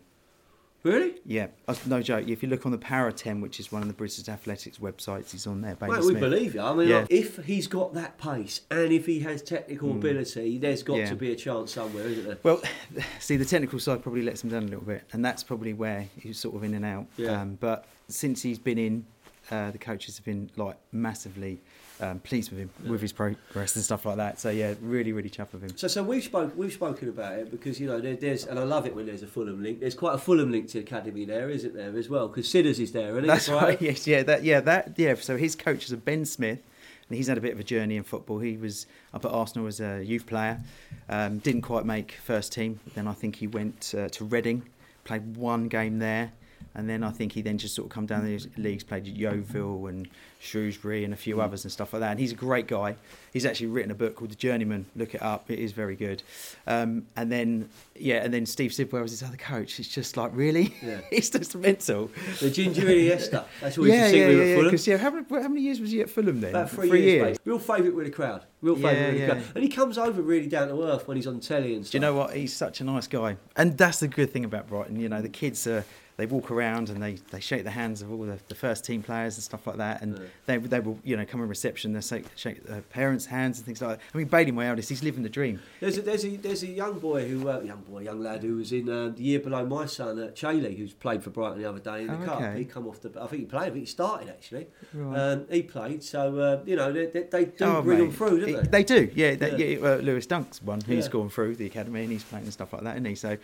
Really? 0.87 1.14
Yeah, 1.25 1.49
uh, 1.66 1.75
no 1.87 2.01
joke. 2.01 2.29
If 2.29 2.42
you 2.44 2.49
look 2.49 2.64
on 2.64 2.70
the 2.72 2.79
Power 2.79 3.11
10, 3.11 3.40
which 3.40 3.59
is 3.59 3.72
one 3.72 3.83
of 3.83 3.88
the 3.88 3.94
British 3.94 4.29
Athletics 4.29 4.79
websites, 4.79 5.33
he's 5.33 5.46
on 5.46 5.61
there. 5.61 5.77
Mate, 5.81 5.90
we 5.90 6.03
Smith. 6.03 6.20
believe 6.20 6.55
you. 6.55 6.61
I 6.61 6.75
mean, 6.75 6.88
Yeah. 6.88 6.99
like, 7.01 7.11
if 7.11 7.38
he's 7.44 7.66
got 7.66 7.94
that 7.94 8.18
pace 8.18 8.61
and 8.70 8.92
if 8.92 9.05
he 9.07 9.20
has 9.20 9.42
technical 9.42 9.90
ability, 9.90 10.59
there's 10.59 10.85
got 10.85 10.99
Yeah. 10.99 11.09
to 11.11 11.16
be 11.16 11.33
a 11.33 11.37
chance 11.37 11.72
somewhere, 11.72 12.07
isn't 12.07 12.25
there? 12.25 12.38
Well, 12.44 12.62
see, 13.18 13.37
the 13.37 13.44
technical 13.44 13.81
side 13.81 14.01
probably 14.03 14.22
lets 14.22 14.44
him 14.44 14.51
down 14.51 14.62
a 14.62 14.66
little 14.66 14.85
bit, 14.85 15.03
and 15.12 15.25
that's 15.25 15.42
probably 15.42 15.72
where 15.72 16.07
he's 16.20 16.38
sort 16.38 16.55
of 16.55 16.62
in 16.62 16.75
and 16.75 16.85
out. 16.85 17.07
Yeah. 17.16 17.40
Um, 17.42 17.59
but 17.61 17.87
since 18.09 18.42
he's 18.42 18.59
been 18.61 18.79
in, 18.79 19.07
uh, 19.51 19.72
the 19.72 19.79
coaches 19.79 20.16
have 20.18 20.25
been 20.25 20.51
like 20.57 20.77
massively 20.92 21.61
um, 22.01 22.19
pleased 22.21 22.51
with 22.51 22.59
him, 22.61 22.71
with 22.87 23.01
his 23.01 23.13
progress 23.13 23.75
and 23.75 23.85
stuff 23.85 24.05
like 24.05 24.17
that. 24.17 24.39
So 24.39 24.51
yeah, 24.51 24.75
really, 24.81 25.13
really 25.13 25.31
chuffed 25.31 25.53
with 25.53 25.63
him. 25.63 25.77
So, 25.77 25.89
so 25.89 26.03
we've 26.03 26.23
spoke, 26.25 26.53
we've 26.57 26.73
spoken 26.73 27.09
about 27.09 27.35
it 27.39 27.51
because 27.51 27.81
you 27.81 27.87
know 27.87 28.01
there, 28.01 28.17
there's, 28.17 28.45
and 28.47 28.59
I 28.59 28.65
love 28.65 28.87
it 28.87 28.95
when 28.95 29.07
there's 29.07 29.23
a 29.23 29.27
Fulham 29.27 29.63
link. 29.63 29.81
There's 29.81 29.95
quite 29.95 30.15
a 30.15 30.19
Fulham 30.19 30.51
link 30.53 30.69
to 30.71 30.79
academy 30.81 31.25
there, 31.25 31.49
isn't 31.51 31.75
there, 31.75 31.97
as 31.97 32.09
well? 32.09 32.29
Because 32.29 32.47
Sidders 32.49 32.79
is 32.79 32.93
there, 32.93 33.13
isn't? 33.13 33.27
That's 33.27 33.49
Right? 33.49 33.63
right. 33.63 33.83
Yes, 33.83 34.07
yeah, 34.07 34.23
that, 34.25 34.45
yeah, 34.45 34.61
that, 34.61 34.95
yeah. 34.97 35.15
So 35.15 35.37
his 35.37 35.55
coaches 35.55 35.93
are 35.93 35.97
Ben 35.97 36.25
Smith, 36.25 36.61
and 37.09 37.17
he's 37.17 37.29
had 37.29 37.39
a 37.39 37.41
bit 37.41 37.53
of 37.53 37.61
a 37.61 37.65
journey 37.65 37.97
in 37.97 38.03
football. 38.03 38.41
He 38.41 38.57
was 38.57 38.87
up 39.15 39.25
at 39.25 39.31
Arsenal 39.31 39.67
as 39.69 39.81
a 39.81 40.03
youth 40.05 40.27
player, 40.27 40.61
um, 41.09 41.39
didn't 41.39 41.63
quite 41.63 41.87
make 41.87 42.13
first 42.13 42.53
team. 42.53 42.81
Then 42.95 43.07
I 43.07 43.13
think 43.13 43.37
he 43.37 43.47
went 43.47 43.95
uh, 43.97 44.09
to 44.11 44.25
Reading, 44.25 44.63
played 45.05 45.37
one 45.37 45.69
game 45.69 45.99
there, 45.99 46.33
and 46.77 46.89
then 46.89 47.03
I 47.03 47.11
think 47.11 47.33
he 47.33 47.43
then 47.43 47.59
just 47.59 47.75
sort 47.75 47.87
of 47.87 47.93
come 47.93 48.07
down 48.07 48.25
the 48.25 48.47
leagues, 48.57 48.85
played 48.85 49.09
at 49.09 49.17
Yeovil 49.17 49.89
and 49.89 50.09
Shrewsbury 50.39 51.03
and 51.05 51.12
a 51.12 51.17
few 51.17 51.41
others 51.41 51.65
and 51.65 51.73
stuff 51.73 51.93
like 51.93 52.01
that. 52.01 52.11
And 52.12 52.21
he's 52.21 52.31
a 52.33 52.37
great 52.37 52.69
guy. 52.69 52.95
He's 53.33 53.45
actually 53.47 53.67
written 53.69 53.91
a 53.91 53.95
book 53.95 54.15
called 54.15 54.31
The 54.31 54.37
Journeyman. 54.37 54.87
Look 54.95 55.15
it 55.15 55.23
up; 55.23 55.51
it 55.51 55.59
is 55.59 55.73
very 55.73 55.97
good. 55.97 56.23
Um, 56.67 57.07
and 57.17 57.33
then, 57.33 57.69
yeah, 57.99 58.17
and 58.23 58.33
then 58.33 58.47
Steve 58.47 58.73
Sidwell 58.73 59.03
was 59.03 59.11
his 59.11 59.23
other 59.23 59.37
coach. 59.37 59.81
It's 59.81 59.89
just 59.89 60.17
like 60.17 60.31
really, 60.35 60.75
Yeah. 60.83 61.01
it's 61.11 61.31
just 61.31 61.57
mental. 61.57 62.11
The 62.41 62.51
Ginger 62.51 62.83
Iniesta. 62.83 63.45
That's 63.61 63.79
what 63.79 63.89
Yeah, 63.89 64.11
to 64.11 64.17
yeah, 64.17 64.29
yeah, 64.29 64.41
at 64.43 64.47
yeah. 64.49 64.55
Fulham. 64.57 64.71
'cause, 64.71 64.87
yeah, 64.87 64.97
how, 64.99 65.11
many- 65.11 65.27
how 65.43 65.49
many 65.49 65.62
years 65.62 65.81
was 65.81 65.91
he 65.91 66.01
at 66.03 66.11
Fulham 66.11 66.41
then? 66.41 66.51
About 66.51 66.71
three, 66.71 67.03
years, 67.03 67.23
mate. 67.23 67.39
Real 67.45 67.59
favourite 67.59 67.95
with 67.95 68.07
the 68.07 68.12
crowd. 68.12 68.43
Real 68.62 68.77
favourite 68.77 68.97
Yeah, 68.97 69.09
with 69.12 69.19
the 69.21 69.27
crowd. 69.27 69.43
And 69.57 69.65
he 69.65 69.71
comes 69.71 69.99
over 69.99 70.21
really 70.23 70.47
down 70.49 70.69
to 70.69 70.83
earth 70.85 71.09
when 71.09 71.17
he's 71.17 71.27
on 71.27 71.41
telly 71.41 71.75
and 71.75 71.85
stuff. 71.85 71.93
Do 71.93 71.97
you 71.97 72.01
know 72.01 72.15
what? 72.15 72.35
He's 72.37 72.55
such 72.55 72.81
a 72.81 72.85
nice 72.85 73.07
guy, 73.07 73.37
and 73.57 73.77
that's 73.79 74.01
the 74.01 74.09
good 74.09 74.31
thing 74.33 74.45
about 74.45 74.69
Brighton. 74.69 75.01
You 75.01 75.09
know, 75.09 75.21
the 75.23 75.29
kids 75.29 75.67
are 75.67 75.85
they 76.18 76.24
walk 76.26 76.50
around 76.50 76.88
and 76.88 77.02
they, 77.02 77.16
they 77.31 77.40
shake 77.40 77.64
the 77.64 77.70
hands 77.70 78.00
of 78.00 78.11
all 78.11 78.22
the, 78.24 78.38
the 78.48 78.55
first 78.55 78.85
team 78.87 79.02
players 79.02 79.37
and 79.37 79.44
stuff 79.44 79.66
like 79.66 79.76
that, 79.76 80.00
and 80.00 80.16
Yeah. 80.18 80.24
they 80.46 80.57
they 80.57 80.81
will 80.81 80.98
you 81.05 81.16
know 81.16 81.26
come 81.26 81.42
in 81.42 81.48
reception, 81.48 81.92
they 81.92 82.00
shake, 82.00 82.24
shake 82.37 82.64
their 82.64 82.81
parents' 82.81 83.26
hands 83.26 83.59
and 83.59 83.66
things 83.66 83.83
like 83.83 83.98
that. 83.98 84.05
I 84.14 84.18
mean, 84.18 84.26
Bailey, 84.29 84.50
my 84.52 84.66
eldest, 84.68 84.88
he's 84.88 85.02
living 85.02 85.22
the 85.22 85.29
dream. 85.29 85.61
There's 85.81 85.98
a, 85.98 86.02
there's 86.02 86.24
a 86.24 86.37
there's 86.37 86.62
a 86.62 86.68
young 86.68 86.98
boy 86.98 87.29
who 87.29 87.48
uh, 87.48 87.61
young 87.61 87.83
boy 87.83 88.00
young 88.00 88.20
lad 88.20 88.42
who 88.42 88.57
was 88.57 88.72
in 88.72 88.88
uh, 88.88 89.12
the 89.14 89.22
year 89.22 89.40
below 89.40 89.66
my 89.66 89.85
son 89.87 90.18
at 90.18 90.35
Chailey 90.35 90.74
who's 90.76 90.94
played 90.94 91.22
for 91.22 91.31
Brighton 91.31 91.61
the 91.61 91.68
other 91.68 91.81
day 91.81 92.02
in 92.02 92.07
the 92.09 92.14
Oh, 92.22 92.24
cup. 92.24 92.40
okay. 92.40 92.59
He 92.59 92.64
come 92.64 92.88
off 92.88 93.00
the 93.02 93.11
I 93.20 93.26
think 93.26 93.40
he 93.42 93.46
played. 93.46 93.62
I 93.62 93.70
think 93.70 93.76
he 93.81 93.85
started 93.87 94.29
actually. 94.31 94.68
Right. 94.94 95.18
Um, 95.18 95.46
he 95.50 95.62
played. 95.62 96.02
So 96.02 96.38
uh, 96.38 96.61
you 96.64 96.76
know 96.76 96.92
they, 96.92 97.07
they, 97.07 97.22
they 97.24 97.44
do 97.44 97.64
Oh, 97.66 97.83
bring 97.83 97.98
mate. 97.98 98.05
them 98.07 98.12
through, 98.14 98.40
don't 98.40 98.62
they? 98.62 98.68
They 98.83 98.85
do, 98.85 99.11
yeah. 99.14 99.35
That, 99.35 99.59
Yeah. 99.59 99.66
yeah. 99.66 99.94
Lewis 99.96 100.26
Dunk's 100.26 100.62
one 100.62 100.81
who's 100.81 101.05
Yeah. 101.07 101.11
gone 101.12 101.29
through 101.29 101.57
the 101.57 101.66
academy 101.66 102.02
and 102.05 102.11
he's 102.12 102.24
playing 102.24 102.44
and 102.44 102.52
stuff 102.52 102.72
like 102.72 102.83
that, 102.85 102.94
isn't 102.94 103.05
he? 103.05 103.14
So, 103.16 103.37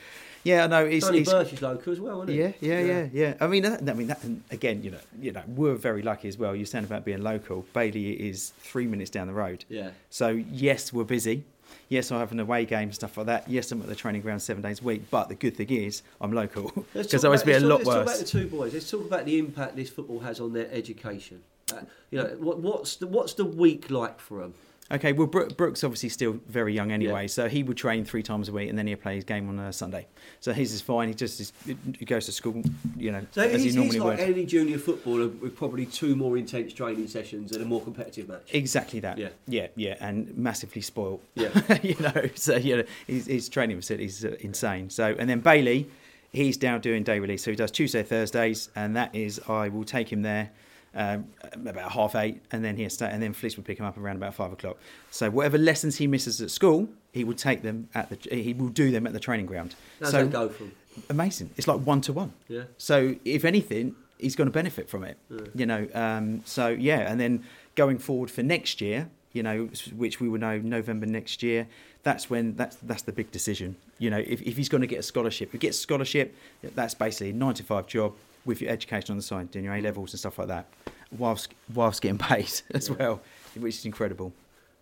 yeah, 0.44 0.64
I 0.64 0.66
know. 0.66 0.86
He's, 0.86 1.04
Sonny 1.04 1.18
he's, 1.18 1.30
Birch 1.30 1.52
is 1.52 1.62
local 1.62 1.92
as 1.92 2.00
well, 2.00 2.22
isn't 2.22 2.34
he? 2.34 2.40
Yeah, 2.40 2.52
yeah, 2.60 2.80
yeah, 2.80 3.08
yeah. 3.12 3.34
I 3.40 3.46
mean, 3.46 3.62
that, 3.62 3.88
I 3.88 3.92
mean, 3.94 4.08
that, 4.08 4.20
again, 4.50 4.82
you 4.82 4.90
know, 4.90 4.98
you 5.20 5.32
know, 5.32 5.42
we're 5.46 5.74
very 5.74 6.02
lucky 6.02 6.28
as 6.28 6.36
well. 6.38 6.54
You're 6.56 6.66
saying 6.66 6.84
about 6.84 7.04
being 7.04 7.22
local. 7.22 7.64
Bailey 7.72 8.12
is 8.12 8.50
three 8.60 8.86
minutes 8.86 9.10
down 9.10 9.26
the 9.26 9.32
road. 9.32 9.64
Yeah. 9.68 9.90
So 10.10 10.28
yes, 10.28 10.92
we're 10.92 11.04
busy. 11.04 11.44
Yes, 11.88 12.10
I 12.10 12.18
have 12.18 12.32
an 12.32 12.40
away 12.40 12.64
game 12.64 12.84
and 12.88 12.94
stuff 12.94 13.16
like 13.16 13.26
that. 13.26 13.48
Yes, 13.48 13.70
I'm 13.72 13.80
at 13.82 13.86
the 13.88 13.94
training 13.94 14.22
ground 14.22 14.42
seven 14.42 14.62
days 14.62 14.80
a 14.80 14.84
week. 14.84 15.10
But 15.10 15.28
the 15.28 15.34
good 15.34 15.56
thing 15.56 15.70
is, 15.70 16.02
I'm 16.20 16.32
local 16.32 16.64
Let's 16.94 17.08
because 17.08 17.22
talk 17.22 17.24
I 17.24 17.26
always 17.28 17.42
about- 17.42 17.46
be 17.46 17.52
a 17.52 17.60
let's 17.60 17.62
talk- 17.62 17.68
lot 17.68 17.78
let's 17.78 17.86
talk 17.86 18.02
about 18.02 18.18
the 18.18 18.24
two 18.24 18.46
boys. 18.56 18.74
Let's 18.74 18.90
talk 18.90 19.00
about 19.06 19.24
the 19.26 19.38
impact 19.38 19.76
this 19.76 19.90
football 19.90 20.20
has 20.20 20.40
on 20.40 20.52
their 20.52 20.68
education. 20.72 21.42
Uh, 21.72 21.80
you 22.10 22.18
know, 22.18 22.24
what, 22.38 22.58
what's 22.58 22.96
the 22.96 23.06
what's 23.06 23.34
the 23.34 23.44
week 23.44 23.90
like 23.90 24.20
for 24.20 24.40
them? 24.40 24.54
Okay, 24.90 25.12
well, 25.14 25.26
Brooks 25.26 25.84
obviously 25.84 26.10
still 26.10 26.38
very 26.48 26.74
young 26.74 26.92
anyway, 26.92 27.22
Yeah. 27.22 27.26
so 27.28 27.48
he 27.48 27.62
would 27.62 27.78
train 27.78 28.04
three 28.04 28.22
times 28.22 28.50
a 28.50 28.52
week 28.52 28.68
and 28.68 28.78
then 28.78 28.86
he'll 28.86 28.98
play 28.98 29.14
his 29.14 29.24
game 29.24 29.48
on 29.48 29.58
a 29.58 29.72
Sunday. 29.72 30.06
So 30.40 30.52
his 30.52 30.74
is 30.74 30.82
fine. 30.82 31.08
He 31.08 31.14
just 31.14 31.40
is, 31.40 31.52
he 31.98 32.04
goes 32.04 32.26
to 32.26 32.32
school, 32.32 32.62
you 32.96 33.10
know, 33.10 33.24
So 33.30 33.40
as 33.42 33.60
he 33.60 33.68
he's, 33.68 33.76
normally 33.76 33.94
he's 33.94 34.02
like 34.04 34.18
would. 34.18 34.28
any 34.28 34.44
junior 34.44 34.76
footballer 34.76 35.28
with 35.28 35.56
probably 35.56 35.86
two 35.86 36.14
more 36.14 36.36
intense 36.36 36.74
training 36.74 37.06
sessions 37.08 37.52
and 37.52 37.62
a 37.62 37.64
more 37.64 37.80
competitive 37.80 38.28
match. 38.28 38.50
Exactly 38.52 39.00
that. 39.00 39.16
Yeah. 39.16 39.28
yeah, 39.46 39.68
yeah, 39.76 39.96
and 40.00 40.36
massively 40.36 40.82
spoiled. 40.82 41.20
Yeah. 41.36 41.50
you 41.82 41.96
know, 41.98 42.28
so 42.34 42.56
you 42.56 42.78
know, 42.78 42.84
his, 43.06 43.26
his 43.26 43.48
training 43.48 43.78
facilities 43.78 44.22
are 44.26 44.34
insane. 44.34 44.90
So, 44.90 45.14
and 45.18 45.30
then 45.30 45.40
Bailey, 45.40 45.88
he's 46.32 46.60
now 46.60 46.76
doing 46.76 47.02
day 47.02 47.18
release. 47.18 47.44
So 47.44 47.50
he 47.50 47.56
does 47.56 47.70
Tuesday, 47.70 48.02
Thursdays, 48.02 48.68
and 48.76 48.94
that 48.96 49.14
is 49.14 49.40
I 49.48 49.68
will 49.68 49.84
take 49.84 50.12
him 50.12 50.20
there 50.20 50.50
um, 50.94 51.26
about 51.54 51.92
half 51.92 52.14
eight, 52.14 52.42
and 52.50 52.64
then 52.64 52.76
he'll 52.76 52.90
stay, 52.90 53.08
and 53.10 53.22
then 53.22 53.34
Fliss 53.34 53.56
would 53.56 53.64
pick 53.64 53.78
him 53.78 53.86
up 53.86 53.96
around 53.96 54.16
about 54.16 54.34
five 54.34 54.52
o'clock. 54.52 54.76
So 55.10 55.30
whatever 55.30 55.58
lessons 55.58 55.96
he 55.96 56.06
misses 56.06 56.40
at 56.40 56.50
school, 56.50 56.88
he 57.12 57.24
would 57.24 57.38
take 57.38 57.62
them 57.62 57.88
at 57.94 58.10
the 58.10 58.42
he 58.42 58.52
will 58.52 58.68
do 58.68 58.90
them 58.90 59.06
at 59.06 59.12
the 59.12 59.20
training 59.20 59.46
ground. 59.46 59.74
How's 60.00 60.10
so 60.10 60.26
go 60.26 60.48
from? 60.48 60.72
amazing. 61.08 61.50
It's 61.56 61.66
like 61.66 61.80
one 61.80 62.00
to 62.02 62.12
one. 62.12 62.32
Yeah. 62.48 62.64
So 62.78 63.16
if 63.24 63.44
anything, 63.44 63.94
he's 64.18 64.36
going 64.36 64.48
to 64.48 64.52
benefit 64.52 64.88
from 64.88 65.04
it. 65.04 65.16
You 65.54 65.66
know. 65.66 65.88
Um, 65.94 66.42
so 66.44 66.68
yeah, 66.68 67.10
and 67.10 67.20
then 67.20 67.44
going 67.74 67.98
forward 67.98 68.30
for 68.30 68.42
next 68.42 68.80
year, 68.80 69.08
you 69.32 69.42
know, 69.42 69.68
which 69.96 70.20
we 70.20 70.28
will 70.28 70.40
know 70.40 70.58
November 70.58 71.06
next 71.06 71.42
year. 71.42 71.66
That's 72.02 72.28
when 72.28 72.56
that's 72.56 72.76
that's 72.76 73.02
the 73.02 73.12
big 73.12 73.30
decision. 73.30 73.76
You 73.98 74.10
know, 74.10 74.18
if, 74.18 74.42
if 74.42 74.56
he's 74.56 74.68
going 74.68 74.80
to 74.80 74.86
get 74.86 74.98
a 74.98 75.02
scholarship, 75.02 75.48
if 75.48 75.52
he 75.52 75.58
gets 75.58 75.78
a 75.78 75.80
scholarship, 75.80 76.34
that's 76.62 76.94
basically 76.94 77.30
a 77.30 77.34
nine 77.34 77.54
to 77.54 77.62
five 77.62 77.86
job 77.86 78.14
with 78.44 78.60
your 78.60 78.70
education 78.70 79.12
on 79.12 79.16
the 79.16 79.22
side, 79.22 79.50
doing 79.50 79.64
your 79.66 79.74
A 79.74 79.80
levels 79.80 80.12
and 80.12 80.20
stuff 80.20 80.38
like 80.38 80.48
that, 80.48 80.66
whilst 81.16 81.54
whilst 81.74 82.02
getting 82.02 82.18
paid 82.18 82.50
as 82.74 82.90
well, 82.90 83.20
which 83.56 83.76
is 83.76 83.84
incredible. 83.84 84.32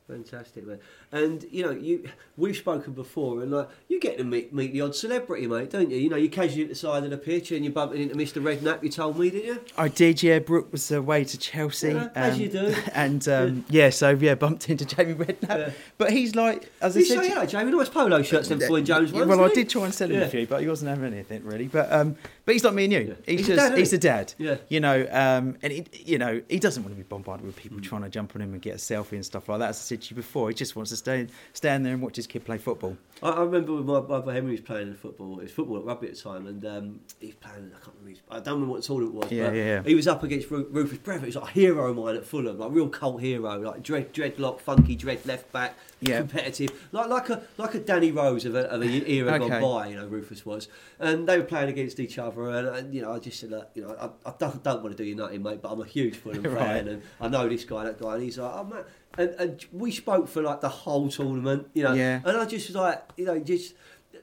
Fantastic, 0.09 0.66
man. 0.66 0.81
And 1.12 1.44
you 1.51 1.64
know, 1.64 1.73
you 1.73 2.09
we've 2.37 2.57
spoken 2.57 2.92
before, 2.92 3.42
and 3.42 3.51
like 3.51 3.68
you 3.88 3.99
get 3.99 4.16
to 4.18 4.25
meet 4.25 4.53
meet 4.55 4.73
the 4.73 4.81
odd 4.83 4.94
celebrity, 4.94 5.49
mate, 5.49 5.68
don't 5.70 5.90
you? 5.90 5.96
You 5.96 6.09
know, 6.09 6.16
you 6.16 6.31
casually 6.31 6.62
at 6.62 6.68
the 6.68 6.75
side 6.77 7.03
of 7.03 7.11
the 7.11 7.18
pitch, 7.18 7.51
and 7.51 7.64
you're 7.64 7.75
bumping 7.75 8.01
into 8.01 8.14
Mr. 8.14 8.40
Redknapp. 8.40 8.85
You 8.85 8.90
told 8.90 9.18
me, 9.18 9.29
didn't 9.29 9.46
you? 9.46 9.61
I 9.77 9.88
did, 9.88 10.23
yeah. 10.23 10.38
Brooks 10.38 10.70
was 10.70 10.90
away 10.92 11.25
to 11.25 11.37
Chelsea. 11.37 11.88
Yeah, 11.88 12.11
as 12.14 12.38
you 12.38 12.49
do. 12.49 12.73
And 12.94 13.27
um, 13.29 13.64
yeah, 13.70 13.90
so 13.90 14.11
yeah, 14.11 14.37
bumped 14.37 14.68
into 14.70 14.85
Jamie 14.85 15.14
Redknapp. 15.14 15.49
Yeah. 15.59 15.70
But 15.99 16.12
he's 16.12 16.37
like, 16.37 16.70
as 16.81 16.96
I 16.96 17.01
You 17.01 17.07
said, 17.07 17.23
say, 17.25 17.29
yeah, 17.31 17.44
Jamie, 17.44 17.73
nice 17.73 17.88
polo 17.88 18.23
shirts, 18.23 18.49
them 18.49 18.61
Floyd 18.61 18.87
Jones 18.87 19.12
ones. 19.12 19.27
well, 19.27 19.42
I 19.44 19.49
did 19.49 19.68
try 19.68 19.85
and 19.87 19.92
sell 19.92 20.09
him 20.09 20.20
Yeah. 20.20 20.27
a 20.27 20.31
few, 20.31 20.46
but 20.46 20.61
he 20.61 20.68
wasn't 20.68 20.90
having 20.90 21.12
anything 21.12 21.44
really. 21.44 21.66
But 21.66 21.92
um, 21.92 22.14
but 22.44 22.53
he's 22.55 22.62
like 22.64 22.75
me 22.75 22.85
and 22.85 22.92
you. 22.92 23.01
Yeah. 23.01 23.14
He's, 23.37 23.46
He's 23.46 23.49
a 23.51 23.57
dad, 23.57 23.79
he's 23.79 23.92
a 23.92 23.99
dad. 23.99 24.35
Yeah. 24.38 24.57
You 24.68 24.79
know, 24.79 25.09
um, 25.11 25.57
and 25.62 25.73
he, 25.73 25.87
you 26.05 26.18
know, 26.18 26.40
he 26.49 26.61
doesn't 26.61 26.83
want 26.85 26.94
to 26.94 26.96
be 26.96 27.03
bombarded 27.03 27.44
with 27.44 27.57
Mm. 27.57 27.62
people 27.62 27.81
trying 27.81 28.03
to 28.03 28.09
jump 28.09 28.37
on 28.37 28.42
him 28.42 28.53
and 28.53 28.62
get 28.62 28.75
a 28.75 28.79
selfie 28.79 29.12
and 29.12 29.25
stuff 29.25 29.49
like 29.49 29.59
that. 29.59 29.70
As 29.70 29.77
I 29.79 29.81
said 29.83 30.03
to 30.03 30.11
you 30.11 30.16
before, 30.16 30.49
he 30.49 30.55
just 30.55 30.77
wants 30.77 30.90
to 30.90 30.96
stay 31.01 31.27
stand 31.53 31.85
there 31.85 31.93
and 31.95 32.03
watch 32.03 32.17
his 32.17 32.27
kid 32.27 32.45
play 32.45 32.59
football. 32.59 32.97
I, 33.23 33.31
I 33.31 33.41
remember 33.43 33.75
when 33.75 33.85
my 33.85 34.01
brother 34.01 34.33
Henry 34.33 34.53
was 34.53 34.61
playing 34.61 34.95
football. 34.95 35.39
It 35.41 35.43
was 35.43 35.53
football 35.53 35.79
at 35.79 35.85
rugby 35.85 36.07
at 36.09 36.15
the 36.15 36.21
time, 36.21 36.47
and 36.47 36.65
um, 36.65 37.01
he 37.19 37.27
was 37.27 37.35
playing. 37.37 37.71
I 37.75 37.79
can't 37.85 37.95
remember. 37.99 38.11
His, 38.11 38.21
I 38.31 38.41
don't 38.41 38.55
remember 38.55 38.73
what 38.75 38.83
tournament 38.83 39.15
it 39.17 39.19
was. 39.25 39.33
Yeah, 39.33 39.47
but 39.49 39.57
yeah, 39.57 39.65
yeah. 39.65 39.83
He 39.83 39.95
was 39.95 40.07
up 40.09 40.23
against 40.23 40.51
Ru- 40.51 40.69
Rufus 40.71 40.99
Brevett. 40.99 41.25
He's 41.27 41.37
like 41.37 41.51
a 41.51 41.53
hero 41.53 41.91
of 41.91 41.97
mine 41.97 42.17
at 42.17 42.25
Fulham, 42.25 42.59
like 42.59 42.71
real 42.73 42.89
cult 42.89 43.21
hero, 43.21 43.59
like 43.59 43.83
dread, 43.83 44.15
dreadlock, 44.15 44.61
funky 44.61 44.97
dread 44.97 45.25
left 45.27 45.53
back, 45.53 45.75
Yeah. 46.01 46.19
competitive, 46.21 46.71
like 46.93 47.09
like 47.09 47.29
a 47.31 47.43
like 47.59 47.75
a 47.75 47.81
Danny 47.81 48.11
Rose 48.11 48.45
of 48.47 48.55
a, 48.55 48.71
of 48.71 48.81
a 48.83 49.11
era 49.11 49.35
Okay. 49.35 49.49
gone 49.49 49.61
by. 49.63 49.89
You 49.89 49.97
know, 49.97 50.07
Rufus 50.07 50.47
was, 50.47 50.69
and 50.99 51.29
they 51.29 51.37
were 51.37 51.45
playing 51.45 51.69
against 51.69 52.01
each 52.01 52.19
other, 52.19 52.49
and, 52.51 52.69
and 52.69 52.95
you 52.95 53.03
know, 53.03 53.13
I 53.13 53.19
just 53.19 53.41
said, 53.41 53.51
look, 53.51 53.71
you 53.75 53.83
know, 53.83 53.95
I, 54.25 54.29
I 54.31 54.33
don't, 54.39 54.63
don't 54.63 54.83
want 54.83 54.97
to 54.97 55.03
do 55.03 55.07
you 55.09 55.15
nothing, 55.15 55.43
mate, 55.43 55.61
but 55.61 55.71
I'm 55.73 55.81
a 55.83 55.85
huge 55.87 56.17
Fulham 56.17 56.43
Right. 56.45 56.59
fan, 56.59 56.89
and 56.89 57.03
I 57.21 57.29
know 57.29 57.49
this 57.49 57.65
guy, 57.65 57.85
that 57.85 58.01
guy, 58.01 58.15
and 58.15 58.23
he's 58.23 58.39
like, 58.39 58.53
oh 58.55 58.65
man. 58.65 58.85
And, 59.18 59.31
and 59.38 59.64
we 59.73 59.90
spoke 59.90 60.29
for 60.29 60.42
like 60.42 60.61
the 60.61 60.68
whole 60.68 61.09
tournament, 61.09 61.68
you 61.75 61.83
know, 61.83 61.94
Yeah. 61.94 62.20
and 62.25 62.37
I 62.37 62.44
just 62.44 62.68
was 62.68 62.77
like, 62.77 63.03
you 63.16 63.25
know, 63.25 63.38
just 63.40 63.75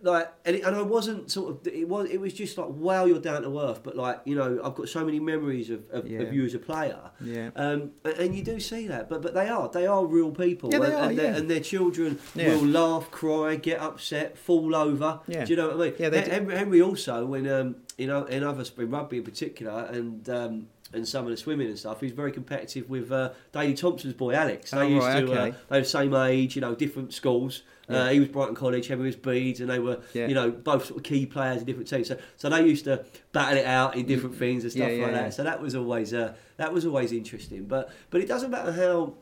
like, 0.02 0.32
and, 0.46 0.56
it, 0.56 0.64
and 0.64 0.76
I 0.76 0.82
wasn't 0.82 1.32
sort 1.32 1.50
of, 1.66 1.68
it 1.74 1.88
was, 1.90 2.10
it 2.10 2.20
was 2.22 2.34
just 2.34 2.58
like, 2.58 2.70
wow, 2.70 3.06
you're 3.06 3.20
down 3.20 3.42
to 3.42 3.60
earth. 3.60 3.82
But 3.84 3.96
like, 3.98 4.22
you 4.26 4.36
know, 4.36 4.60
I've 4.64 4.76
got 4.76 4.88
so 4.90 5.04
many 5.04 5.20
memories 5.20 5.70
of, 5.70 5.90
of, 5.92 6.08
Yeah. 6.08 6.20
of 6.22 6.34
you 6.34 6.46
as 6.46 6.54
a 6.54 6.60
player. 6.60 7.00
Yeah. 7.20 7.50
Um, 7.56 7.92
and, 8.06 8.14
and 8.18 8.36
you 8.36 8.44
do 8.44 8.60
see 8.60 8.88
that, 8.88 9.10
but 9.10 9.22
but 9.22 9.34
they 9.34 9.50
are, 9.50 9.68
they 9.70 9.88
are 9.88 10.06
real 10.06 10.32
people. 10.32 10.70
Yeah, 10.72 10.80
they 10.80 10.86
and, 10.86 10.96
are, 10.96 11.10
and, 11.10 11.18
their, 11.18 11.32
yeah. 11.32 11.38
and 11.38 11.50
their 11.50 11.60
children 11.60 12.20
Yeah. 12.36 12.56
will 12.56 12.66
laugh, 12.66 13.10
cry, 13.12 13.56
get 13.56 13.80
upset, 13.82 14.38
fall 14.38 14.76
over. 14.76 15.20
Yeah. 15.28 15.46
Do 15.46 15.52
you 15.52 15.58
know 15.58 15.68
what 15.70 15.78
I 15.78 15.90
mean? 15.90 15.94
Yeah, 16.00 16.10
they. 16.10 16.22
Henry, 16.22 16.56
Henry 16.56 16.82
also, 16.82 17.26
when 17.26 17.48
um, 17.50 17.78
you 17.98 18.08
know, 18.08 18.24
in 18.26 18.44
other 18.44 18.64
in 18.78 18.90
rugby 18.92 19.18
in 19.18 19.24
particular, 19.24 19.86
and 19.92 20.30
um, 20.30 20.68
and 20.94 21.08
some 21.08 21.26
of 21.26 21.32
the 21.32 21.38
swimming 21.38 21.68
and 21.68 21.78
stuff, 21.78 22.00
he's 22.02 22.12
very 22.12 22.32
competitive 22.32 22.90
with 22.90 23.12
uh, 23.12 23.32
Daley 23.52 23.74
Thompson's 23.74 24.14
boy 24.14 24.34
Alex. 24.34 24.72
They 24.72 24.78
Oh, 24.78 24.88
used 24.88 25.08
right, 25.08 25.26
to, 25.26 25.32
uh, 25.34 25.46
they 25.46 25.52
were 25.70 25.80
the 25.80 25.86
same 25.86 26.14
age, 26.14 26.56
you 26.56 26.62
know, 26.62 26.76
different 26.76 27.14
schools. 27.14 27.64
Uh, 27.90 28.10
he 28.10 28.20
was 28.20 28.28
Brighton 28.28 28.54
College, 28.56 28.88
Henry 28.88 29.06
was 29.06 29.16
Bede's, 29.16 29.62
and 29.62 29.70
they 29.70 29.80
were, 29.80 30.00
Yeah. 30.14 30.28
you 30.28 30.34
know, 30.36 30.52
both 30.52 30.86
sort 30.88 30.98
of 30.98 31.04
key 31.04 31.26
players 31.26 31.60
in 31.60 31.66
different 31.66 31.88
teams. 31.88 32.10
So, 32.10 32.18
so 32.36 32.50
they 32.50 32.66
used 32.66 32.84
to 32.84 33.06
battle 33.32 33.58
it 33.58 33.66
out 33.66 33.96
in 33.96 34.06
different 34.06 34.36
things 34.36 34.64
and 34.64 34.72
stuff 34.74 34.90
Yeah, 34.90 34.96
yeah, 34.96 35.04
like 35.04 35.14
that. 35.14 35.34
So 35.34 35.44
that 35.46 35.62
was 35.62 35.74
always 35.74 36.14
uh, 36.14 36.34
that 36.58 36.74
was 36.74 36.86
always 36.86 37.14
interesting. 37.14 37.64
But 37.64 37.90
but 38.10 38.20
it 38.20 38.28
doesn't 38.28 38.52
matter 38.52 38.74
how 38.74 39.14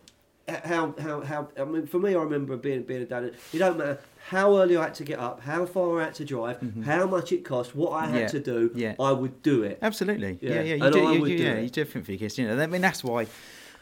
how 0.48 0.94
how 1.00 1.22
how. 1.22 1.48
I 1.58 1.64
mean, 1.66 1.88
for 1.88 2.00
me, 2.00 2.16
I 2.16 2.20
remember 2.20 2.56
being 2.58 2.84
being 2.84 3.02
a 3.02 3.06
dad. 3.06 3.24
It 3.54 3.58
don't 3.58 3.78
matter 3.78 4.00
how 4.30 4.58
early 4.58 4.76
I 4.78 4.84
had 4.86 4.96
to 4.96 5.04
get 5.04 5.20
up, 5.20 5.42
how 5.42 5.66
far 5.66 6.02
I 6.02 6.06
had 6.06 6.16
to 6.16 6.26
drive, 6.26 6.58
how 6.84 7.06
much 7.06 7.32
it 7.32 7.44
cost, 7.46 7.76
what 7.76 7.92
I 7.92 8.06
had 8.08 8.10
Mm-hmm. 8.10 8.18
Yeah, 8.18 8.28
to 8.28 8.40
do. 8.40 8.72
yeah. 8.76 8.96
I 9.00 9.12
would 9.12 9.42
do 9.44 9.64
it. 9.64 9.78
Absolutely. 9.82 10.40
Yeah. 10.42 10.54
Yeah, 10.56 10.62
yeah. 10.62 10.76
You 10.76 10.84
And 10.86 10.94
do, 10.94 11.06
I 11.06 11.12
you, 11.14 11.22
would 11.22 11.30
you, 11.32 11.38
do 11.38 11.44
yeah, 11.44 11.54
it. 11.54 11.64
you 11.64 11.70
definitely 11.70 12.16
because 12.18 12.38
you 12.38 12.48
know. 12.48 12.60
I 12.62 12.68
mean, 12.68 12.82
that's 12.82 13.04
why 13.04 13.28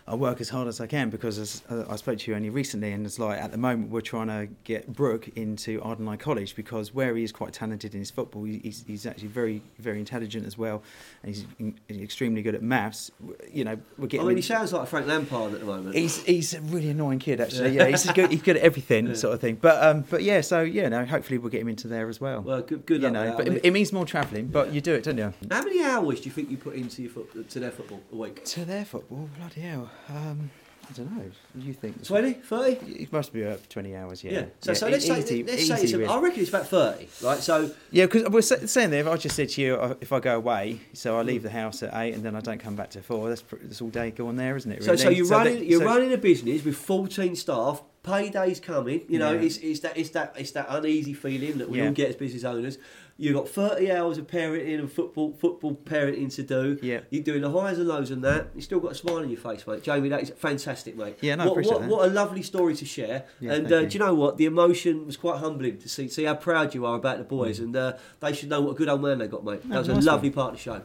I 0.05 0.15
work 0.15 0.41
as 0.41 0.49
hard 0.49 0.67
as 0.67 0.81
I 0.81 0.87
can 0.87 1.09
because 1.09 1.37
as, 1.37 1.63
uh, 1.69 1.85
I 1.89 1.95
spoke 1.95 2.19
to 2.19 2.31
you 2.31 2.35
only 2.35 2.49
recently, 2.49 2.91
and 2.91 3.05
it's 3.05 3.19
like 3.19 3.39
at 3.39 3.51
the 3.51 3.57
moment 3.57 3.89
we're 3.89 4.01
trying 4.01 4.27
to 4.27 4.53
get 4.65 4.91
Brooke 4.91 5.29
into 5.37 5.81
Ardingly 5.81 6.17
College 6.17 6.57
because 6.57 6.93
where 6.93 7.15
he 7.15 7.23
is 7.23 7.31
quite 7.31 7.53
talented 7.53 7.93
in 7.93 7.99
his 7.99 8.11
football, 8.11 8.43
he's, 8.43 8.83
he's 8.85 9.05
actually 9.05 9.29
very, 9.29 9.61
very 9.79 9.99
intelligent 9.99 10.45
as 10.45 10.57
well, 10.57 10.83
and 11.23 11.33
he's 11.33 11.45
in- 11.57 11.79
extremely 11.89 12.41
good 12.41 12.53
at 12.53 12.61
maths. 12.61 13.11
You 13.49 13.63
know, 13.63 13.77
we're 13.97 14.07
getting. 14.07 14.25
I 14.25 14.27
mean, 14.27 14.37
he 14.37 14.41
sounds 14.41 14.73
like 14.73 14.89
Frank 14.89 15.07
Lampard 15.07 15.53
at 15.53 15.61
the 15.61 15.65
moment. 15.65 15.95
He's 15.95 16.21
he's 16.23 16.53
a 16.53 16.59
really 16.61 16.89
annoying 16.89 17.19
kid 17.19 17.39
actually. 17.39 17.69
Yeah, 17.69 17.87
he's 17.87 18.09
good. 18.11 18.29
He's 18.29 18.41
good 18.41 18.57
at 18.57 18.63
everything, 18.63 19.15
sort 19.15 19.33
of 19.33 19.39
thing. 19.39 19.55
But 19.55 19.81
um, 19.81 20.01
but 20.09 20.21
yeah. 20.21 20.41
So 20.41 20.61
yeah, 20.61 20.89
no. 20.89 21.05
Hopefully 21.05 21.37
we'll 21.37 21.49
get 21.49 21.61
him 21.61 21.69
into 21.69 21.87
there 21.87 22.09
as 22.09 22.19
well. 22.19 22.41
well, 22.41 22.61
good, 22.61 22.85
good 22.85 23.01
you 23.01 23.07
luck. 23.07 23.13
know, 23.13 23.25
that. 23.25 23.37
but 23.37 23.45
I 23.45 23.49
mean, 23.49 23.57
it, 23.59 23.65
it 23.65 23.71
means 23.71 23.93
more 23.93 24.05
travelling. 24.05 24.47
But 24.47 24.73
you 24.73 24.81
do 24.81 24.93
it, 24.95 25.03
don't 25.03 25.17
you? 25.17 25.33
how 25.49 25.63
many 25.63 25.81
hours 25.81 26.19
do 26.19 26.25
you 26.25 26.31
think 26.31 26.51
you 26.51 26.57
put 26.57 26.75
into 26.75 27.03
your 27.03 27.11
foot, 27.11 27.49
to 27.49 27.59
their 27.59 27.71
football 27.71 28.01
a 28.11 28.15
week? 28.15 28.43
To 28.43 28.65
their 28.65 28.83
football, 28.83 29.29
bloody 29.37 29.61
hell. 29.61 29.89
Um, 30.09 30.49
I 30.89 30.91
don't 30.93 31.15
know. 31.17 31.23
You 31.55 31.73
think 31.73 32.03
20, 32.05 32.33
30? 32.33 32.71
It 33.03 33.13
must 33.13 33.31
be 33.31 33.41
about 33.43 33.67
twenty 33.69 33.95
hours. 33.95 34.21
Yeah. 34.21 34.31
Yeah. 34.33 34.45
So, 34.59 34.73
so 34.73 34.87
e- 34.87 34.91
let's 34.91 35.05
say, 35.05 35.15
let's 35.43 35.65
say 35.67 35.81
it's, 35.81 35.93
really. 35.93 36.07
I 36.07 36.19
reckon 36.19 36.41
it's 36.41 36.49
about 36.49 36.67
30, 36.67 37.07
right? 37.23 37.37
So, 37.39 37.71
Yeah, 37.89 38.05
because 38.05 38.27
we're 38.29 38.41
saying 38.41 38.89
there. 38.89 38.99
If 38.99 39.07
I 39.07 39.15
just 39.15 39.35
said 39.37 39.47
to 39.49 39.61
you, 39.61 39.75
uh, 39.75 39.95
if 40.01 40.11
I 40.11 40.19
go 40.19 40.35
away, 40.35 40.81
so 40.91 41.17
I 41.17 41.21
leave 41.21 41.41
the 41.41 41.49
house 41.49 41.83
at 41.83 41.93
eight 41.95 42.13
and 42.15 42.23
then 42.23 42.35
I 42.35 42.41
don't 42.41 42.59
come 42.59 42.75
back 42.75 42.89
till 42.89 43.01
four. 43.01 43.29
That's 43.29 43.43
that's 43.61 43.81
all 43.81 43.89
day 43.89 44.11
going 44.11 44.35
there, 44.35 44.57
isn't 44.57 44.69
it? 44.71 44.83
so, 44.83 44.95
so 44.97 45.09
you're 45.09 45.25
that- 45.27 45.35
running, 45.37 45.63
you're 45.63 45.79
so- 45.79 45.85
running 45.85 46.11
a 46.11 46.17
business 46.17 46.65
with 46.65 46.75
14 46.75 47.35
staff. 47.37 47.81
Payday's 48.03 48.59
coming. 48.59 49.03
You 49.07 49.19
know, 49.19 49.31
Yeah. 49.31 49.39
it's, 49.43 49.57
it's 49.59 49.79
that 49.79 49.97
it's 49.97 50.09
that 50.09 50.35
it's 50.37 50.51
that 50.51 50.65
uneasy 50.67 51.13
feeling 51.13 51.59
that 51.59 51.69
we 51.69 51.77
Yeah. 51.77 51.85
all 51.87 51.93
get 51.93 52.09
as 52.09 52.17
business 52.17 52.43
owners. 52.43 52.77
You've 53.23 53.35
got 53.35 53.47
30 53.47 53.89
hours 53.89 54.17
of 54.17 54.27
parenting 54.27 54.79
and 54.79 54.91
football 54.91 55.31
football 55.31 55.75
parenting 55.75 56.33
to 56.35 56.43
do. 56.43 56.77
Yeah. 56.81 56.99
You're 57.09 57.23
doing 57.23 57.39
the 57.41 57.49
highs 57.49 57.79
and 57.79 57.87
lows 57.87 58.11
on 58.11 58.19
that. 58.19 58.47
You've 58.53 58.65
still 58.65 58.81
got 58.81 58.91
a 58.91 58.95
smile 58.95 59.19
on 59.19 59.29
your 59.29 59.39
face, 59.39 59.65
mate. 59.65 59.81
Jamie, 59.81 60.09
that 60.09 60.23
is 60.23 60.31
fantastic, 60.31 60.97
mate. 60.97 61.19
Yeah, 61.21 61.35
no, 61.35 61.43
I 61.43 61.45
what, 61.45 61.51
appreciate 61.53 61.71
what, 61.73 61.81
that. 61.83 61.89
what 61.89 62.09
a 62.09 62.11
lovely 62.11 62.41
story 62.41 62.75
to 62.75 62.83
share. 62.83 63.23
Yeah, 63.39 63.53
and 63.53 63.63
thank 63.69 63.71
uh, 63.71 63.83
you. 63.83 63.87
do 63.87 63.93
you 63.97 63.99
know 64.03 64.13
what? 64.13 64.35
The 64.35 64.43
emotion 64.45 65.05
was 65.05 65.15
quite 65.15 65.37
humbling 65.37 65.77
to 65.77 65.87
see 65.87 66.09
see 66.09 66.25
how 66.25 66.35
proud 66.35 66.75
you 66.75 66.85
are 66.85 66.95
about 66.97 67.17
the 67.19 67.23
boys, 67.23 67.61
Mm. 67.61 67.63
and 67.63 67.75
uh, 67.77 67.93
they 68.19 68.33
should 68.33 68.49
know 68.49 68.59
what 68.59 68.71
a 68.71 68.73
good 68.75 68.89
old 68.89 69.01
man 69.01 69.19
they 69.19 69.27
got, 69.27 69.45
mate. 69.45 69.61
That 69.69 69.75
Oh, 69.75 69.79
was 69.79 70.05
a 70.05 70.09
lovely 70.11 70.27
one. 70.29 70.33
part 70.35 70.49
of 70.53 70.57
the 70.57 70.61
show. 70.61 70.81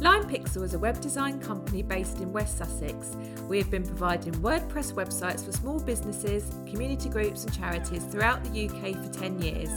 Lime 0.00 0.24
Pixel 0.28 0.62
is 0.64 0.74
a 0.74 0.78
web 0.78 1.00
design 1.00 1.38
company 1.40 1.82
based 1.82 2.18
in 2.18 2.32
West 2.32 2.58
Sussex. 2.58 3.16
We 3.50 3.58
have 3.58 3.68
been 3.68 3.84
providing 3.84 4.32
WordPress 4.34 4.94
websites 4.94 5.44
for 5.44 5.50
small 5.50 5.80
businesses, 5.80 6.44
community 6.70 7.08
groups, 7.08 7.42
and 7.42 7.52
charities 7.52 8.04
throughout 8.04 8.44
the 8.44 8.68
UK 8.68 8.94
for 8.94 9.08
10 9.12 9.42
years. 9.42 9.68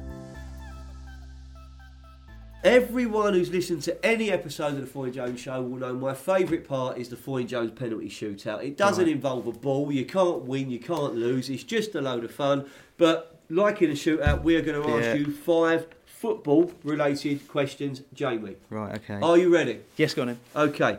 Everyone 2.64 3.34
who's 3.34 3.50
listened 3.50 3.82
to 3.82 4.04
any 4.04 4.32
episode 4.32 4.74
of 4.74 4.80
the 4.80 4.86
Foyne 4.86 5.12
Jones 5.12 5.40
Show 5.40 5.62
will 5.62 5.78
know 5.78 5.94
my 5.94 6.12
favourite 6.12 6.66
part 6.66 6.98
is 6.98 7.08
the 7.08 7.14
Foyne 7.16 7.46
Jones 7.46 7.70
penalty 7.70 8.08
shootout. 8.08 8.64
It 8.64 8.76
doesn't 8.76 9.04
Right. 9.04 9.12
involve 9.14 9.46
a 9.46 9.52
ball. 9.52 9.92
You 9.92 10.04
can't 10.04 10.42
win. 10.42 10.68
You 10.68 10.80
can't 10.80 11.14
lose. 11.14 11.48
It's 11.48 11.62
just 11.62 11.94
a 11.94 12.00
load 12.00 12.24
of 12.24 12.32
fun. 12.32 12.64
But 12.96 13.38
like 13.48 13.80
in 13.80 13.90
a 13.90 13.94
shootout, 13.94 14.42
we're 14.42 14.60
going 14.62 14.82
to 14.82 14.88
ask 14.90 15.04
Yeah. 15.04 15.14
you 15.14 15.26
five 15.32 15.86
football-related 16.04 17.46
questions, 17.46 18.02
Jamie. 18.12 18.56
Right. 18.70 18.96
Okay. 18.96 19.20
Are 19.22 19.38
you 19.38 19.50
ready? 19.54 19.78
yes, 19.96 20.14
go 20.14 20.22
on 20.22 20.28
then. 20.28 20.38
Okay. 20.56 20.98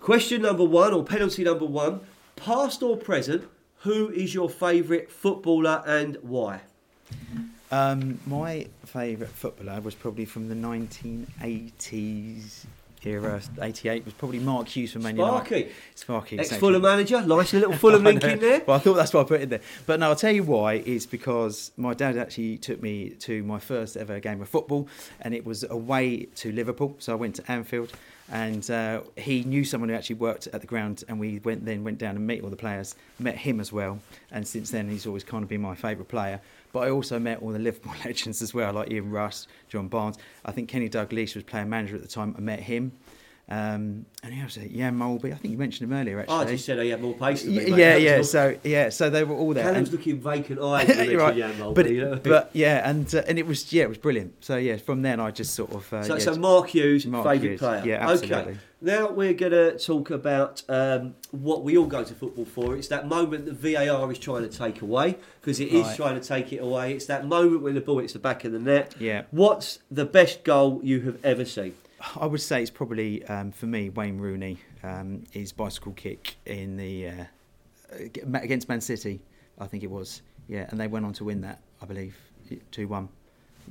Question 0.00 0.42
number 0.42 0.64
one, 0.64 0.92
or 0.92 1.04
penalty 1.04 1.44
number 1.44 1.64
one: 1.64 2.00
past 2.34 2.82
or 2.82 2.96
present? 2.96 3.44
Who 3.82 4.08
is 4.10 4.34
your 4.34 4.50
favourite 4.50 5.12
footballer 5.12 5.84
and 5.86 6.18
why? 6.22 6.62
Um, 7.70 8.18
my 8.26 8.66
favourite 8.86 9.32
footballer 9.32 9.80
was 9.80 9.94
probably 9.94 10.24
from 10.24 10.48
the 10.48 10.54
1980s 10.54 12.64
era. 13.04 13.40
88 13.60 14.04
was 14.04 14.14
probably 14.14 14.38
Mark 14.38 14.68
Hughes 14.68 14.92
from 14.92 15.02
Man 15.02 15.16
United. 15.16 15.72
Sparky, 15.94 15.94
Sparky. 15.94 16.38
ex-Fulham 16.38 16.82
manager. 16.82 17.20
Nice 17.22 17.52
little 17.52 17.72
Fulham 17.74 18.04
link 18.04 18.24
in 18.24 18.40
there. 18.40 18.60
Well, 18.66 18.76
I 18.76 18.80
thought 18.80 18.94
that's 18.94 19.14
why 19.14 19.20
I 19.20 19.24
put 19.24 19.40
it 19.40 19.44
in 19.44 19.48
there. 19.50 19.60
But 19.86 20.00
no, 20.00 20.08
I'll 20.08 20.16
tell 20.16 20.34
you 20.34 20.42
why. 20.42 20.74
It's 20.74 21.06
because 21.06 21.70
my 21.76 21.94
dad 21.94 22.18
actually 22.18 22.58
took 22.58 22.82
me 22.82 23.10
to 23.20 23.42
my 23.44 23.58
first 23.58 23.96
ever 23.96 24.18
game 24.20 24.40
of 24.42 24.48
football, 24.48 24.88
and 25.20 25.34
it 25.34 25.44
was 25.44 25.64
away 25.64 26.26
to 26.36 26.52
Liverpool. 26.52 26.96
So 26.98 27.12
I 27.12 27.16
went 27.16 27.36
to 27.36 27.50
Anfield, 27.50 27.92
and 28.30 28.68
uh, 28.70 29.02
he 29.16 29.44
knew 29.44 29.64
someone 29.64 29.88
who 29.90 29.94
actually 29.94 30.16
worked 30.16 30.48
at 30.48 30.60
the 30.60 30.66
ground, 30.66 31.04
and 31.08 31.18
we 31.20 31.38
went 31.40 31.64
then 31.64 31.84
went 31.84 31.98
down 31.98 32.16
and 32.16 32.26
met 32.26 32.42
all 32.42 32.50
the 32.50 32.56
players. 32.56 32.94
Met 33.18 33.36
him 33.36 33.60
as 33.60 33.72
well, 33.72 33.98
and 34.32 34.46
since 34.46 34.70
then 34.70 34.88
he's 34.88 35.06
always 35.06 35.24
kind 35.24 35.42
of 35.42 35.48
been 35.48 35.62
my 35.62 35.74
favourite 35.74 36.08
player. 36.08 36.40
But 36.72 36.80
I 36.80 36.90
also 36.90 37.18
met 37.18 37.40
all 37.42 37.50
the 37.50 37.58
Liverpool 37.58 37.94
legends 38.04 38.42
as 38.42 38.52
well, 38.52 38.72
like 38.74 38.90
Ian 38.90 39.10
Rush, 39.10 39.44
John 39.68 39.88
Barnes. 39.88 40.16
I 40.44 40.52
think 40.52 40.68
Kenny 40.68 40.88
Dalglish 40.88 41.34
was 41.34 41.44
playing 41.44 41.68
manager 41.70 41.96
at 41.96 42.02
the 42.02 42.08
time. 42.08 42.34
I 42.36 42.40
met 42.40 42.60
him. 42.60 42.92
Um, 43.50 44.04
and 44.22 44.34
who 44.34 44.42
else? 44.42 44.56
Jan 44.56 44.98
Molby. 44.98 45.32
I 45.32 45.36
think 45.36 45.52
you 45.52 45.56
mentioned 45.56 45.90
him 45.90 45.98
earlier. 45.98 46.20
Actually, 46.20 46.36
I 46.36 46.44
just 46.44 46.66
said 46.66 46.78
he 46.80 46.90
had 46.90 47.00
more 47.00 47.14
pace 47.14 47.42
than 47.44 47.54
me. 47.56 47.70
Mate. 47.70 47.78
yeah, 47.78 47.96
yeah. 47.96 48.16
all. 48.18 48.24
So 48.24 48.58
yeah, 48.62 48.90
so 48.90 49.08
they 49.08 49.24
were 49.24 49.34
all 49.34 49.54
there. 49.54 49.64
Callum's 49.64 49.88
And- 49.88 49.96
looking 49.98 50.20
vacant 50.20 50.60
eyes 50.62 50.86
when 50.86 50.96
they 50.98 51.10
You're 51.12 51.20
right. 51.20 51.34
Jan 51.34 51.54
Molby, 51.54 51.74
but, 51.74 51.90
you 51.90 52.00
know? 52.02 52.16
but 52.16 52.50
yeah, 52.52 52.86
and 52.88 53.14
uh, 53.14 53.22
and 53.26 53.38
it 53.38 53.46
was 53.46 53.72
yeah, 53.72 53.84
it 53.84 53.88
was 53.88 53.96
brilliant. 53.96 54.44
So 54.44 54.58
yeah, 54.58 54.76
from 54.76 55.00
then 55.00 55.18
I 55.18 55.30
just 55.30 55.54
sort 55.54 55.72
of 55.72 55.90
uh, 55.90 56.02
so, 56.02 56.14
yeah, 56.14 56.20
so 56.20 56.36
Mark 56.36 56.68
Hughes, 56.68 57.06
Mark 57.06 57.24
favourite 57.24 57.52
Hughes. 57.52 57.58
player. 57.60 57.82
Yeah, 57.86 58.10
Okay. 58.10 58.58
Now 58.80 59.10
we're 59.10 59.34
going 59.34 59.50
to 59.52 59.76
talk 59.76 60.10
about 60.10 60.62
um, 60.68 61.16
what 61.32 61.64
we 61.64 61.76
all 61.76 61.86
go 61.86 62.04
to 62.04 62.14
football 62.14 62.44
for. 62.44 62.76
It's 62.76 62.86
that 62.88 63.08
moment 63.08 63.46
that 63.46 63.54
VAR 63.54 64.10
is 64.12 64.18
trying 64.20 64.48
to 64.48 64.56
take 64.56 64.82
away 64.82 65.16
because 65.40 65.58
it 65.58 65.68
is 65.68 65.84
Right. 65.84 65.96
trying 65.96 66.20
to 66.20 66.26
take 66.26 66.52
it 66.52 66.58
away. 66.58 66.92
It's 66.94 67.06
that 67.06 67.26
moment 67.26 67.62
when 67.62 67.74
the 67.74 67.80
ball 67.80 67.98
hits 67.98 68.12
the 68.12 68.20
back 68.20 68.44
of 68.44 68.52
the 68.52 68.60
net. 68.60 68.94
Yeah. 69.00 69.22
What's 69.32 69.80
the 69.90 70.04
best 70.04 70.44
goal 70.44 70.80
you 70.84 71.00
have 71.00 71.18
ever 71.24 71.44
seen? 71.44 71.74
I 72.20 72.26
would 72.26 72.40
say 72.40 72.62
it's 72.62 72.70
probably 72.70 73.24
um, 73.26 73.50
for 73.50 73.66
me 73.66 73.90
Wayne 73.90 74.18
Rooney. 74.18 74.58
Um, 74.84 75.24
his 75.32 75.50
bicycle 75.52 75.90
kick 75.92 76.36
in 76.46 76.76
the 76.76 77.08
uh, 77.08 77.24
against 78.34 78.68
Man 78.68 78.80
City, 78.80 79.20
I 79.58 79.66
think 79.66 79.82
it 79.82 79.90
was. 79.90 80.22
Yeah, 80.46 80.66
and 80.70 80.78
they 80.78 80.86
went 80.86 81.04
on 81.04 81.12
to 81.14 81.24
win 81.24 81.40
that, 81.40 81.60
I 81.82 81.86
believe, 81.86 82.16
two 82.70 82.86
one. 82.86 83.08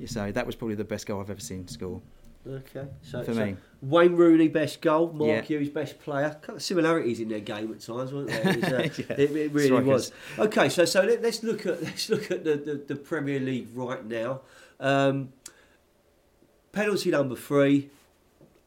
So 0.06 0.34
that 0.34 0.46
was 0.46 0.56
probably 0.56 0.76
the 0.76 0.84
best 0.84 1.08
goal 1.08 1.22
I've 1.22 1.30
ever 1.30 1.40
seen 1.40 1.66
score. 1.70 2.02
Okay, 2.50 2.88
so, 3.02 3.24
For 3.24 3.34
so 3.34 3.46
me. 3.46 3.58
Wayne 3.82 4.16
Rooney 4.16 4.48
best 4.48 4.80
goal, 4.82 5.12
Mark 5.12 5.28
Yeah. 5.30 5.42
Hughes 5.42 5.70
best 5.70 6.00
player. 6.00 6.38
Kind 6.42 6.58
of 6.58 6.64
similarities 6.64 7.20
in 7.20 7.28
their 7.30 7.42
game 7.42 7.72
at 7.72 7.82
times, 7.82 8.14
weren't 8.14 8.28
there? 8.30 8.48
It, 8.50 8.56
was, 8.56 8.64
uh, 8.74 8.90
Yeah. 9.10 9.16
it, 9.18 9.32
it 9.36 9.52
really 9.52 9.68
Strikers. 9.68 9.88
was. 9.88 10.12
Okay, 10.40 10.70
so 10.70 10.86
so 10.86 11.02
let, 11.02 11.24
us 11.26 11.44
look 11.44 11.66
at 11.66 11.84
let's 11.84 12.10
look 12.10 12.32
at 12.32 12.44
the, 12.44 12.56
the, 12.56 12.74
the 12.88 12.96
Premier 12.96 13.40
League 13.40 13.68
right 13.76 14.04
now. 14.06 14.42
Um, 14.80 15.30
penalty 16.72 17.12
number 17.12 17.36
three. 17.36 17.90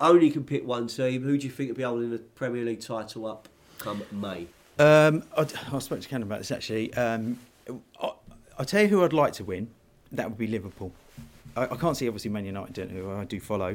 Only 0.01 0.31
can 0.31 0.45
pick 0.45 0.67
one 0.67 0.87
team. 0.87 1.23
Who 1.23 1.37
do 1.37 1.47
you 1.47 1.53
think 1.53 1.69
will 1.71 1.77
be 1.77 1.83
holding 1.83 2.11
the 2.11 2.19
Premier 2.19 2.65
League 2.65 2.81
title 2.81 3.27
up 3.27 3.49
come 3.79 4.03
May? 4.11 4.47
Um, 4.79 5.23
I, 5.37 5.47
I 5.73 5.79
spoke 5.79 6.01
to 6.01 6.09
Ken 6.09 6.23
about 6.23 6.39
this 6.39 6.51
actually. 6.51 6.93
Um, 6.95 7.39
I, 8.01 8.13
I'll 8.59 8.65
tell 8.65 8.83
you 8.83 8.89
who 8.89 9.05
I'd 9.05 9.13
like 9.13 9.35
to 9.35 9.45
win. 9.45 9.69
That 10.13 10.29
would 10.29 10.39
be 10.39 10.47
Liverpool. 10.47 10.93
I, 11.57 11.65
I 11.65 11.77
can't 11.77 11.97
see 11.97 12.07
obviously 12.09 12.31
Man 12.31 12.45
United, 12.45 12.91
who 12.91 13.11
I 13.11 13.25
do 13.25 13.41
follow, 13.41 13.75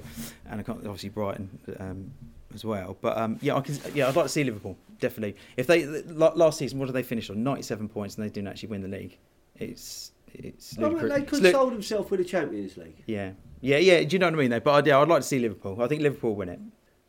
and 0.49 0.59
I 0.59 0.63
can't 0.63 0.79
obviously 0.79 1.09
Brighton 1.09 1.49
um, 1.79 2.11
as 2.53 2.63
well. 2.65 2.97
But 3.01 3.17
um, 3.17 3.37
yeah, 3.41 3.55
I 3.55 3.61
can. 3.61 3.77
Yeah, 3.93 4.07
I'd 4.07 4.15
like 4.15 4.25
to 4.25 4.29
see 4.29 4.43
Liverpool 4.43 4.77
definitely. 4.99 5.35
If 5.57 5.67
they 5.67 5.85
last 5.85 6.57
season, 6.57 6.79
what 6.79 6.85
did 6.85 6.93
they 6.93 7.03
finish 7.03 7.29
on? 7.29 7.43
Ninety-seven 7.43 7.89
points, 7.89 8.15
and 8.15 8.25
they 8.25 8.29
didn't 8.29 8.47
actually 8.47 8.69
win 8.69 8.81
the 8.81 8.87
league. 8.87 9.17
It's 9.55 10.11
it's 10.33 10.77
Oh, 10.77 10.83
ludicrous. 10.87 11.13
they 11.13 11.21
It's 11.21 11.29
could 11.29 11.43
lu- 11.43 11.51
sold 11.51 11.73
themselves 11.73 12.11
with 12.11 12.19
the 12.19 12.25
Champions 12.25 12.75
League. 12.77 13.03
yeah, 13.05 13.31
yeah, 13.61 13.77
yeah. 13.77 14.03
Do 14.03 14.15
you 14.15 14.19
know 14.19 14.27
what 14.27 14.33
I 14.33 14.37
mean? 14.37 14.49
Though, 14.51 14.59
but 14.59 14.85
yeah, 14.85 14.99
I'd 14.99 15.07
like 15.07 15.21
to 15.21 15.27
see 15.27 15.39
Liverpool. 15.39 15.81
I 15.81 15.87
think 15.87 16.01
Liverpool 16.01 16.35
win 16.35 16.49
it. 16.49 16.59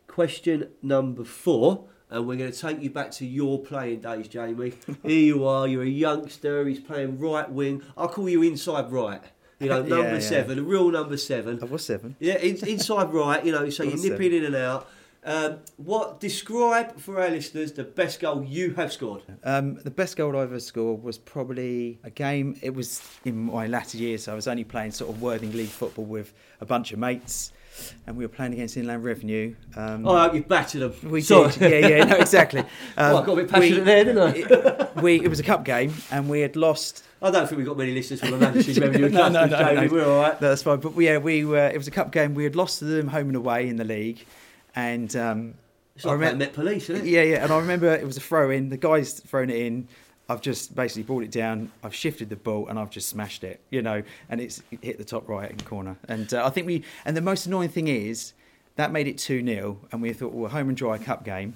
Question 0.07 0.69
number 0.81 1.23
four, 1.23 1.85
and 2.09 2.25
we're 2.27 2.37
going 2.37 2.51
to 2.51 2.57
take 2.57 2.81
you 2.81 2.89
back 2.89 3.11
to 3.11 3.25
your 3.25 3.59
playing 3.61 3.99
days, 4.01 4.27
Jamie. 4.27 4.73
Here 5.03 5.11
you 5.35 5.45
are, 5.45 5.67
you're 5.67 5.83
a 5.83 5.87
youngster, 5.87 6.65
he's 6.65 6.79
playing 6.79 7.19
right 7.19 7.49
wing. 7.51 7.83
I'll 7.97 8.07
call 8.07 8.27
you 8.29 8.41
inside 8.41 8.91
right. 8.91 9.21
You 9.59 9.69
know, 9.69 9.81
number 9.83 10.13
yeah. 10.13 10.19
seven, 10.19 10.59
a 10.59 10.63
real 10.63 10.89
number 10.89 11.17
seven. 11.17 11.59
I 11.61 11.65
was 11.65 11.85
seven. 11.85 12.15
Yeah, 12.19 12.37
in, 12.37 12.57
inside 12.67 13.13
right, 13.13 13.43
you 13.45 13.51
know, 13.51 13.69
so 13.69 13.83
you're 13.83 13.93
What's 13.93 14.03
nipping 14.03 14.33
in 14.33 14.45
and 14.45 14.55
out. 14.55 14.87
Um, 15.23 15.57
what 15.75 16.21
describe 16.21 16.97
for 16.99 17.19
our 17.21 17.29
listeners 17.29 17.73
the 17.73 17.83
best 17.83 18.21
goal 18.21 18.45
you 18.45 18.73
have 18.75 18.93
scored? 18.93 19.23
Um, 19.43 19.75
the 19.75 19.91
best 19.91 20.15
goal 20.15 20.37
I've 20.37 20.49
ever 20.49 20.59
scored 20.61 21.03
was 21.03 21.17
probably 21.17 21.99
a 22.05 22.09
game. 22.09 22.55
It 22.61 22.73
was 22.73 23.01
in 23.25 23.37
my 23.37 23.67
latter 23.67 23.97
years. 23.97 24.23
So 24.23 24.31
I 24.31 24.35
was 24.35 24.47
only 24.47 24.63
playing 24.63 24.91
sort 24.91 25.13
of 25.13 25.21
Worthing 25.21 25.51
League 25.51 25.67
football 25.67 26.05
with 26.05 26.33
a 26.61 26.65
bunch 26.65 26.93
of 26.93 26.99
mates, 26.99 27.51
and 28.05 28.15
we 28.17 28.23
were 28.25 28.29
playing 28.29 28.53
against 28.53 28.77
Inland 28.77 29.03
Revenue. 29.03 29.55
Um, 29.75 30.07
Oh, 30.07 30.31
you 30.33 30.43
battered 30.43 30.81
them. 30.81 31.11
we 31.11 31.21
Sorry. 31.21 31.51
did, 31.51 31.71
yeah, 31.83 31.87
yeah, 31.87 32.03
no, 32.05 32.15
exactly. 32.17 32.63
Oh, 32.97 33.17
I 33.17 33.25
got 33.25 33.33
a 33.33 33.35
bit 33.37 33.49
passionate 33.49 33.85
there, 33.85 34.03
didn't 34.03 34.21
I? 34.21 34.31
It, 34.35 34.95
we, 35.03 35.15
it 35.21 35.27
was 35.29 35.39
a 35.39 35.43
cup 35.43 35.63
game, 35.65 35.93
and 36.11 36.29
we 36.29 36.41
had 36.41 36.55
lost. 36.55 37.03
I 37.21 37.31
don't 37.31 37.47
think 37.47 37.57
we've 37.57 37.67
got 37.67 37.77
many 37.77 37.93
listeners 37.93 38.19
from 38.19 38.31
the 38.31 38.37
Manchester 38.37 38.81
Revenue 38.81 39.09
No, 39.09 39.27
no, 39.29 39.45
no, 39.45 39.73
no. 39.73 39.87
We're 39.91 40.05
all 40.07 40.21
right. 40.21 40.39
No, 40.41 40.49
that's 40.49 40.63
fine. 40.63 40.79
But 40.79 40.95
yeah, 40.99 41.17
we 41.17 41.45
were. 41.45 41.67
It 41.67 41.77
was 41.77 41.87
a 41.87 41.91
cup 41.91 42.11
game. 42.11 42.33
We 42.35 42.43
had 42.43 42.55
lost 42.55 42.79
to 42.79 42.85
them 42.85 43.07
home 43.07 43.27
and 43.27 43.35
away 43.35 43.67
in 43.67 43.77
the 43.77 43.83
league, 43.85 44.23
and 44.75 45.15
um, 45.15 45.53
It's 45.95 46.05
I 46.05 46.09
like 46.09 46.17
remem- 46.17 46.21
playing 46.21 46.37
Met 46.37 46.53
Police, 46.53 46.89
isn't 46.89 47.05
it? 47.07 47.09
Yeah, 47.09 47.23
yeah, 47.23 47.43
and 47.43 47.51
I 47.51 47.57
remember 47.57 47.87
it 47.93 48.05
was 48.05 48.17
a 48.17 48.21
throw 48.21 48.49
in. 48.51 48.69
The 48.69 48.77
guy's 48.77 49.13
thrown 49.13 49.49
it 49.49 49.57
in. 49.57 49.87
I've 50.29 50.41
just 50.41 50.75
basically 50.75 51.03
brought 51.03 51.23
it 51.23 51.31
down. 51.31 51.71
I've 51.83 51.95
shifted 51.95 52.29
the 52.29 52.35
ball 52.35 52.67
and 52.67 52.77
I've 52.77 52.89
just 52.89 53.07
smashed 53.07 53.43
it, 53.43 53.61
you 53.69 53.81
know, 53.81 54.03
and 54.29 54.41
it's 54.41 54.61
hit 54.81 54.97
the 54.97 55.05
top 55.05 55.27
right 55.29 55.49
hand 55.49 55.63
corner. 55.65 55.97
And 56.07 56.33
uh, 56.33 56.45
I 56.45 56.49
think 56.49 56.67
we. 56.67 56.83
And 57.05 57.15
the 57.15 57.21
most 57.21 57.45
annoying 57.45 57.69
thing 57.69 57.87
is 57.87 58.33
that 58.75 58.91
made 58.91 59.07
it 59.07 59.17
two 59.17 59.43
0 59.45 59.79
and 59.91 60.01
we 60.01 60.11
thought, 60.13 60.33
well, 60.33 60.49
home 60.49 60.67
and 60.67 60.77
dry 60.77 60.97
cup 60.97 61.23
game, 61.23 61.53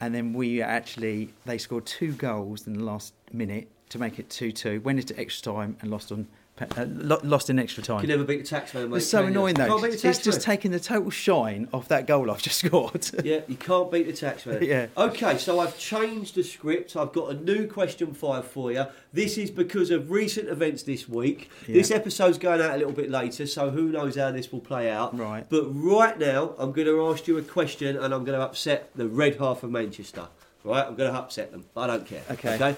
and 0.00 0.14
then 0.14 0.32
we 0.32 0.60
actually 0.60 1.32
they 1.44 1.58
scored 1.58 1.86
two 1.86 2.12
goals 2.12 2.66
in 2.66 2.74
the 2.74 2.84
last 2.84 3.14
minute 3.32 3.68
to 3.90 3.98
make 3.98 4.18
it 4.18 4.28
two 4.30 4.50
two. 4.50 4.80
Went 4.80 4.98
into 4.98 5.18
extra 5.18 5.52
time 5.52 5.76
and 5.80 5.90
lost 5.90 6.10
on 6.10 6.26
uh, 6.60 6.86
lost 7.22 7.50
in 7.50 7.58
extra 7.58 7.82
time. 7.82 7.96
You 7.96 8.08
can 8.08 8.10
never 8.10 8.24
beat 8.24 8.46
the 8.46 8.56
taxman, 8.56 8.88
mate. 8.88 8.98
It's 8.98 9.06
so 9.06 9.20
you? 9.22 9.28
annoying 9.28 9.54
though. 9.54 9.66
Can't 9.66 9.82
beat 9.82 10.00
the 10.00 10.08
It's 10.08 10.22
just 10.22 10.40
taking 10.40 10.70
the 10.70 10.80
total 10.80 11.10
shine 11.10 11.68
off 11.72 11.88
that 11.88 12.06
goal 12.06 12.30
I've 12.30 12.42
just 12.42 12.58
scored. 12.64 13.08
Yeah, 13.24 13.40
you 13.48 13.56
can't 13.56 13.90
beat 13.90 14.06
the 14.06 14.12
taxman. 14.12 14.58
Yeah. 14.68 14.88
Okay, 14.98 15.38
so 15.38 15.60
I've 15.60 15.78
changed 15.78 16.34
the 16.34 16.42
script. 16.42 16.94
I've 16.94 17.12
got 17.12 17.30
a 17.30 17.34
new 17.34 17.66
question 17.66 18.12
five 18.12 18.46
for 18.46 18.70
you. 18.70 18.84
This 19.12 19.38
is 19.38 19.50
because 19.50 19.90
of 19.90 20.10
recent 20.10 20.48
events 20.48 20.82
this 20.82 21.08
week. 21.08 21.50
Yeah. 21.66 21.74
This 21.74 21.90
episode's 21.90 22.38
going 22.38 22.60
out 22.60 22.74
a 22.74 22.76
little 22.76 22.92
bit 22.92 23.10
later, 23.10 23.46
so 23.46 23.70
who 23.70 23.90
knows 23.90 24.16
how 24.16 24.30
this 24.30 24.52
will 24.52 24.60
play 24.60 24.90
out. 24.90 25.16
Right. 25.16 25.46
But 25.48 25.64
right 25.72 26.18
now, 26.18 26.54
I'm 26.58 26.72
going 26.72 26.86
to 26.86 27.06
ask 27.06 27.26
you 27.26 27.38
a 27.38 27.42
question, 27.42 27.96
and 27.96 28.12
I'm 28.12 28.24
going 28.24 28.38
to 28.38 28.44
upset 28.44 28.90
the 28.94 29.08
red 29.08 29.36
half 29.36 29.62
of 29.62 29.70
Manchester. 29.70 30.28
Right, 30.64 30.84
I'm 30.84 30.96
going 30.96 31.10
to 31.10 31.18
upset 31.18 31.50
them. 31.52 31.64
I 31.76 31.86
don't 31.86 32.04
care. 32.06 32.22
Okay. 32.30 32.56
Okay. 32.56 32.76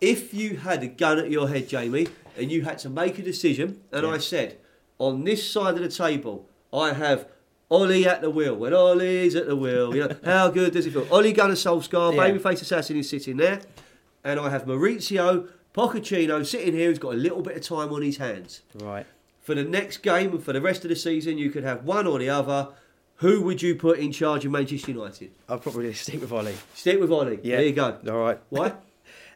If 0.00 0.34
you 0.34 0.56
had 0.56 0.82
a 0.82 0.88
gun 0.88 1.18
at 1.18 1.30
your 1.30 1.48
head, 1.48 1.68
Jamie, 1.68 2.08
and 2.40 2.50
you 2.50 2.62
had 2.62 2.78
to 2.80 2.90
make 2.90 3.18
a 3.18 3.22
decision, 3.22 3.80
and 3.92 4.04
Yeah. 4.04 4.12
I 4.12 4.18
said, 4.18 4.58
on 4.98 5.24
this 5.24 5.48
side 5.48 5.74
of 5.74 5.80
the 5.82 5.88
table, 5.88 6.48
I 6.72 6.92
have 6.92 7.28
Ollie 7.70 8.06
at 8.06 8.20
the 8.22 8.30
wheel. 8.30 8.54
When 8.56 8.72
Ollie's 8.74 9.34
at 9.36 9.46
the 9.46 9.56
wheel, 9.56 9.94
you 9.94 10.08
know, 10.08 10.16
how 10.24 10.48
good 10.58 10.72
does 10.72 10.86
it 10.86 10.92
feel? 10.92 11.06
Ole 11.10 11.32
Gunnar 11.32 11.54
Solskjaer, 11.54 12.14
Yeah. 12.14 12.20
babyface 12.30 12.62
assassin 12.62 12.96
is 12.96 13.08
sitting 13.08 13.36
there, 13.36 13.60
and 14.24 14.40
I 14.40 14.50
have 14.50 14.64
Mauricio 14.64 15.48
Pochettino 15.74 16.44
sitting 16.44 16.74
here 16.74 16.88
who's 16.88 16.98
got 16.98 17.14
a 17.14 17.16
little 17.16 17.42
bit 17.42 17.56
of 17.56 17.62
time 17.62 17.92
on 17.92 18.02
his 18.02 18.16
hands. 18.16 18.62
right. 18.74 19.06
For 19.40 19.54
the 19.54 19.64
next 19.64 19.98
game 19.98 20.30
and 20.32 20.42
for 20.42 20.52
the 20.52 20.60
rest 20.60 20.84
of 20.84 20.90
the 20.90 20.96
season, 20.96 21.38
you 21.38 21.50
could 21.50 21.64
have 21.64 21.84
one 21.84 22.06
or 22.06 22.18
the 22.18 22.28
other. 22.28 22.68
Who 23.16 23.40
would 23.42 23.60
you 23.62 23.74
put 23.74 23.98
in 23.98 24.12
charge 24.12 24.44
of 24.44 24.52
Manchester 24.52 24.92
United? 24.92 25.30
I'd 25.48 25.60
probably 25.62 25.92
stick 25.94 26.20
with 26.20 26.30
Ollie. 26.32 26.54
Stick 26.74 27.00
with 27.00 27.10
Ollie. 27.10 27.38
Yeah. 27.42 27.56
There 27.56 27.66
you 27.66 27.72
go. 27.72 27.98
All 28.08 28.18
right. 28.18 28.38
Why? 28.50 28.72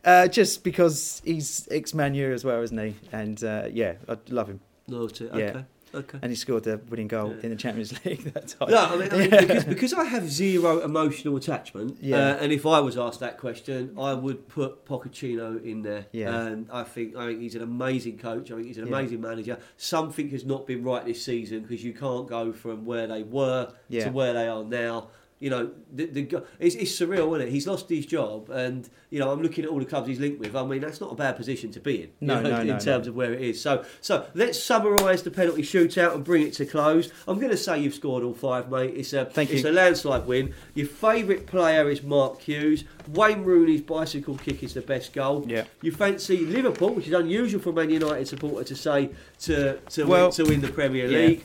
Uh, 0.05 0.28
just 0.28 0.62
because 0.64 1.22
he's 1.24 1.66
ex 1.70 1.94
Man 1.94 2.14
U 2.14 2.32
as 2.32 2.44
well, 2.44 2.61
isn't 2.62 2.78
he? 2.78 2.94
And 3.12 3.42
uh, 3.42 3.68
yeah, 3.72 3.94
I 4.09 4.18
love 4.28 4.48
him. 4.48 4.61
Loyalty. 4.86 5.24
Yeah. 5.26 5.30
Okay. 5.32 5.64
Okay. 5.94 6.18
And 6.22 6.30
he 6.32 6.34
scored 6.34 6.64
the 6.64 6.80
winning 6.90 7.07
goal 7.07 7.30
Yeah. 7.36 7.44
in 7.44 7.50
the 7.50 7.57
Champions 7.57 7.94
League 8.05 8.24
that 8.34 8.48
time. 8.48 8.68
No, 8.68 8.78
I 8.78 8.96
mean, 8.96 9.12
I 9.12 9.16
mean 9.16 9.30
because, 9.30 9.64
because 9.64 9.92
I 9.94 10.02
have 10.02 10.28
zero 10.28 10.80
emotional 10.80 11.36
attachment, 11.36 11.98
Yeah. 12.00 12.16
uh, 12.16 12.36
and 12.40 12.50
if 12.52 12.66
I 12.66 12.80
was 12.80 12.98
asked 12.98 13.20
that 13.20 13.38
question, 13.38 13.94
I 13.96 14.12
would 14.12 14.48
put 14.48 14.84
Pochettino 14.84 15.64
in 15.64 15.82
there. 15.82 16.07
Yeah. 16.11 16.46
And 16.46 16.68
I 16.72 16.82
think 16.82 17.14
I 17.16 17.26
think 17.26 17.40
he's 17.40 17.55
an 17.55 17.62
amazing 17.62 18.18
coach. 18.18 18.50
I 18.50 18.57
think 18.57 18.66
he's 18.66 18.78
an 18.78 18.88
Yeah. 18.88 18.98
amazing 18.98 19.20
manager. 19.20 19.57
Something 19.76 20.30
has 20.30 20.44
not 20.44 20.66
been 20.66 20.82
right 20.82 21.05
this 21.07 21.24
season 21.24 21.61
because 21.62 21.84
you 21.84 21.92
can't 21.94 22.26
go 22.26 22.52
from 22.52 22.84
where 22.84 23.07
they 23.07 23.22
were 23.22 23.72
Yeah. 23.88 24.05
to 24.07 24.11
where 24.11 24.32
they 24.32 24.48
are 24.48 24.64
now. 24.64 25.11
You 25.45 25.51
know, 25.51 25.70
the, 25.92 26.07
the 26.07 26.45
it's, 26.59 26.74
it's 26.74 26.99
surreal, 26.99 27.36
isn't 27.36 27.49
it? 27.49 27.51
He's 27.51 27.66
lost 27.66 27.90
his 27.90 28.07
job, 28.07 28.49
and 28.49 28.88
you 29.11 29.18
know, 29.18 29.30
I'm 29.30 29.42
looking 29.42 29.62
at 29.62 29.70
all 29.70 29.78
the 29.78 29.84
clubs 29.84 30.09
he's 30.09 30.18
linked 30.18 30.40
with. 30.40 30.57
I 30.57 30.64
mean, 30.64 30.80
that's 30.80 31.03
not 31.03 31.12
a 31.12 31.14
bad 31.14 31.36
position 31.36 31.70
to 31.72 31.80
be 31.80 32.05
in. 32.05 32.09
you 32.20 32.28
know, 32.28 32.40
no, 32.40 32.61
in 32.62 32.66
no, 32.68 32.78
terms 32.78 33.07
no. 33.07 33.11
of 33.11 33.14
where 33.14 33.34
it 33.34 33.42
is. 33.42 33.61
So, 33.61 33.84
so 34.01 34.26
let's 34.32 34.59
summarise 34.59 35.22
the 35.22 35.30
penalty 35.30 35.61
shootout 35.61 36.14
and 36.14 36.24
bring 36.24 36.47
it 36.47 36.55
to 36.55 36.64
close. 36.64 37.12
I'm 37.28 37.38
going 37.38 37.51
to 37.51 37.59
say 37.59 37.78
you've 37.78 37.95
scored 37.95 38.24
all 38.24 38.32
five, 38.32 38.70
mate. 38.70 38.95
It's 38.97 39.12
a 39.12 39.26
Thank 39.26 39.51
it's 39.51 39.64
you. 39.64 39.68
a 39.68 39.72
landslide 39.72 40.26
win. 40.26 40.55
Your 40.72 40.86
favourite 40.86 41.47
player 41.47 41.90
is 41.90 42.03
Mark 42.03 42.40
Hughes. 42.40 42.84
Wayne 43.09 43.45
Rooney's 43.45 43.82
bicycle 43.82 44.38
kick 44.38 44.62
is 44.62 44.72
the 44.72 44.80
best 44.80 45.12
goal. 45.12 45.45
Yeah. 45.47 45.64
You 45.82 45.92
fancy 45.92 46.38
Liverpool, 46.38 46.95
which 46.95 47.07
is 47.07 47.12
unusual 47.12 47.61
for 47.61 47.68
a 47.68 47.74
Man 47.74 47.90
United 47.90 48.26
supporter 48.28 48.64
to 48.64 48.74
say 48.74 49.11
to 49.40 49.78
to 49.90 50.07
Well, 50.07 50.28
win, 50.28 50.32
to 50.32 50.45
win 50.45 50.61
the 50.62 50.72
Premier 50.72 51.07
yeah. 51.07 51.36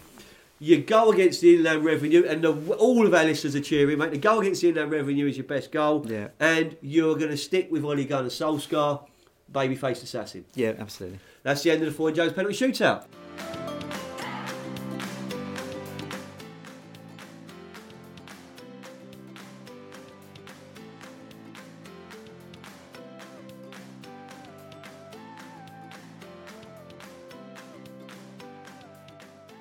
You 0.62 0.82
go 0.82 1.12
against 1.12 1.40
the 1.40 1.56
Inland 1.56 1.86
Revenue, 1.86 2.26
and 2.28 2.44
the, 2.44 2.54
all 2.76 3.08
of 3.08 3.14
our 3.14 3.24
listeners 3.24 3.56
are 3.56 3.62
cheering, 3.62 3.98
mate. 3.98 4.12
The 4.12 4.18
goal 4.18 4.42
against 4.42 4.62
the 4.62 4.70
Inland 4.70 4.92
Revenue 4.92 5.26
is 5.28 5.38
your 5.38 5.46
best 5.46 5.72
goal. 5.72 6.06
Yeah. 6.06 6.30
And 6.40 6.76
you're 6.82 7.16
going 7.16 7.32
to 7.32 7.38
stick 7.38 7.72
with 7.72 7.86
Ole 7.86 8.04
Gunnar 8.04 8.28
Solskjaer, 8.28 9.08
babyface 9.54 10.04
assassin. 10.04 10.44
Yeah, 10.56 10.74
absolutely. 10.78 11.20
That's 11.44 11.64
the 11.64 11.72
end 11.72 11.84
of 11.84 11.88
the 11.90 11.98
Foyne 11.98 12.14
Jones 12.14 12.34
penalty 12.34 12.56
shootout. 12.56 13.06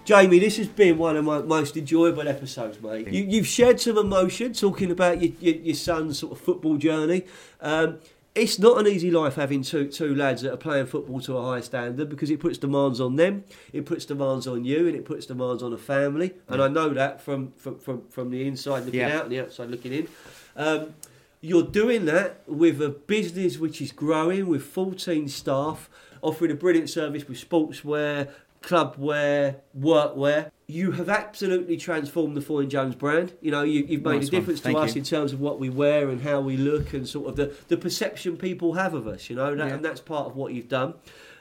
Jamie, 0.09 0.38
this 0.38 0.56
has 0.56 0.68
been 0.68 0.96
one 0.96 1.18
of 1.18 1.24
my 1.26 1.42
most 1.42 1.76
enjoyable 1.76 2.26
episodes, 2.26 2.80
mate. 2.80 3.09
You, 3.09 3.24
you've 3.24 3.46
shared 3.46 3.78
some 3.78 3.98
emotion 3.98 4.54
talking 4.54 4.90
about 4.90 5.20
your, 5.20 5.32
your, 5.38 5.56
your 5.56 5.74
son's 5.74 6.20
sort 6.20 6.32
of 6.32 6.40
football 6.40 6.78
journey. 6.78 7.26
Um, 7.61 7.98
it's 8.34 8.59
not 8.59 8.78
an 8.78 8.86
easy 8.86 9.11
life 9.11 9.34
having 9.34 9.62
two 9.62 9.86
two 9.86 10.14
lads 10.14 10.40
that 10.40 10.54
are 10.54 10.56
playing 10.56 10.86
football 10.86 11.20
to 11.20 11.36
a 11.36 11.42
high 11.42 11.61
standard 11.61 12.09
because 12.09 12.30
it 12.30 12.40
puts 12.40 12.56
demands 12.56 13.02
on 13.02 13.16
them, 13.16 13.44
it 13.74 13.84
puts 13.84 14.06
demands 14.06 14.46
on 14.46 14.64
you, 14.64 14.86
and 14.86 14.96
it 14.96 15.04
puts 15.04 15.26
demands 15.26 15.62
on 15.62 15.74
a 15.74 15.78
family. 15.78 16.32
And 16.48 16.62
I 16.62 16.68
know 16.68 16.88
that 16.88 17.20
from 17.20 17.52
from, 17.59 17.78
from, 17.78 18.09
from 18.09 18.30
the 18.30 18.48
inside 18.48 18.86
looking 18.86 19.00
Yeah. 19.00 19.18
out 19.18 19.24
and 19.24 19.32
the 19.32 19.40
outside 19.40 19.68
looking 19.68 19.92
in. 19.92 20.09
Um, 20.56 20.94
you're 21.42 21.64
doing 21.64 22.06
that 22.06 22.40
with 22.46 22.80
a 22.80 22.88
business 22.88 23.59
which 23.59 23.82
is 23.82 23.92
growing 23.92 24.46
with 24.46 24.62
14 24.62 25.28
staff, 25.28 25.90
offering 26.22 26.50
a 26.50 26.54
brilliant 26.54 26.88
service 26.88 27.28
with 27.28 27.38
sportswear, 27.46 28.30
clubwear, 28.62 29.56
workwear. 29.78 30.50
You 30.66 30.92
have 30.92 31.09
absolutely 31.09 31.78
transformed 31.78 32.36
the 32.36 32.42
Foyne 32.42 32.68
Jones 32.68 32.94
brand. 32.94 33.32
You 33.40 33.50
know, 33.50 33.62
you, 33.62 33.84
you've 33.88 34.02
made 34.02 34.16
Nice 34.16 34.28
a 34.28 34.30
difference 34.30 34.61
to 34.61 34.76
us 34.76 34.94
you. 34.94 34.98
in 35.00 35.04
terms 35.04 35.32
of 35.32 35.40
what 35.40 35.59
we 35.59 35.70
wear 35.70 36.11
and 36.11 36.20
how 36.20 36.40
we 36.40 36.56
look 36.59 36.92
and 36.92 37.09
sort 37.09 37.28
of 37.28 37.36
the, 37.36 37.54
the 37.68 37.76
perception 37.78 38.36
people 38.36 38.74
have 38.74 38.92
of 38.92 39.06
us, 39.06 39.30
you 39.30 39.36
know, 39.36 39.54
that, 39.54 39.66
Yeah. 39.68 39.74
and 39.74 39.84
that's 39.84 40.00
part 40.02 40.26
of 40.26 40.36
what 40.36 40.52
you've 40.52 40.68
done. 40.68 40.94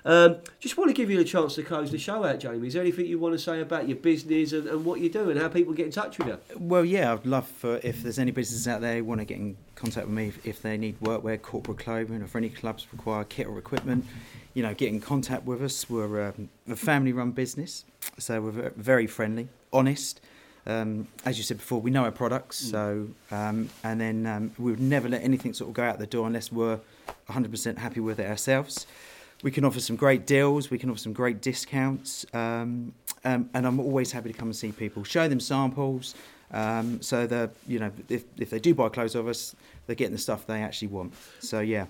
Um, 0.08 0.38
just 0.62 0.78
want 0.78 0.90
to 0.90 0.94
give 0.94 1.12
you 1.12 1.20
a 1.20 1.26
chance 1.26 1.56
to 1.56 1.64
close 1.64 1.92
the 1.92 1.98
show 1.98 2.24
out, 2.24 2.40
Jamie. 2.40 2.66
Is 2.66 2.74
there 2.74 2.82
anything 2.82 3.08
you 3.08 3.20
want 3.20 3.34
to 3.34 3.40
say 3.40 3.60
about 3.60 3.90
your 3.90 3.98
business 3.98 4.54
and, 4.54 4.66
and 4.66 4.86
what 4.86 5.02
you 5.02 5.10
do 5.10 5.30
and 5.30 5.38
how 5.38 5.50
people 5.50 5.74
get 5.74 5.88
in 5.88 5.92
touch 5.92 6.18
with 6.18 6.30
you? 6.30 6.40
Well, 6.58 6.86
yeah, 6.86 7.12
I'd 7.12 7.26
love 7.26 7.46
for 7.46 7.82
if 7.84 8.04
there's 8.04 8.18
any 8.18 8.32
businesses 8.32 8.70
out 8.70 8.80
there 8.80 8.96
who 8.96 9.04
want 9.04 9.20
to 9.20 9.26
get 9.26 9.36
in 9.36 9.58
contact 9.76 10.08
with 10.08 10.16
me 10.16 10.30
if, 10.30 10.46
if 10.48 10.62
they 10.62 10.78
need 10.78 10.98
workwear, 11.02 11.42
corporate 11.42 11.80
clothing, 11.80 12.22
or 12.22 12.24
if 12.24 12.38
any 12.38 12.48
clubs 12.48 12.88
require 12.94 13.26
kit 13.26 13.48
or 13.48 13.60
equipment, 13.60 14.06
you 14.54 14.64
know, 14.64 14.74
get 14.74 14.88
in 14.88 15.02
contact 15.02 15.44
with 15.44 15.62
us. 15.62 15.90
We're 15.90 16.30
um, 16.30 16.48
a 16.70 16.78
family-run 16.78 17.32
business, 17.32 17.84
so 18.18 18.40
we're 18.40 18.70
very 18.78 19.08
friendly, 19.08 19.50
honest. 19.74 20.22
Um, 20.66 21.10
as 21.26 21.38
you 21.38 21.44
said 21.44 21.58
before, 21.58 21.82
we 21.82 21.92
know 21.92 22.06
our 22.06 22.12
products, 22.12 22.58
so 22.58 23.10
um, 23.32 23.70
and 23.84 24.00
then 24.00 24.26
um, 24.26 24.52
we 24.58 24.72
would 24.72 24.80
never 24.80 25.10
let 25.10 25.22
anything 25.22 25.54
sort 25.54 25.68
of 25.70 25.74
go 25.74 25.84
out 25.84 26.00
the 26.00 26.08
door 26.08 26.28
unless 26.28 26.50
we're 26.50 26.80
100% 27.30 27.78
happy 27.78 28.00
with 28.00 28.22
it 28.22 28.30
ourselves. 28.30 28.88
We 29.44 29.52
can 29.52 29.66
offer 29.66 29.80
some 29.80 29.96
great 29.96 30.26
deals. 30.26 30.70
We 30.72 30.78
can 30.78 30.90
offer 30.90 31.00
some 31.00 31.14
great 31.14 31.42
discounts, 31.42 32.26
um, 32.34 32.94
um, 33.24 33.50
and 33.54 33.68
I'm 33.68 33.80
always 33.80 34.12
happy 34.12 34.32
to 34.32 34.38
come 34.38 34.48
and 34.48 34.56
see 34.56 34.72
people, 34.72 35.04
show 35.04 35.28
them 35.28 35.40
samples, 35.40 36.16
um, 36.52 37.02
so 37.02 37.28
that 37.28 37.52
you 37.68 37.80
know 37.80 37.92
if 38.10 38.24
if 38.38 38.50
they 38.50 38.60
do 38.60 38.74
buy 38.74 38.90
clothes 38.90 39.16
of 39.16 39.28
us, 39.28 39.56
they're 39.86 39.96
getting 39.96 40.14
the 40.14 40.22
stuff 40.22 40.48
they 40.48 40.64
actually 40.64 40.88
want. 40.88 41.14
So 41.40 41.60
yeah, 41.60 41.86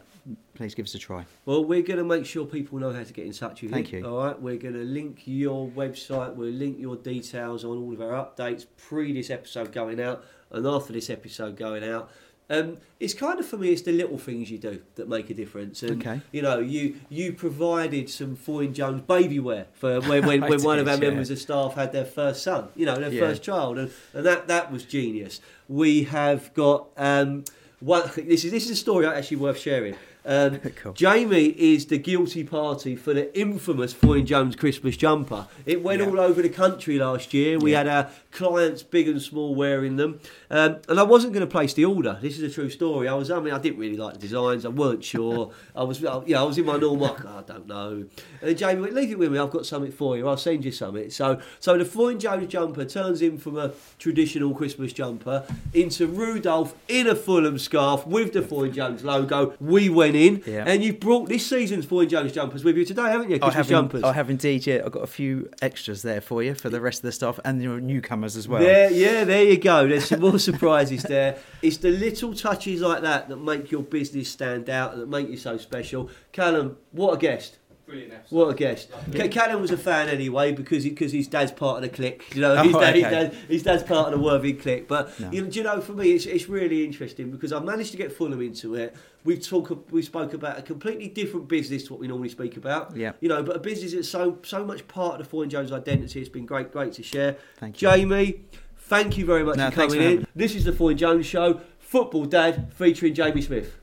please 0.55 0.75
give 0.75 0.85
us 0.85 0.95
a 0.95 0.99
try. 0.99 1.25
Well, 1.45 1.63
we're 1.63 1.83
going 1.83 1.99
to 1.99 2.03
make 2.03 2.25
sure 2.25 2.45
people 2.45 2.79
know 2.79 2.91
how 2.91 3.03
to 3.03 3.13
get 3.13 3.25
in 3.25 3.33
touch 3.33 3.61
with 3.61 3.71
Thank 3.71 3.91
you. 3.91 3.99
you. 3.99 4.05
All 4.05 4.25
right, 4.25 4.39
we're 4.39 4.57
going 4.57 4.73
to 4.73 4.83
link 4.83 5.21
your 5.25 5.67
website. 5.69 6.35
We'll 6.35 6.49
link 6.51 6.79
your 6.79 6.95
details 6.95 7.63
on 7.63 7.77
all 7.77 7.93
of 7.93 8.01
our 8.01 8.11
updates 8.11 8.65
pre 8.77 9.13
this 9.13 9.29
episode 9.29 9.71
going 9.71 10.01
out 10.01 10.23
and 10.51 10.65
after 10.65 10.93
this 10.93 11.09
episode 11.09 11.55
going 11.57 11.83
out. 11.83 12.09
Um, 12.49 12.77
it's 12.99 13.13
kind 13.13 13.39
of 13.39 13.45
for 13.45 13.57
me, 13.57 13.69
it's 13.69 13.81
the 13.81 13.91
little 13.91 14.17
things 14.17 14.49
you 14.49 14.57
do 14.57 14.79
that 14.95 15.09
make 15.09 15.29
a 15.29 15.33
difference. 15.33 15.83
And, 15.83 16.01
Okay. 16.01 16.21
You 16.31 16.41
know, 16.41 16.59
you 16.59 16.95
you 17.09 17.33
provided 17.33 18.09
some 18.09 18.35
Foyne 18.37 18.73
Jones 18.73 19.01
baby 19.01 19.39
wear 19.39 19.65
for 19.73 19.99
when 20.01 20.25
when, 20.25 20.41
when 20.49 20.63
one 20.63 20.79
of 20.79 20.87
our 20.87 20.93
yeah. 20.95 21.09
members 21.09 21.29
of 21.29 21.39
staff 21.39 21.73
had 21.75 21.91
their 21.91 22.05
first 22.05 22.43
son. 22.43 22.69
You 22.75 22.85
know, 22.85 22.95
their 22.95 23.11
Yeah. 23.11 23.19
first 23.19 23.43
child, 23.43 23.77
and, 23.77 23.91
and 24.13 24.25
that 24.25 24.47
that 24.47 24.71
was 24.71 24.83
genius. 24.85 25.41
We 25.67 26.03
have 26.05 26.53
got 26.53 26.87
um, 26.95 27.43
one. 27.79 28.09
This 28.15 28.45
is 28.45 28.51
this 28.51 28.63
is 28.65 28.71
a 28.71 28.75
story 28.75 29.05
actually 29.05 29.37
worth 29.37 29.59
sharing. 29.59 29.95
Um, 30.27 30.59
Cool. 30.75 30.93
Jamie 30.93 31.55
is 31.57 31.85
the 31.87 31.97
guilty 31.97 32.43
party 32.43 32.95
for 32.95 33.13
the 33.13 33.35
infamous 33.39 33.93
Foyne 33.93 34.25
Jones 34.25 34.55
Christmas 34.55 34.95
jumper. 34.97 35.47
It 35.65 35.81
went 35.81 36.01
Yeah. 36.01 36.07
all 36.09 36.19
over 36.19 36.41
the 36.41 36.49
country 36.49 36.99
last 36.99 37.33
year. 37.33 37.57
We 37.57 37.71
Yeah. 37.71 37.77
had 37.79 37.87
our 37.87 38.09
clients, 38.31 38.83
big 38.83 39.07
and 39.07 39.19
small, 39.21 39.55
wearing 39.55 39.95
them. 39.95 40.19
Um, 40.51 40.75
and 40.89 40.99
I 40.99 41.03
wasn't 41.03 41.33
going 41.33 41.45
to 41.45 41.51
place 41.51 41.73
the 41.73 41.85
order. 41.85 42.19
This 42.21 42.37
is 42.37 42.43
a 42.43 42.53
true 42.53 42.69
story. 42.69 43.07
I 43.07 43.13
was, 43.15 43.31
I 43.31 43.39
mean, 43.39 43.53
I 43.53 43.57
didn't 43.59 43.79
really 43.79 43.97
like 43.97 44.13
the 44.13 44.19
designs. 44.19 44.65
I 44.65 44.69
weren't 44.69 45.03
sure. 45.03 45.51
I 45.75 45.83
was, 45.83 46.03
I- 46.05 46.21
yeah, 46.27 46.41
I 46.41 46.43
was 46.43 46.57
in 46.57 46.65
my 46.65 46.77
normal. 46.77 47.05
I 47.07 47.41
don't 47.47 47.65
know. 47.67 48.03
And 48.41 48.57
Jamie 48.57 48.81
went, 48.81 48.93
leave 48.93 49.09
it 49.11 49.17
with 49.17 49.31
me. 49.31 49.39
I've 49.39 49.49
got 49.49 49.65
something 49.65 49.91
for 49.91 50.17
you. 50.17 50.27
I'll 50.27 50.37
send 50.37 50.65
you 50.65 50.71
something. 50.71 51.09
So, 51.09 51.39
so 51.59 51.77
the 51.77 51.85
Foyne 51.85 52.19
Jones 52.19 52.47
jumper 52.51 52.83
turns 52.85 53.21
in 53.21 53.37
from 53.37 53.57
a 53.57 53.71
traditional 53.97 54.53
Christmas 54.53 54.91
jumper 54.93 55.45
into 55.73 56.05
Rudolph 56.05 56.75
in 56.89 57.07
a 57.07 57.15
Fulham 57.15 57.57
scarf 57.57 58.05
with 58.05 58.33
the 58.33 58.41
Foyne 58.41 58.73
Jones 58.73 59.03
logo. 59.05 59.53
We 59.61 59.87
went 59.89 60.16
in, 60.17 60.43
Yeah. 60.45 60.65
and 60.67 60.83
you've 60.83 60.99
brought 60.99 61.29
this 61.29 61.45
season's 61.45 61.85
Foyne 61.85 62.09
Jones 62.09 62.33
jumpers 62.33 62.63
with 62.63 62.75
you 62.75 62.83
today, 62.83 63.03
haven't 63.03 63.29
you? 63.29 63.35
I 63.37 63.39
Christmas 63.51 63.69
have, 63.69 63.93
in- 63.95 64.03
I 64.03 64.13
have 64.13 64.29
indeed. 64.29 64.65
Yeah, 64.67 64.81
I've 64.85 64.91
got 64.91 65.03
a 65.03 65.07
few 65.07 65.49
extras 65.61 66.01
there 66.01 66.19
for 66.21 66.43
you 66.43 66.53
for 66.55 66.69
the 66.69 66.81
rest 66.81 66.99
of 66.99 67.03
the 67.03 67.11
staff 67.11 67.39
and 67.45 67.61
your 67.61 67.79
newcomers 67.79 68.35
as 68.35 68.47
well. 68.47 68.61
There, 68.61 68.91
yeah, 68.91 69.23
there 69.23 69.43
you 69.43 69.57
go. 69.57 69.87
There's 69.87 70.05
some 70.09 70.19
more 70.21 70.39
surprises 70.49 71.03
there. 71.03 71.37
It's 71.61 71.77
the 71.77 71.91
little 71.91 72.33
touches 72.33 72.81
like 72.81 73.03
that 73.03 73.29
that 73.29 73.37
make 73.37 73.71
your 73.71 73.83
business 73.83 74.29
stand 74.29 74.69
out 74.69 74.97
that 74.97 75.07
make 75.07 75.29
you 75.29 75.37
so 75.37 75.57
special. 75.57 76.09
Callum, 76.31 76.77
what 76.91 77.13
a 77.13 77.17
guest! 77.17 77.59
Brilliant 77.85 78.13
episode. 78.15 78.35
What 78.35 78.49
a 78.49 78.53
guest! 78.53 78.89
Ca- 79.13 79.29
Callum 79.29 79.61
was 79.61 79.71
a 79.71 79.77
fan 79.77 80.09
anyway 80.09 80.51
because 80.51 80.83
he, 80.83 80.89
because 80.89 81.13
his 81.13 81.25
dad's 81.29 81.53
part 81.53 81.77
of 81.77 81.83
the 81.83 81.95
clique. 81.95 82.35
You 82.35 82.41
know, 82.41 82.55
oh, 82.57 82.63
his, 82.63 82.75
Oh, 82.75 82.79
dad, 82.81 82.95
his, 82.95 83.03
dad, 83.03 83.33
his 83.47 83.63
dad's 83.63 83.83
part 83.83 84.11
of 84.13 84.19
the 84.19 84.25
Worthing 84.25 84.57
clique. 84.57 84.89
But 84.89 85.17
No. 85.21 85.31
you 85.31 85.41
know, 85.43 85.49
do 85.49 85.57
you 85.59 85.63
know, 85.63 85.79
for 85.79 85.93
me, 85.93 86.11
it's, 86.11 86.25
it's 86.25 86.49
really 86.49 86.83
interesting 86.83 87.31
because 87.31 87.53
I 87.53 87.59
managed 87.59 87.91
to 87.91 87.97
get 87.97 88.11
Fulham 88.11 88.41
into 88.41 88.75
it. 88.75 88.93
We 89.27 89.37
talk, 89.37 89.91
we 89.91 90.03
spoke 90.03 90.33
about 90.33 90.57
a 90.57 90.61
completely 90.61 91.09
different 91.09 91.49
business 91.49 91.83
to 91.87 91.91
what 91.91 91.99
we 91.99 92.07
normally 92.07 92.29
speak 92.29 92.55
about. 92.55 92.95
Yeah. 92.95 93.11
You 93.19 93.27
know, 93.27 93.43
but 93.43 93.57
a 93.57 93.59
business 93.59 93.91
that's 93.91 94.07
so 94.07 94.39
so 94.41 94.63
much 94.63 94.87
part 94.87 95.19
of 95.19 95.29
the 95.29 95.29
Foyne 95.29 95.49
Jones 95.49 95.73
identity. 95.73 96.21
It's 96.21 96.29
been 96.29 96.45
great, 96.45 96.71
great 96.71 96.93
to 96.93 97.03
share. 97.03 97.35
Thank 97.57 97.81
you. 97.81 97.89
Jamie, 97.89 98.45
thank 98.77 99.17
you 99.17 99.25
very 99.25 99.43
much 99.43 99.57
No, 99.57 99.69
for 99.69 99.75
coming 99.75 99.89
for 99.89 99.95
in. 99.97 100.01
having 100.01 100.27
This 100.33 100.55
is 100.55 100.63
the 100.63 100.71
Foyne 100.71 100.95
Jones 100.95 101.25
Show, 101.25 101.59
Football 101.77 102.23
Dad, 102.23 102.71
featuring 102.71 103.13
Jamie 103.13 103.41
Smith. 103.41 103.75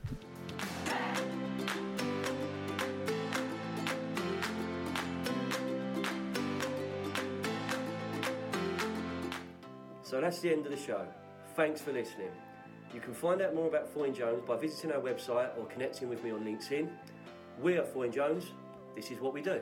So 10.01 10.19
that's 10.19 10.39
the 10.39 10.51
end 10.51 10.65
of 10.65 10.71
the 10.71 10.83
show. 10.83 11.05
Thanks 11.55 11.81
for 11.81 11.91
listening. 11.91 12.31
You 12.95 13.01
can 13.01 13.13
find 13.13 13.41
out 13.41 13.53
more 13.53 13.67
about 13.67 13.93
Foyne 13.93 14.15
Jones 14.15 14.41
by 14.47 14.55
visiting 14.55 14.93
our 14.93 15.01
website 15.01 15.49
or 15.59 15.65
connecting 15.65 16.07
with 16.07 16.23
me 16.23 16.31
on 16.31 16.45
LinkedIn. 16.45 16.87
We 17.61 17.77
are 17.77 17.83
Foyne 17.83 18.13
Jones. 18.13 18.53
This 18.95 19.11
is 19.11 19.19
what 19.19 19.33
we 19.33 19.41
do. 19.41 19.59